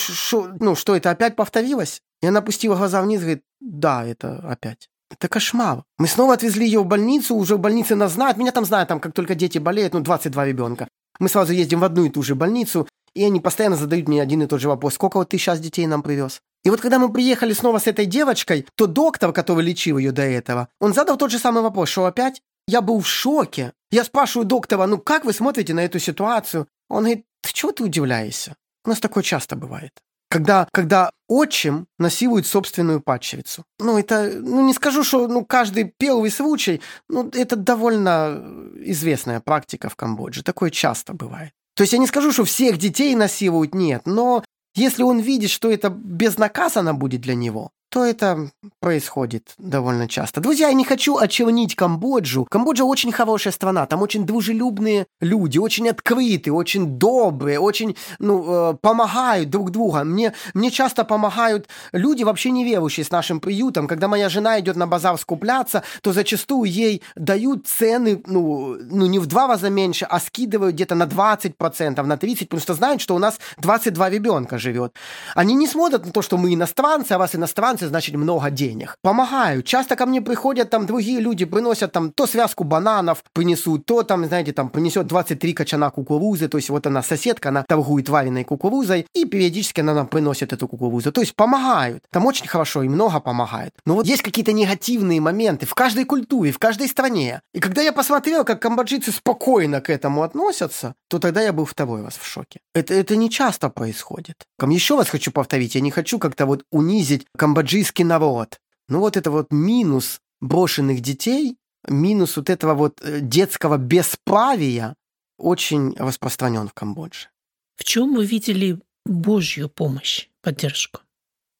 ну, 0.60 0.74
что 0.74 0.96
это 0.96 1.10
опять 1.10 1.36
повторилось? 1.36 2.00
И 2.22 2.26
она 2.26 2.40
опустила 2.40 2.76
глаза 2.76 3.02
вниз 3.02 3.20
и 3.20 3.22
говорит, 3.22 3.44
да, 3.60 4.04
это 4.04 4.38
опять. 4.48 4.88
Это 5.14 5.28
кошмар. 5.28 5.84
Мы 5.98 6.08
снова 6.08 6.34
отвезли 6.34 6.66
ее 6.66 6.80
в 6.80 6.86
больницу, 6.86 7.36
уже 7.36 7.56
в 7.56 7.60
больнице 7.60 7.94
нас 7.94 8.12
знают. 8.12 8.36
Меня 8.36 8.50
там 8.50 8.64
знают, 8.64 8.88
там 8.88 8.98
как 8.98 9.12
только 9.12 9.34
дети 9.34 9.58
болеют, 9.58 9.94
ну, 9.94 10.00
22 10.00 10.44
ребенка. 10.44 10.88
Мы 11.20 11.28
сразу 11.28 11.52
ездим 11.52 11.80
в 11.80 11.84
одну 11.84 12.04
и 12.04 12.10
ту 12.10 12.22
же 12.22 12.34
больницу, 12.34 12.88
и 13.14 13.24
они 13.24 13.38
постоянно 13.38 13.76
задают 13.76 14.08
мне 14.08 14.20
один 14.20 14.42
и 14.42 14.46
тот 14.46 14.60
же 14.60 14.68
вопрос. 14.68 14.94
Сколько 14.94 15.18
вот 15.18 15.28
ты 15.28 15.38
сейчас 15.38 15.60
детей 15.60 15.86
нам 15.86 16.02
привез? 16.02 16.40
И 16.64 16.70
вот 16.70 16.80
когда 16.80 16.98
мы 16.98 17.12
приехали 17.12 17.52
снова 17.52 17.78
с 17.78 17.86
этой 17.86 18.06
девочкой, 18.06 18.66
то 18.74 18.86
доктор, 18.86 19.32
который 19.32 19.64
лечил 19.64 19.98
ее 19.98 20.10
до 20.10 20.22
этого, 20.22 20.68
он 20.80 20.94
задал 20.94 21.16
тот 21.16 21.30
же 21.30 21.38
самый 21.38 21.62
вопрос, 21.62 21.90
что 21.90 22.06
опять? 22.06 22.42
Я 22.66 22.80
был 22.80 23.00
в 23.00 23.06
шоке. 23.06 23.72
Я 23.92 24.02
спрашиваю 24.02 24.46
доктора, 24.46 24.86
ну 24.86 24.98
как 24.98 25.24
вы 25.24 25.32
смотрите 25.32 25.74
на 25.74 25.84
эту 25.84 26.00
ситуацию? 26.00 26.66
Он 26.88 27.04
говорит, 27.04 27.24
ты 27.42 27.52
чего 27.52 27.70
ты 27.70 27.84
удивляешься? 27.84 28.56
У 28.84 28.88
нас 28.88 28.98
такое 28.98 29.22
часто 29.22 29.54
бывает 29.54 29.92
когда, 30.34 30.66
когда 30.72 31.10
отчим 31.28 31.86
насилует 31.96 32.44
собственную 32.44 33.00
падчерицу. 33.00 33.64
Ну, 33.78 33.96
это, 33.96 34.32
ну, 34.34 34.66
не 34.66 34.74
скажу, 34.74 35.04
что 35.04 35.28
ну, 35.28 35.44
каждый 35.44 35.94
первый 35.96 36.30
случай, 36.30 36.80
ну, 37.08 37.30
это 37.32 37.54
довольно 37.54 38.42
известная 38.78 39.38
практика 39.38 39.88
в 39.88 39.94
Камбодже. 39.94 40.42
Такое 40.42 40.70
часто 40.70 41.12
бывает. 41.14 41.52
То 41.76 41.84
есть 41.84 41.92
я 41.92 42.00
не 42.00 42.08
скажу, 42.08 42.32
что 42.32 42.44
всех 42.44 42.78
детей 42.78 43.14
насилуют, 43.14 43.74
нет, 43.74 44.02
но 44.06 44.42
если 44.74 45.04
он 45.04 45.20
видит, 45.20 45.50
что 45.50 45.70
это 45.70 45.88
безнаказанно 45.88 46.94
будет 46.94 47.20
для 47.20 47.36
него, 47.36 47.70
то 47.94 48.04
это 48.04 48.50
происходит 48.80 49.54
довольно 49.56 50.08
часто. 50.08 50.40
Друзья, 50.40 50.66
я 50.66 50.74
не 50.74 50.84
хочу 50.84 51.16
очернить 51.16 51.76
Камбоджу. 51.76 52.44
Камбоджа 52.44 52.82
очень 52.82 53.12
хорошая 53.12 53.52
страна, 53.52 53.86
там 53.86 54.02
очень 54.02 54.26
дружелюбные 54.26 55.06
люди, 55.20 55.58
очень 55.58 55.88
открытые, 55.88 56.52
очень 56.52 56.98
добрые, 56.98 57.60
очень, 57.60 57.96
ну, 58.18 58.72
э, 58.72 58.74
помогают 58.74 59.48
друг 59.48 59.70
другу. 59.70 59.98
Мне, 60.02 60.32
мне 60.54 60.72
часто 60.72 61.04
помогают 61.04 61.68
люди, 61.92 62.24
вообще 62.24 62.50
не 62.50 62.64
верующие 62.64 63.04
с 63.04 63.12
нашим 63.12 63.38
приютом. 63.38 63.86
Когда 63.86 64.08
моя 64.08 64.28
жена 64.28 64.58
идет 64.58 64.74
на 64.74 64.88
базар 64.88 65.16
скупляться, 65.16 65.84
то 66.02 66.12
зачастую 66.12 66.68
ей 66.68 67.00
дают 67.14 67.68
цены, 67.68 68.20
ну, 68.26 68.76
ну 68.90 69.06
не 69.06 69.20
в 69.20 69.26
два 69.26 69.46
раза 69.46 69.70
меньше, 69.70 70.04
а 70.04 70.18
скидывают 70.18 70.74
где-то 70.74 70.96
на 70.96 71.04
20%, 71.04 72.02
на 72.02 72.14
30%, 72.14 72.46
потому 72.46 72.60
что 72.60 72.74
знают, 72.74 73.00
что 73.00 73.14
у 73.14 73.20
нас 73.20 73.38
22 73.58 74.10
ребенка 74.10 74.58
живет. 74.58 74.96
Они 75.36 75.54
не 75.54 75.68
смотрят 75.68 76.04
на 76.04 76.10
то, 76.10 76.22
что 76.22 76.36
мы 76.38 76.52
иностранцы, 76.52 77.12
а 77.12 77.18
вас 77.18 77.36
иностранцы 77.36 77.83
финансы, 77.84 77.88
значит, 77.88 78.14
много 78.14 78.50
денег. 78.50 78.96
Помогаю. 79.02 79.62
Часто 79.62 79.96
ко 79.96 80.06
мне 80.06 80.20
приходят 80.20 80.70
там 80.70 80.86
другие 80.86 81.20
люди, 81.20 81.44
приносят 81.44 81.92
там 81.92 82.10
то 82.10 82.26
связку 82.26 82.64
бананов 82.64 83.22
принесут, 83.32 83.86
то 83.86 84.02
там, 84.02 84.26
знаете, 84.26 84.52
там 84.52 84.68
принесет 84.68 85.06
23 85.06 85.52
качана 85.52 85.90
кукурузы, 85.90 86.48
то 86.48 86.58
есть 86.58 86.70
вот 86.70 86.86
она 86.86 87.02
соседка, 87.02 87.48
она 87.48 87.62
торгует 87.62 88.08
вареной 88.08 88.44
кукурузой, 88.44 89.06
и 89.14 89.24
периодически 89.24 89.80
она 89.80 89.94
нам 89.94 90.06
приносит 90.06 90.52
эту 90.52 90.68
кукурузу. 90.68 91.12
То 91.12 91.20
есть 91.20 91.34
помогают. 91.34 92.02
Там 92.10 92.26
очень 92.26 92.48
хорошо 92.48 92.82
и 92.82 92.88
много 92.88 93.20
помогает. 93.20 93.72
Но 93.86 93.94
вот 93.94 94.06
есть 94.06 94.22
какие-то 94.22 94.52
негативные 94.52 95.20
моменты 95.20 95.66
в 95.66 95.74
каждой 95.74 96.04
культуре, 96.04 96.50
в 96.50 96.58
каждой 96.58 96.88
стране. 96.88 97.40
И 97.54 97.60
когда 97.60 97.82
я 97.82 97.92
посмотрел, 97.92 98.44
как 98.44 98.60
камбоджийцы 98.60 99.12
спокойно 99.12 99.80
к 99.80 99.90
этому 99.90 100.22
относятся, 100.22 100.94
то 101.08 101.18
тогда 101.18 101.42
я 101.42 101.52
был 101.52 101.64
второй 101.64 102.02
раз 102.02 102.14
в 102.20 102.26
шоке. 102.26 102.60
Это, 102.74 102.94
это 102.94 103.16
не 103.16 103.30
часто 103.30 103.68
происходит. 103.68 104.34
Еще 104.74 104.96
раз 104.96 105.08
хочу 105.08 105.30
повторить, 105.30 105.76
я 105.76 105.80
не 105.80 105.90
хочу 105.90 106.18
как-то 106.18 106.46
вот 106.46 106.64
унизить 106.72 107.26
камбоджийцев 107.36 107.73
таджикский 107.74 108.04
народ. 108.04 108.60
Ну 108.88 109.00
вот 109.00 109.16
это 109.16 109.30
вот 109.30 109.48
минус 109.50 110.20
брошенных 110.40 111.00
детей, 111.00 111.56
минус 111.88 112.36
вот 112.36 112.50
этого 112.50 112.74
вот 112.74 113.00
э, 113.02 113.20
детского 113.20 113.78
бесправия 113.78 114.94
очень 115.38 115.94
распространен 115.98 116.68
в 116.68 116.72
Камбодже. 116.72 117.28
В 117.76 117.84
чем 117.84 118.14
вы 118.14 118.26
видели 118.26 118.78
Божью 119.04 119.68
помощь, 119.68 120.28
поддержку? 120.42 121.00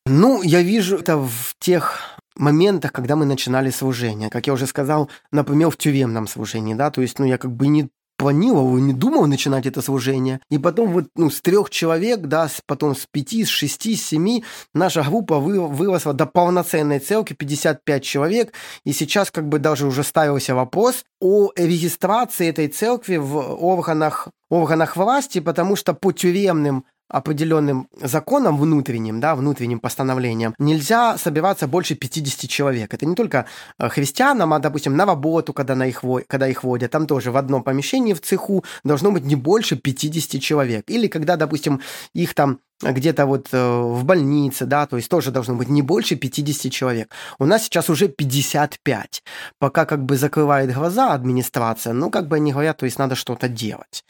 Ну, 0.07 0.43
я 0.43 0.63
вижу 0.63 0.99
это 0.99 1.17
в 1.17 1.57
тех 1.59 1.99
моментах, 2.37 2.93
когда 2.93 3.17
мы 3.17 3.25
начинали 3.25 3.71
служение. 3.71 4.31
Как 4.31 4.47
я 4.47 4.53
уже 4.53 4.67
сказал, 4.67 5.11
например, 5.33 5.71
в 5.71 5.77
тюремном 5.77 6.29
служении, 6.29 6.75
да, 6.75 6.91
то 6.91 7.03
есть, 7.03 7.19
ну, 7.19 7.25
я 7.25 7.39
как 7.39 7.51
бы 7.51 7.67
не 7.67 7.89
планировал 8.17 8.77
не 8.79 8.93
думал 8.93 9.27
начинать 9.27 9.67
это 9.67 9.83
служение. 9.83 10.41
И 10.51 10.59
потом 10.59 10.93
вот 10.93 11.07
ну, 11.17 11.31
с 11.31 11.41
трех 11.41 11.71
человек, 11.71 12.23
да, 12.23 12.49
потом 12.67 12.95
с 12.95 13.07
пяти, 13.11 13.45
с 13.45 13.49
шести, 13.49 13.97
с 13.97 14.07
семи 14.07 14.45
наша 14.73 15.03
группа 15.03 15.39
вы, 15.39 15.67
выросла 15.67 16.13
до 16.13 16.27
полноценной 16.27 16.99
целки, 16.99 17.35
55 17.35 18.03
человек. 18.03 18.53
И 18.85 18.93
сейчас 18.93 19.31
как 19.31 19.49
бы 19.49 19.59
даже 19.59 19.87
уже 19.87 20.03
ставился 20.03 20.55
вопрос 20.55 21.05
о 21.21 21.51
регистрации 21.57 22.49
этой 22.49 22.69
церкви 22.69 23.17
в 23.17 23.37
органах, 23.65 24.29
органах 24.51 24.97
власти, 24.97 25.41
потому 25.41 25.77
что 25.77 25.95
по 25.95 26.13
тюремным 26.13 26.85
определенным 27.09 27.89
законом 28.01 28.59
внутренним, 28.59 29.21
да, 29.21 29.35
внутренним 29.35 29.81
постановлением, 29.81 30.55
нельзя 30.59 31.19
собираться 31.19 31.69
больше 31.69 31.95
50 31.95 32.49
человек. 32.51 32.95
Это 32.95 33.07
не 33.07 33.15
только 33.15 33.47
э, 33.79 33.89
христианам, 33.89 34.53
а, 34.53 34.59
допустим, 34.59 34.97
на 34.97 35.05
работу, 35.05 35.53
когда, 35.53 35.75
на 35.75 35.87
их, 35.87 36.03
когда 36.27 36.49
их 36.49 36.65
водят, 36.65 36.91
там 36.91 37.07
тоже 37.07 37.31
в 37.31 37.37
одном 37.37 37.63
помещении 37.63 38.15
в 38.15 38.21
цеху 38.21 38.65
должно 38.85 39.13
быть 39.13 39.25
не 39.25 39.37
больше 39.37 39.77
50 39.77 40.41
человек. 40.41 40.85
Или 40.89 41.07
когда, 41.07 41.37
допустим, 41.37 41.81
их 42.15 42.35
там 42.35 42.61
где-то 42.83 43.27
вот 43.27 43.49
э, 43.53 43.81
в 43.81 44.05
больнице, 44.05 44.67
да, 44.67 44.87
то 44.87 44.97
есть 44.97 45.09
тоже 45.09 45.31
должно 45.31 45.55
быть 45.55 45.69
не 45.69 45.83
больше 45.83 46.17
50 46.17 46.73
человек. 46.73 47.11
У 47.39 47.47
нас 47.47 47.65
сейчас 47.65 47.91
уже 47.91 48.09
55. 48.09 49.23
Пока 49.59 49.85
как 49.85 50.05
бы 50.05 50.17
закрывает 50.17 50.73
глаза 50.75 51.13
администрация, 51.13 51.93
ну, 51.93 52.11
как 52.11 52.29
бы 52.29 52.37
они 52.37 52.53
говорят, 52.53 52.79
то 52.79 52.87
есть 52.87 52.99
надо 52.99 53.15
что-то 53.15 53.49
делать. 53.49 54.05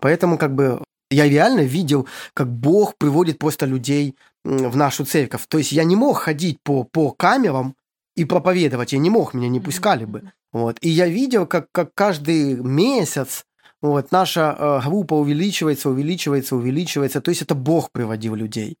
Поэтому 0.00 0.38
как 0.38 0.54
бы 0.54 0.82
я 1.10 1.28
реально 1.28 1.60
видел, 1.60 2.08
как 2.34 2.48
Бог 2.48 2.96
приводит 2.96 3.38
просто 3.38 3.66
людей 3.66 4.16
в 4.44 4.76
нашу 4.76 5.04
церковь. 5.04 5.46
То 5.48 5.58
есть 5.58 5.72
я 5.72 5.84
не 5.84 5.96
мог 5.96 6.18
ходить 6.18 6.58
по, 6.62 6.84
по 6.84 7.10
камерам 7.10 7.74
и 8.16 8.24
проповедовать. 8.24 8.92
Я 8.92 8.98
не 8.98 9.10
мог, 9.10 9.34
меня 9.34 9.48
не 9.48 9.60
пускали 9.60 10.04
бы. 10.04 10.32
Вот. 10.52 10.78
И 10.80 10.88
я 10.88 11.06
видел, 11.06 11.46
как, 11.46 11.66
как 11.72 11.94
каждый 11.94 12.56
месяц 12.56 13.44
Вот, 13.82 14.12
наша 14.12 14.56
э, 14.58 14.80
группа 14.88 15.14
увеличивается, 15.14 15.88
увеличивается, 15.88 16.56
увеличивается. 16.56 17.20
То 17.20 17.30
есть 17.30 17.42
это 17.42 17.54
Бог 17.54 17.90
приводил 17.92 18.34
людей. 18.34 18.76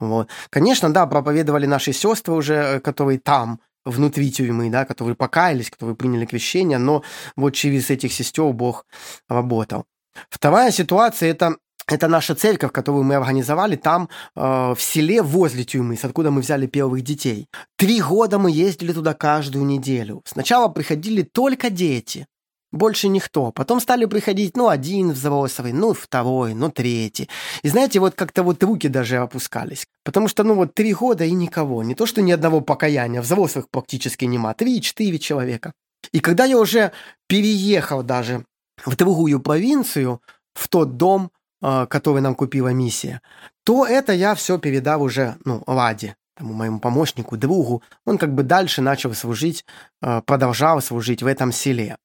Вот. 0.00 0.28
Конечно, 0.50 0.92
да, 0.92 1.06
проповедовали 1.06 1.66
наши 1.66 1.92
сестры 1.92 2.34
уже, 2.34 2.54
э, 2.54 2.80
которые 2.80 3.18
там, 3.18 3.60
внутри 3.84 4.30
тюрьмы, 4.30 4.70
да, 4.70 4.84
которые 4.84 5.14
покаялись, 5.14 5.70
которые 5.70 5.94
приняли 5.94 6.26
крещение, 6.26 6.78
но 6.78 7.02
вот 7.36 7.54
через 7.54 7.90
этих 7.90 8.12
сестер 8.12 8.52
Бог 8.52 8.86
работал. 9.28 9.84
Вторая 10.28 10.70
ситуация– 10.72 11.30
это 11.30 11.56
это 11.90 12.08
наша 12.08 12.34
церковь, 12.34 12.72
которую 12.72 13.04
мы 13.04 13.16
организовали 13.16 13.76
там, 13.76 14.08
э, 14.36 14.74
в 14.74 14.80
селе 14.80 15.22
возле 15.22 15.64
тюрьмы, 15.64 15.96
с 15.96 16.04
откуда 16.04 16.30
мы 16.30 16.40
взяли 16.40 16.66
первых 16.66 17.02
детей. 17.02 17.46
Три 17.76 18.00
года 18.00 18.38
мы 18.38 18.50
ездили 18.50 18.92
туда 18.92 19.14
каждую 19.14 19.64
неделю. 19.64 20.22
Сначала 20.24 20.68
приходили 20.68 21.22
только 21.22 21.70
дети, 21.70 22.26
больше 22.72 23.08
никто. 23.08 23.50
Потом 23.50 23.80
стали 23.80 24.04
приходить, 24.04 24.56
ну, 24.56 24.68
один 24.68 25.10
взрослый, 25.10 25.72
ну, 25.72 25.92
второй, 25.92 26.54
ну, 26.54 26.70
третий. 26.70 27.28
И 27.62 27.68
знаете, 27.68 27.98
вот 27.98 28.14
как-то 28.14 28.42
вот 28.42 28.62
руки 28.62 28.88
даже 28.88 29.16
опускались. 29.16 29.86
Потому 30.04 30.28
что, 30.28 30.44
ну, 30.44 30.54
вот 30.54 30.74
три 30.74 30.94
года 30.94 31.24
и 31.24 31.32
никого. 31.32 31.82
Не 31.82 31.94
то, 31.94 32.06
что 32.06 32.22
ни 32.22 32.30
одного 32.30 32.60
покаяния, 32.60 33.22
взрослых 33.22 33.68
практически 33.70 34.24
нема. 34.24 34.54
Три-четыре 34.54 35.18
человека. 35.18 35.72
И 36.12 36.20
когда 36.20 36.44
я 36.44 36.58
уже 36.58 36.92
переехал 37.26 38.02
даже 38.02 38.44
в 38.86 38.96
другую 38.96 39.40
провинцию, 39.40 40.20
в 40.54 40.68
тот 40.68 40.96
дом, 40.96 41.30
который 41.60 42.22
нам 42.22 42.34
купила 42.34 42.68
миссия, 42.68 43.20
то 43.64 43.86
это 43.86 44.12
я 44.12 44.34
все 44.34 44.58
передал 44.58 45.02
уже, 45.02 45.36
ну, 45.44 45.62
Ладе, 45.66 46.16
тому 46.40 46.54
моему 46.54 46.80
помощнику, 46.80 47.36
другу. 47.36 47.82
Он 48.06 48.16
как 48.16 48.34
бы 48.34 48.42
дальше 48.42 48.80
начал 48.80 49.14
служить, 49.14 49.64
э, 50.02 50.22
продолжал 50.24 50.80
служить 50.80 51.22
в 51.22 51.26
этом 51.26 51.52
селе. 51.52 51.98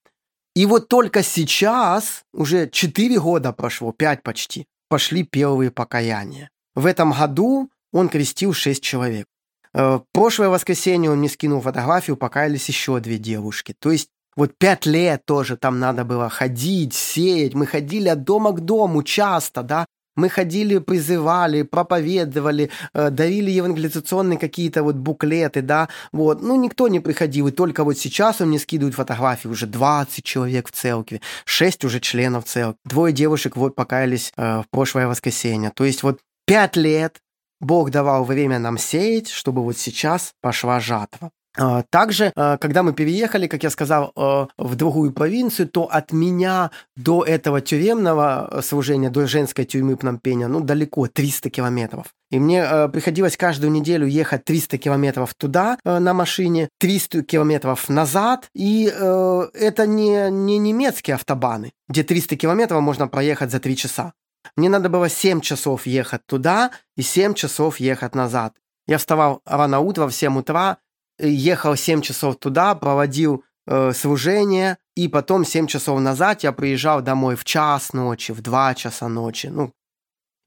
И 0.56 0.66
вот 0.66 0.89
только 0.89 1.24
сейчас, 1.24 2.24
уже 2.34 2.70
4 2.70 3.20
года 3.20 3.53
прошло, 3.53 3.93
5 3.93 4.24
почти, 4.24 4.68
пошли 4.89 5.24
первые 5.24 5.72
покаяния. 5.72 6.49
В 6.76 6.86
этом 6.86 7.14
году 7.14 7.70
он 7.93 8.10
крестил 8.10 8.53
6 8.53 8.84
человек. 8.84 9.26
Э, 9.74 9.99
в 9.99 10.06
прошлое 10.12 10.49
воскресенье 10.49 11.12
он 11.12 11.20
мне 11.20 11.30
скинул 11.30 11.62
фотографию, 11.62 12.18
покаялись 12.18 12.68
еще 12.68 12.99
две 12.99 13.18
девушки. 13.18 13.74
То 13.80 13.91
есть 13.91 14.10
вот 14.36 14.58
пять 14.58 14.86
лет 14.86 15.26
тоже 15.26 15.56
там 15.58 15.80
надо 15.80 16.04
было 16.04 16.30
ходить, 16.30 16.94
сеять. 16.94 17.54
Мы 17.54 17.66
ходили 17.66 18.10
от 18.10 18.24
дома 18.24 18.52
к 18.52 18.60
дому 18.62 19.04
часто, 19.04 19.64
да. 19.64 19.86
Мы 20.16 20.30
ходили, 20.30 20.78
призывали, 20.78 21.64
проповедовали, 21.64 22.70
э, 22.94 23.10
дарили 23.10 23.52
евангелизационные 23.52 24.40
какие-то 24.40 24.82
вот 24.84 24.96
буклеты, 24.96 25.62
да, 25.62 25.90
вот. 26.14 26.42
Ну, 26.42 26.56
никто 26.56 26.88
не 26.88 27.02
приходил, 27.02 27.48
и 27.48 27.52
только 27.52 27.84
вот 27.84 27.98
сейчас 27.98 28.40
он 28.40 28.48
мне 28.48 28.60
скидывает 28.60 28.96
фотографии, 28.96 29.50
уже 29.50 29.68
20 29.68 30.24
человек 30.24 30.70
в 30.70 30.72
церкви, 30.72 31.22
6 31.44 31.84
уже 31.84 32.00
членов 32.00 32.46
церкви, 32.46 32.80
двое 32.86 33.14
девушек 33.14 33.58
вот 33.58 33.76
покаялись 33.76 34.32
э, 34.38 34.62
в 34.62 34.66
прошлое 34.72 35.08
воскресенье. 35.08 35.72
То 35.76 35.84
есть 35.84 36.02
вот 36.02 36.20
5 36.46 36.78
лет 36.78 37.18
Бог 37.60 37.90
давал 37.90 38.24
время 38.24 38.60
нам 38.60 38.78
сеять, 38.78 39.30
чтобы 39.30 39.64
вот 39.64 39.78
сейчас 39.78 40.34
пошла 40.42 40.80
жатва. 40.80 41.32
А, 41.58 41.84
также, 41.89 42.32
а, 42.36 42.58
когда 42.58 42.84
мы 42.84 42.93
переехали, 42.93 43.47
как 43.47 43.64
я 43.64 43.70
сказал, 43.70 44.12
а, 44.16 44.47
в 44.58 44.76
другую 44.76 45.14
провинцию, 45.14 45.68
то 45.70 45.84
от 45.84 46.12
меня 46.12 46.72
до 46.95 47.24
этого 47.24 47.62
тюремного 47.62 48.62
служения, 48.64 49.10
до 49.10 49.28
женской 49.28 49.66
тюрьмы 49.66 49.95
Пномпеня, 49.95 50.47
ну, 50.47 50.60
далеко, 50.60 51.08
300 51.08 51.49
километров. 51.49 52.08
И 52.32 52.39
мне 52.39 52.89
приходилось 52.91 53.38
каждую 53.38 53.72
неделю 53.72 54.08
ехать 54.08 54.43
300 54.45 54.78
километров 54.78 55.34
туда 55.36 55.78
на 55.86 56.14
машине, 56.14 56.70
300 56.80 57.24
километров 57.24 57.88
назад. 57.88 58.49
И 58.53 58.86
это 58.86 59.86
не, 59.86 60.30
не 60.32 60.58
немецкие 60.58 61.16
автобаны, 61.16 61.72
где 61.88 62.03
300 62.03 62.36
километров 62.36 62.82
можно 62.82 63.08
проехать 63.08 63.51
за 63.51 63.60
3 63.60 63.76
часа. 63.78 64.14
Мне 64.58 64.70
надо 64.70 64.89
было 64.89 65.08
7 65.08 65.39
часов 65.39 65.86
ехать 65.86 66.26
туда 66.26 66.72
и 66.97 67.03
7 67.03 67.36
часов 67.36 67.80
ехать 67.80 68.16
назад. 68.16 68.56
Я 68.88 68.97
вставал 68.97 69.41
рано 69.45 69.80
утром 69.80 70.10
в 70.10 70.16
7 70.16 70.38
утра, 70.38 70.78
ехал 71.20 71.76
7 71.76 72.01
часов 72.01 72.38
туда, 72.38 72.76
проводил 72.76 73.43
э, 73.68 73.93
служение, 73.93 74.78
и 74.95 75.07
потом 75.07 75.45
7 75.45 75.68
часов 75.68 75.99
назад 75.99 76.43
я 76.43 76.51
приезжал 76.51 77.01
домой 77.01 77.36
в 77.36 77.43
час 77.43 77.93
ночи, 77.93 78.32
в 78.32 78.41
2 78.41 78.76
часа 78.76 79.07
ночи. 79.07 79.47
Ну, 79.47 79.72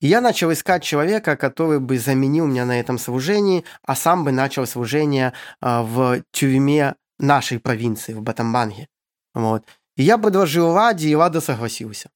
я 0.01 0.21
начал 0.21 0.53
искать 0.53 0.83
человека, 0.85 1.37
который 1.37 1.81
бы 1.81 1.99
заменил 1.99 2.47
меня 2.47 2.65
на 2.65 2.79
этом 2.79 2.99
служении, 2.99 3.65
а 3.83 3.97
сам 3.97 4.25
бы 4.25 4.33
начал 4.33 4.67
служение 4.67 5.33
э, 5.61 5.83
в 5.83 6.23
тюрьме 6.31 6.95
нашей 7.19 7.59
провинции, 7.59 8.15
в 8.15 8.23
Батамбанге. 8.23 8.89
Вот. 9.35 9.65
И 9.97 10.05
я 10.05 10.19
предложил 10.19 10.69
Ладе, 10.69 11.09
и 11.09 11.15
Лада 11.17 11.41
согласился. 11.41 12.11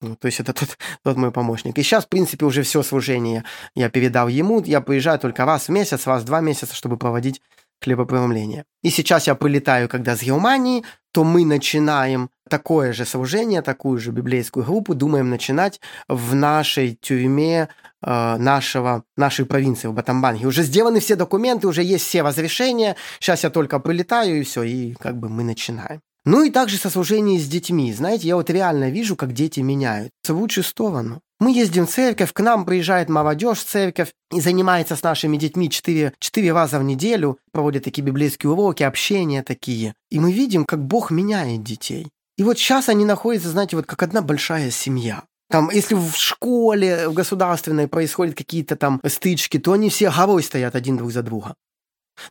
Ну, 0.00 0.16
то 0.16 0.26
есть 0.26 0.40
это 0.40 0.52
тот, 0.54 0.76
тот 1.04 1.16
мой 1.16 1.30
помощник. 1.30 1.78
И 1.78 1.82
сейчас, 1.82 2.04
в 2.04 2.08
принципе, 2.08 2.44
уже 2.46 2.62
все 2.62 2.82
служение 2.82 3.44
я 3.74 3.88
передал 3.90 4.28
ему. 4.28 4.62
Я 4.62 4.80
приезжаю 4.80 5.18
только 5.18 5.44
раз 5.44 5.68
в 5.68 5.70
месяц, 5.70 6.06
раз 6.06 6.22
в 6.22 6.26
два 6.26 6.40
месяца, 6.40 6.74
чтобы 6.74 6.96
проводить 6.96 7.40
хлебопреломления. 7.82 8.64
И 8.82 8.90
сейчас 8.90 9.26
я 9.26 9.34
прилетаю, 9.34 9.88
когда 9.88 10.16
с 10.16 10.22
Германии, 10.22 10.84
то 11.12 11.24
мы 11.24 11.44
начинаем 11.44 12.30
такое 12.48 12.92
же 12.92 13.04
служение, 13.04 13.62
такую 13.62 13.98
же 13.98 14.10
библейскую 14.10 14.64
группу, 14.64 14.94
думаем 14.94 15.30
начинать 15.30 15.80
в 16.08 16.34
нашей 16.34 16.96
тюрьме 17.00 17.68
э, 18.02 18.36
нашего, 18.36 19.04
нашей 19.16 19.46
провинции, 19.46 19.88
в 19.88 19.94
Батамбанге. 19.94 20.46
Уже 20.46 20.62
сделаны 20.62 21.00
все 21.00 21.16
документы, 21.16 21.68
уже 21.68 21.82
есть 21.82 22.06
все 22.06 22.22
разрешения. 22.22 22.96
Сейчас 23.18 23.44
я 23.44 23.50
только 23.50 23.78
прилетаю, 23.78 24.40
и 24.40 24.42
все, 24.42 24.62
и 24.62 24.94
как 24.94 25.18
бы 25.18 25.28
мы 25.28 25.42
начинаем. 25.42 26.00
Ну 26.24 26.42
и 26.42 26.50
также 26.50 26.76
со 26.76 26.90
служением 26.90 27.40
с 27.40 27.46
детьми. 27.46 27.92
Знаете, 27.92 28.28
я 28.28 28.36
вот 28.36 28.50
реально 28.50 28.90
вижу, 28.90 29.16
как 29.16 29.32
дети 29.32 29.60
меняются 29.60 30.34
в 30.34 30.38
лучшую 30.38 30.64
сторону. 30.64 31.22
Мы 31.40 31.52
ездим 31.52 31.86
в 31.86 31.90
церковь, 31.90 32.34
к 32.34 32.40
нам 32.40 32.66
приезжает 32.66 33.08
молодежь 33.08 33.60
в 33.60 33.64
церковь 33.64 34.12
и 34.30 34.42
занимается 34.42 34.94
с 34.94 35.02
нашими 35.02 35.38
детьми 35.38 35.70
четыре, 35.70 36.12
четыре 36.18 36.52
раза 36.52 36.78
в 36.78 36.84
неделю, 36.84 37.38
проводят 37.50 37.84
такие 37.84 38.02
библейские 38.02 38.52
уроки, 38.52 38.82
общения 38.82 39.42
такие. 39.42 39.94
И 40.10 40.20
мы 40.20 40.32
видим, 40.32 40.66
как 40.66 40.84
Бог 40.84 41.10
меняет 41.10 41.62
детей. 41.62 42.08
И 42.36 42.42
вот 42.42 42.58
сейчас 42.58 42.90
они 42.90 43.06
находятся, 43.06 43.48
знаете, 43.48 43.76
вот 43.76 43.86
как 43.86 44.02
одна 44.02 44.20
большая 44.20 44.70
семья. 44.70 45.22
Там, 45.48 45.70
если 45.70 45.94
в 45.94 46.14
школе, 46.14 47.08
в 47.08 47.14
государственной 47.14 47.88
происходят 47.88 48.36
какие-то 48.36 48.76
там 48.76 49.00
стычки, 49.06 49.58
то 49.58 49.72
они 49.72 49.88
все 49.88 50.10
горой 50.10 50.42
стоят 50.42 50.74
один 50.74 50.98
друг 50.98 51.10
за 51.10 51.22
друга. 51.22 51.54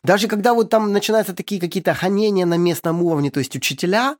Даже 0.04 0.28
когда 0.28 0.54
вот 0.54 0.70
там 0.70 0.92
начинаются 0.92 1.34
такие 1.34 1.60
какие-то 1.60 1.96
гонения 2.00 2.46
на 2.46 2.56
местном 2.56 3.02
уровне, 3.02 3.32
то 3.32 3.40
есть 3.40 3.56
учителя 3.56 4.16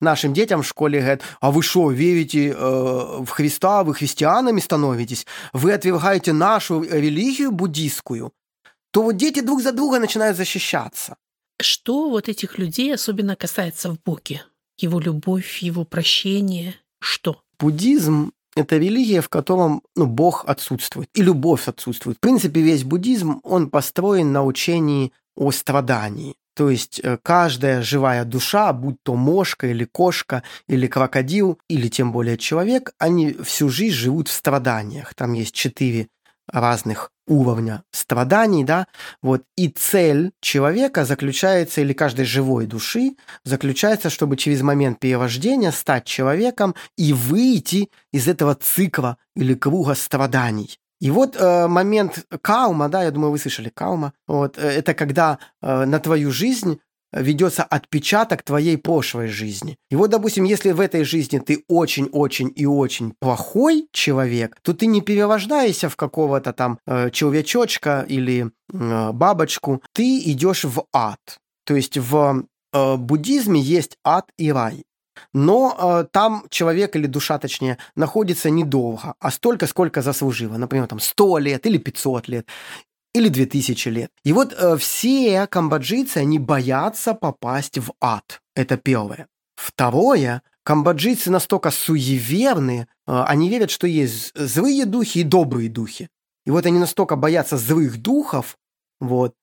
нашим 0.00 0.32
детям 0.32 0.62
в 0.62 0.66
школе 0.66 1.00
говорят, 1.00 1.22
а 1.40 1.50
вы 1.50 1.62
что, 1.62 1.90
верите 1.90 2.50
э, 2.50 2.54
в 2.56 3.28
Христа, 3.28 3.84
вы 3.84 3.94
христианами 3.94 4.60
становитесь, 4.60 5.26
вы 5.52 5.72
отвергаете 5.72 6.32
нашу 6.32 6.82
религию 6.82 7.52
буддийскую, 7.52 8.32
то 8.90 9.02
вот 9.02 9.16
дети 9.16 9.40
друг 9.40 9.62
за 9.62 9.72
друга 9.72 9.98
начинают 9.98 10.36
защищаться. 10.36 11.16
Что 11.60 12.10
вот 12.10 12.28
этих 12.28 12.58
людей 12.58 12.94
особенно 12.94 13.36
касается 13.36 13.90
в 13.90 13.98
Боге? 14.04 14.42
Его 14.76 14.98
любовь, 14.98 15.58
его 15.58 15.84
прощение, 15.84 16.74
что? 17.00 17.42
Буддизм 17.58 18.32
это 18.56 18.76
религия, 18.76 19.20
в 19.20 19.28
котором 19.28 19.82
ну, 19.96 20.06
Бог 20.06 20.44
отсутствует, 20.46 21.08
и 21.14 21.22
любовь 21.22 21.68
отсутствует. 21.68 22.18
В 22.18 22.20
принципе, 22.20 22.60
весь 22.60 22.84
буддизм, 22.84 23.40
он 23.42 23.68
построен 23.68 24.32
на 24.32 24.44
учении 24.44 25.12
о 25.36 25.50
страдании. 25.50 26.36
То 26.54 26.70
есть 26.70 27.00
э, 27.02 27.18
каждая 27.22 27.82
живая 27.82 28.24
душа, 28.24 28.72
будь 28.72 28.96
то 29.02 29.14
мошка 29.14 29.66
или 29.66 29.84
кошка, 29.84 30.42
или 30.68 30.86
крокодил, 30.86 31.58
или 31.68 31.88
тем 31.88 32.12
более 32.12 32.38
человек, 32.38 32.92
они 32.98 33.32
всю 33.32 33.68
жизнь 33.68 33.94
живут 33.94 34.28
в 34.28 34.32
страданиях. 34.32 35.14
Там 35.14 35.32
есть 35.32 35.54
четыре 35.54 36.08
разных 36.46 37.10
уровня 37.26 37.82
страданий, 37.90 38.64
да, 38.64 38.86
вот, 39.22 39.44
и 39.56 39.68
цель 39.68 40.32
человека 40.40 41.04
заключается, 41.04 41.80
или 41.80 41.92
каждой 41.92 42.26
живой 42.26 42.66
души, 42.66 43.16
заключается, 43.44 44.10
чтобы 44.10 44.36
через 44.36 44.60
момент 44.60 45.00
перерождения 45.00 45.72
стать 45.72 46.04
человеком 46.04 46.74
и 46.98 47.12
выйти 47.12 47.90
из 48.12 48.28
этого 48.28 48.54
цикла 48.54 49.16
или 49.34 49.54
круга 49.54 49.94
страданий. 49.94 50.78
И 51.00 51.10
вот 51.10 51.36
э, 51.36 51.66
момент 51.66 52.26
каума, 52.40 52.88
да, 52.88 53.02
я 53.02 53.10
думаю, 53.10 53.30
вы 53.32 53.38
слышали 53.38 53.68
каума, 53.68 54.12
вот, 54.26 54.58
э, 54.58 54.62
это 54.62 54.94
когда 54.94 55.38
э, 55.60 55.84
на 55.84 55.98
твою 55.98 56.30
жизнь 56.30 56.78
ведется 57.14 57.62
отпечаток 57.62 58.42
твоей 58.42 58.76
прошлой 58.76 59.28
жизни. 59.28 59.76
И 59.90 59.96
вот, 59.96 60.10
допустим, 60.10 60.44
если 60.44 60.72
в 60.72 60.80
этой 60.80 61.04
жизни 61.04 61.38
ты 61.38 61.64
очень-очень 61.68 62.52
и 62.54 62.66
очень 62.66 63.14
плохой 63.20 63.88
человек, 63.92 64.56
то 64.62 64.72
ты 64.72 64.86
не 64.86 65.00
перерождаешься 65.00 65.88
в 65.88 65.96
какого-то 65.96 66.52
там 66.52 66.78
э, 66.86 67.10
человечочка 67.10 68.04
или 68.08 68.50
э, 68.72 69.12
бабочку, 69.12 69.82
ты 69.92 70.18
идешь 70.18 70.64
в 70.64 70.84
ад. 70.92 71.20
То 71.64 71.76
есть 71.76 71.96
в 71.96 72.44
э, 72.72 72.96
буддизме 72.96 73.60
есть 73.60 73.96
ад 74.04 74.26
и 74.36 74.52
рай. 74.52 74.84
Но 75.32 75.76
э, 75.78 76.06
там 76.10 76.46
человек 76.50 76.96
или 76.96 77.06
душа, 77.06 77.38
точнее, 77.38 77.78
находится 77.96 78.50
недолго, 78.50 79.14
а 79.18 79.30
столько, 79.30 79.66
сколько 79.66 80.02
заслужила. 80.02 80.56
Например, 80.56 80.86
там 80.86 81.00
100 81.00 81.38
лет 81.38 81.66
или 81.66 81.78
500 81.78 82.28
лет 82.28 82.46
или 83.14 83.28
2000 83.28 83.88
лет. 83.88 84.10
И 84.24 84.32
вот 84.32 84.52
э, 84.52 84.76
все 84.76 85.46
камбоджийцы, 85.46 86.18
они 86.18 86.38
боятся 86.38 87.14
попасть 87.14 87.78
в 87.78 87.92
ад. 88.00 88.40
Это 88.54 88.76
первое. 88.76 89.28
Второе, 89.54 90.42
камбоджийцы 90.64 91.30
настолько 91.30 91.70
суеверные, 91.70 92.88
э, 93.06 93.24
они 93.26 93.48
верят, 93.48 93.70
что 93.70 93.86
есть 93.86 94.32
злые 94.34 94.84
духи 94.84 95.18
и 95.20 95.22
добрые 95.22 95.68
духи. 95.68 96.08
И 96.44 96.50
вот 96.50 96.66
они 96.66 96.78
настолько 96.78 97.16
боятся 97.16 97.56
злых 97.56 97.96
духов, 98.02 98.56
вот, 99.00 99.34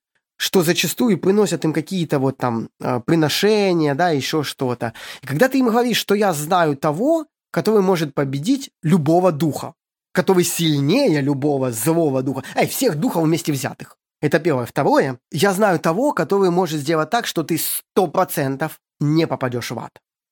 что 0.42 0.64
зачастую 0.64 1.20
приносят 1.20 1.66
им 1.66 1.72
какие-то 1.72 2.18
вот 2.18 2.38
там 2.38 2.70
э, 2.80 3.00
приношения, 3.06 3.94
да, 3.94 4.10
еще 4.10 4.42
что-то. 4.42 4.94
И 5.22 5.28
когда 5.28 5.48
ты 5.48 5.60
им 5.60 5.68
говоришь, 5.68 5.98
что 5.98 6.16
я 6.16 6.34
знаю 6.34 6.76
того, 6.76 7.28
который 7.52 7.82
может 7.82 8.16
победить 8.16 8.72
любого 8.82 9.32
духа, 9.32 9.76
который 10.12 10.44
сильнее 10.44 11.22
любого 11.22 11.72
злого 11.72 12.24
духа, 12.24 12.44
эй, 12.56 12.68
всех 12.68 12.96
духов 12.96 13.24
вместе 13.24 13.52
взятых. 13.52 13.98
Это 14.20 14.39
первое. 14.39 14.66
Второе, 14.66 15.20
я 15.32 15.54
знаю 15.54 15.80
того, 15.80 16.12
который 16.12 16.50
может 16.50 16.80
сделать 16.80 17.12
так, 17.12 17.28
что 17.28 17.44
ты 17.44 17.60
сто 17.60 18.08
процентов 18.08 18.80
не 19.00 19.28
попадешь 19.28 19.70
в 19.70 19.78
ад. 19.78 19.92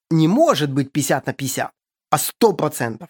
Не 0.09 0.27
может 0.27 0.71
быть 0.71 0.91
50 0.91 1.27
на 1.27 1.33
50, 1.33 1.71
а 2.09 2.17
сто 2.17 2.53
процентов. 2.53 3.09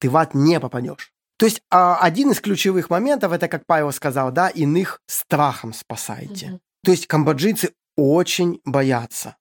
Ты 0.00 0.10
в 0.10 0.16
ад 0.16 0.34
не 0.34 0.58
попадешь. 0.58 1.12
То 1.38 1.46
есть 1.46 1.60
а, 1.70 1.98
один 1.98 2.30
из 2.30 2.40
ключевых 2.40 2.88
моментов, 2.90 3.32
это, 3.32 3.48
как 3.48 3.64
Павел 3.66 3.92
сказал, 3.92 4.32
да, 4.32 4.48
иных 4.48 5.00
страхом 5.06 5.72
спасаете. 5.72 6.46
Mm-hmm. 6.46 6.60
То 6.84 6.90
есть 6.92 7.06
камбоджийцы 7.06 7.72
очень 7.96 8.60
боятся. 8.64 9.36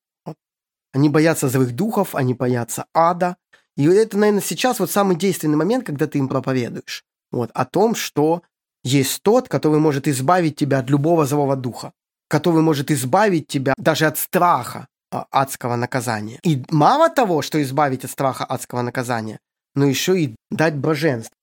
Они 0.93 1.09
боятся 1.09 1.49
злых 1.49 1.75
духов, 1.75 2.15
они 2.15 2.33
боятся 2.33 2.85
ада. 2.93 3.37
И 3.77 3.85
это, 3.85 4.17
наверное, 4.17 4.41
сейчас 4.41 4.79
вот 4.79 4.91
самый 4.91 5.17
действенный 5.17 5.57
момент, 5.57 5.85
когда 5.85 6.07
ты 6.07 6.17
им 6.19 6.27
проповедуешь. 6.27 7.03
Вот, 7.31 7.51
о 7.53 7.65
том, 7.65 7.95
что 7.95 8.43
есть 8.83 9.21
тот, 9.23 9.49
который 9.49 9.79
может 9.79 10.07
избавить 10.07 10.55
тебя 10.55 10.79
от 10.79 10.89
любого 10.89 11.25
злого 11.25 11.55
духа, 11.55 11.91
который 12.29 12.61
может 12.61 12.91
избавить 12.91 13.47
тебя 13.47 13.73
даже 13.77 14.05
от 14.05 14.17
страха 14.17 14.87
а, 15.11 15.25
адского 15.31 15.75
наказания. 15.75 16.39
И 16.43 16.63
мало 16.69 17.09
того, 17.09 17.41
что 17.41 17.61
избавить 17.61 18.05
от 18.05 18.11
страха 18.11 18.45
адского 18.45 18.81
наказания, 18.81 19.39
но 19.73 19.85
еще 19.85 20.19
и 20.19 20.35
дать 20.49 20.75
блаженство. 20.75 21.35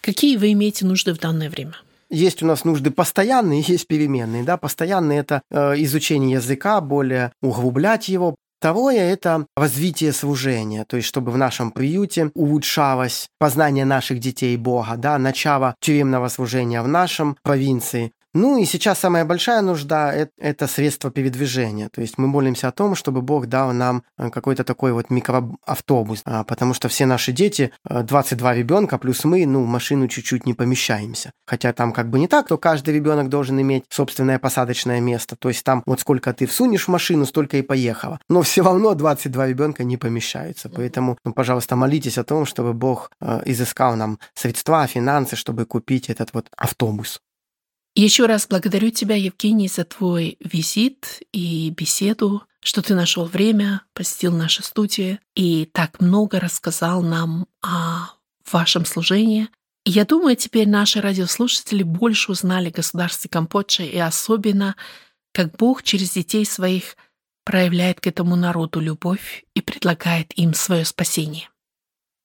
Какие 0.00 0.36
вы 0.36 0.52
имеете 0.52 0.84
нужды 0.86 1.14
в 1.14 1.18
данное 1.18 1.50
время? 1.50 1.74
Есть 2.10 2.42
у 2.42 2.46
нас 2.46 2.64
нужды 2.64 2.90
постоянные, 2.90 3.60
есть 3.66 3.86
переменные. 3.86 4.44
Да? 4.44 4.56
Постоянные– 4.56 5.18
это 5.20 5.42
э, 5.50 5.74
изучение 5.82 6.32
языка, 6.32 6.80
более 6.80 7.32
углублять 7.42 8.08
его, 8.08 8.36
Второе– 8.64 9.00
это 9.12 9.46
развитие 9.58 10.10
служения, 10.14 10.86
то 10.86 10.96
есть 10.96 11.06
чтобы 11.06 11.30
в 11.32 11.36
нашем 11.36 11.70
приюте 11.70 12.30
улучшалось 12.32 13.28
познание 13.38 13.84
наших 13.84 14.20
детей 14.20 14.56
Бога, 14.56 14.94
да, 14.96 15.18
начало 15.18 15.74
тюремного 15.80 16.28
служения 16.28 16.80
в 16.80 16.88
нашем 16.88 17.36
провинции, 17.42 18.12
ну 18.34 18.58
и 18.58 18.64
сейчас 18.64 18.98
самая 18.98 19.24
большая 19.24 19.62
нужда– 19.62 20.12
это 20.38 20.66
средство 20.66 21.10
передвижения. 21.12 21.88
То 21.88 22.00
есть 22.00 22.18
мы 22.18 22.26
молимся 22.26 22.66
о 22.66 22.72
том, 22.72 22.96
чтобы 22.96 23.22
Бог 23.22 23.46
дал 23.46 23.72
нам 23.72 24.02
э, 24.18 24.28
какой-то 24.30 24.64
такой 24.64 24.92
вот 24.92 25.08
микроавтобус, 25.08 26.22
а, 26.24 26.42
потому 26.42 26.74
что 26.74 26.88
все 26.88 27.06
наши 27.06 27.30
дети, 27.30 27.70
22 27.88 28.54
э, 28.54 28.58
ребенка 28.58 28.98
плюс 28.98 29.24
мы, 29.24 29.46
ну, 29.46 29.62
в 29.62 29.68
машину 29.68 30.08
чуть-чуть 30.08 30.46
не 30.46 30.54
помещаемся. 30.54 31.30
Хотя 31.46 31.72
там 31.72 31.92
как 31.92 32.10
бы 32.10 32.18
не 32.18 32.26
так, 32.26 32.48
то 32.48 32.58
каждый 32.58 32.92
ребенок 32.94 33.28
должен 33.28 33.60
иметь 33.60 33.84
собственное 33.88 34.40
посадочное 34.40 35.00
место. 35.00 35.36
То 35.36 35.48
есть 35.48 35.62
там 35.62 35.84
вот 35.86 36.00
сколько 36.00 36.32
ты 36.32 36.46
всунешь 36.46 36.86
в 36.86 36.88
машину, 36.88 37.26
столько 37.26 37.56
и 37.58 37.62
поехало. 37.62 38.18
Но 38.28 38.42
все 38.42 38.64
равно 38.64 38.94
22 38.94 39.46
ребенка 39.46 39.84
не 39.84 39.96
помещаются. 39.96 40.68
Поэтому, 40.68 41.18
ну, 41.24 41.32
пожалуйста, 41.32 41.76
молитесь 41.76 42.18
о 42.18 42.24
том, 42.24 42.46
чтобы 42.46 42.72
Бог 42.72 43.12
э, 43.20 43.42
изыскал 43.44 43.94
нам 43.94 44.18
средства, 44.34 44.88
финансы, 44.88 45.36
чтобы 45.36 45.66
купить 45.66 46.10
этот 46.10 46.30
вот 46.34 46.48
автобус. 46.56 47.20
Еще 47.96 48.26
раз 48.26 48.48
благодарю 48.48 48.90
тебя, 48.90 49.14
Евгений, 49.14 49.68
за 49.68 49.84
твой 49.84 50.36
визит 50.40 51.22
и 51.32 51.70
беседу, 51.70 52.42
что 52.60 52.82
ты 52.82 52.94
нашел 52.94 53.24
время, 53.26 53.82
посетил 53.92 54.32
наши 54.32 54.64
студии 54.64 55.20
и 55.36 55.66
так 55.66 56.00
много 56.00 56.40
рассказал 56.40 57.02
нам 57.02 57.46
о 57.62 58.08
вашем 58.50 58.84
служении. 58.84 59.48
я 59.84 60.04
думаю, 60.04 60.34
теперь 60.34 60.68
наши 60.68 61.00
радиослушатели 61.00 61.84
больше 61.84 62.32
узнали 62.32 62.70
о 62.70 62.72
государстве 62.72 63.30
Камбоджи 63.30 63.84
и 63.86 63.98
особенно, 63.98 64.74
как 65.32 65.56
Бог 65.56 65.84
через 65.84 66.12
детей 66.12 66.44
своих 66.44 66.96
проявляет 67.44 68.00
к 68.00 68.06
этому 68.08 68.34
народу 68.34 68.80
любовь 68.80 69.44
и 69.54 69.60
предлагает 69.60 70.36
им 70.36 70.54
свое 70.54 70.84
спасение. 70.84 71.48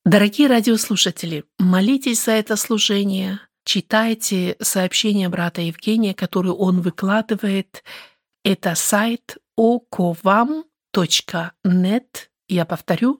Дорогие 0.05 0.47
радиослушатели, 0.47 1.43
молитесь 1.59 2.23
за 2.23 2.31
это 2.31 2.55
служение, 2.55 3.39
читайте 3.63 4.57
сообщение 4.61 5.29
брата 5.29 5.61
Евгения, 5.61 6.13
которое 6.13 6.53
он 6.53 6.81
выкладывает. 6.81 7.83
Это 8.43 8.75
сайт 8.75 9.37
okovam.net. 9.59 10.65
Я 12.47 12.65
повторю, 12.65 13.19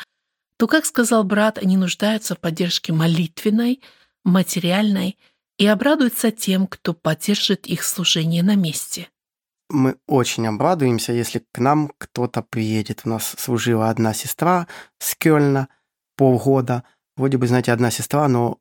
то, 0.58 0.68
как 0.68 0.86
сказал 0.86 1.24
брат, 1.24 1.58
они 1.58 1.78
нуждаются 1.78 2.36
в 2.36 2.40
поддержке 2.40 2.94
молитвенной, 2.94 3.82
материальной 4.24 5.18
и 5.58 5.66
обрадуются 5.66 6.30
тем, 6.32 6.68
кто 6.68 6.94
поддержит 6.94 7.66
их 7.66 7.84
служение 7.84 8.44
на 8.44 8.56
месте 8.56 9.10
мы 9.74 9.96
очень 10.08 10.48
обрадуемся, 10.48 11.12
если 11.12 11.44
к 11.52 11.60
нам 11.60 11.92
кто-то 11.98 12.42
приедет. 12.42 13.02
У 13.06 13.10
нас 13.10 13.36
служила 13.38 13.90
одна 13.90 14.14
сестра 14.14 14.68
с 15.00 15.16
Кёльна 15.16 15.68
полгода. 16.16 16.84
Вроде 17.18 17.38
бы, 17.38 17.48
знаете, 17.48 17.72
одна 17.74 17.92
сестра, 17.92 18.28
но 18.28 18.60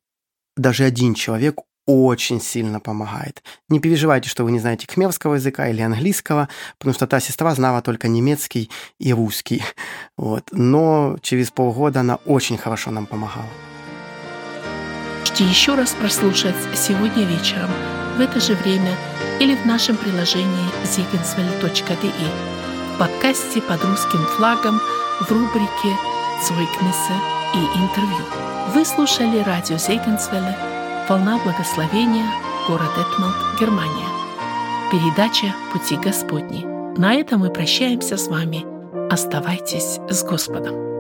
даже 0.56 0.84
один 0.84 1.14
человек 1.14 1.60
очень 1.86 2.40
сильно 2.40 2.80
помогает. 2.80 3.42
Не 3.68 3.80
переживайте, 3.80 4.28
что 4.28 4.44
вы 4.44 4.52
не 4.52 4.60
знаете 4.60 4.86
кхмерского 4.86 5.34
языка 5.34 5.68
или 5.68 5.80
английского, 5.82 6.48
потому 6.78 6.94
что 6.94 7.06
та 7.06 7.20
сестра 7.20 7.54
знала 7.54 7.82
только 7.82 8.08
немецкий 8.08 8.70
и 8.98 9.12
русский. 9.12 9.62
Вот. 10.16 10.48
Но 10.52 11.18
через 11.20 11.50
полгода 11.50 12.00
она 12.00 12.16
очень 12.26 12.58
хорошо 12.58 12.90
нам 12.90 13.06
помогала. 13.06 13.48
Можете 15.20 15.44
еще 15.44 15.74
раз 15.74 15.92
прослушать 15.92 16.54
сегодня 16.74 17.24
вечером 17.24 17.70
в 18.16 18.20
это 18.20 18.38
же 18.40 18.54
время– 18.54 18.96
или 19.42 19.56
в 19.56 19.66
нашем 19.66 19.96
приложении 19.96 20.70
zigenswell.de 20.84 22.94
в 22.94 22.98
подкасте 22.98 23.60
под 23.60 23.84
русским 23.84 24.20
флагом 24.36 24.80
в 25.20 25.30
рубрике 25.32 25.96
«Цойкнессе» 26.40 27.14
и 27.54 27.80
интервью. 27.80 28.24
Вы 28.72 28.84
слушали 28.84 29.42
радио 29.42 29.78
Зейгенсвелле 29.78 30.56
«Волна 31.08 31.40
благословения», 31.42 32.26
город 32.68 32.92
Этмалт, 32.92 33.34
Германия. 33.58 34.08
Передача 34.92 35.52
«Пути 35.72 35.96
Господни». 35.96 36.64
На 36.96 37.14
этом 37.14 37.40
мы 37.40 37.50
прощаемся 37.50 38.16
с 38.16 38.28
вами. 38.28 38.64
Оставайтесь 39.12 39.98
с 40.08 40.22
Господом. 40.22 40.91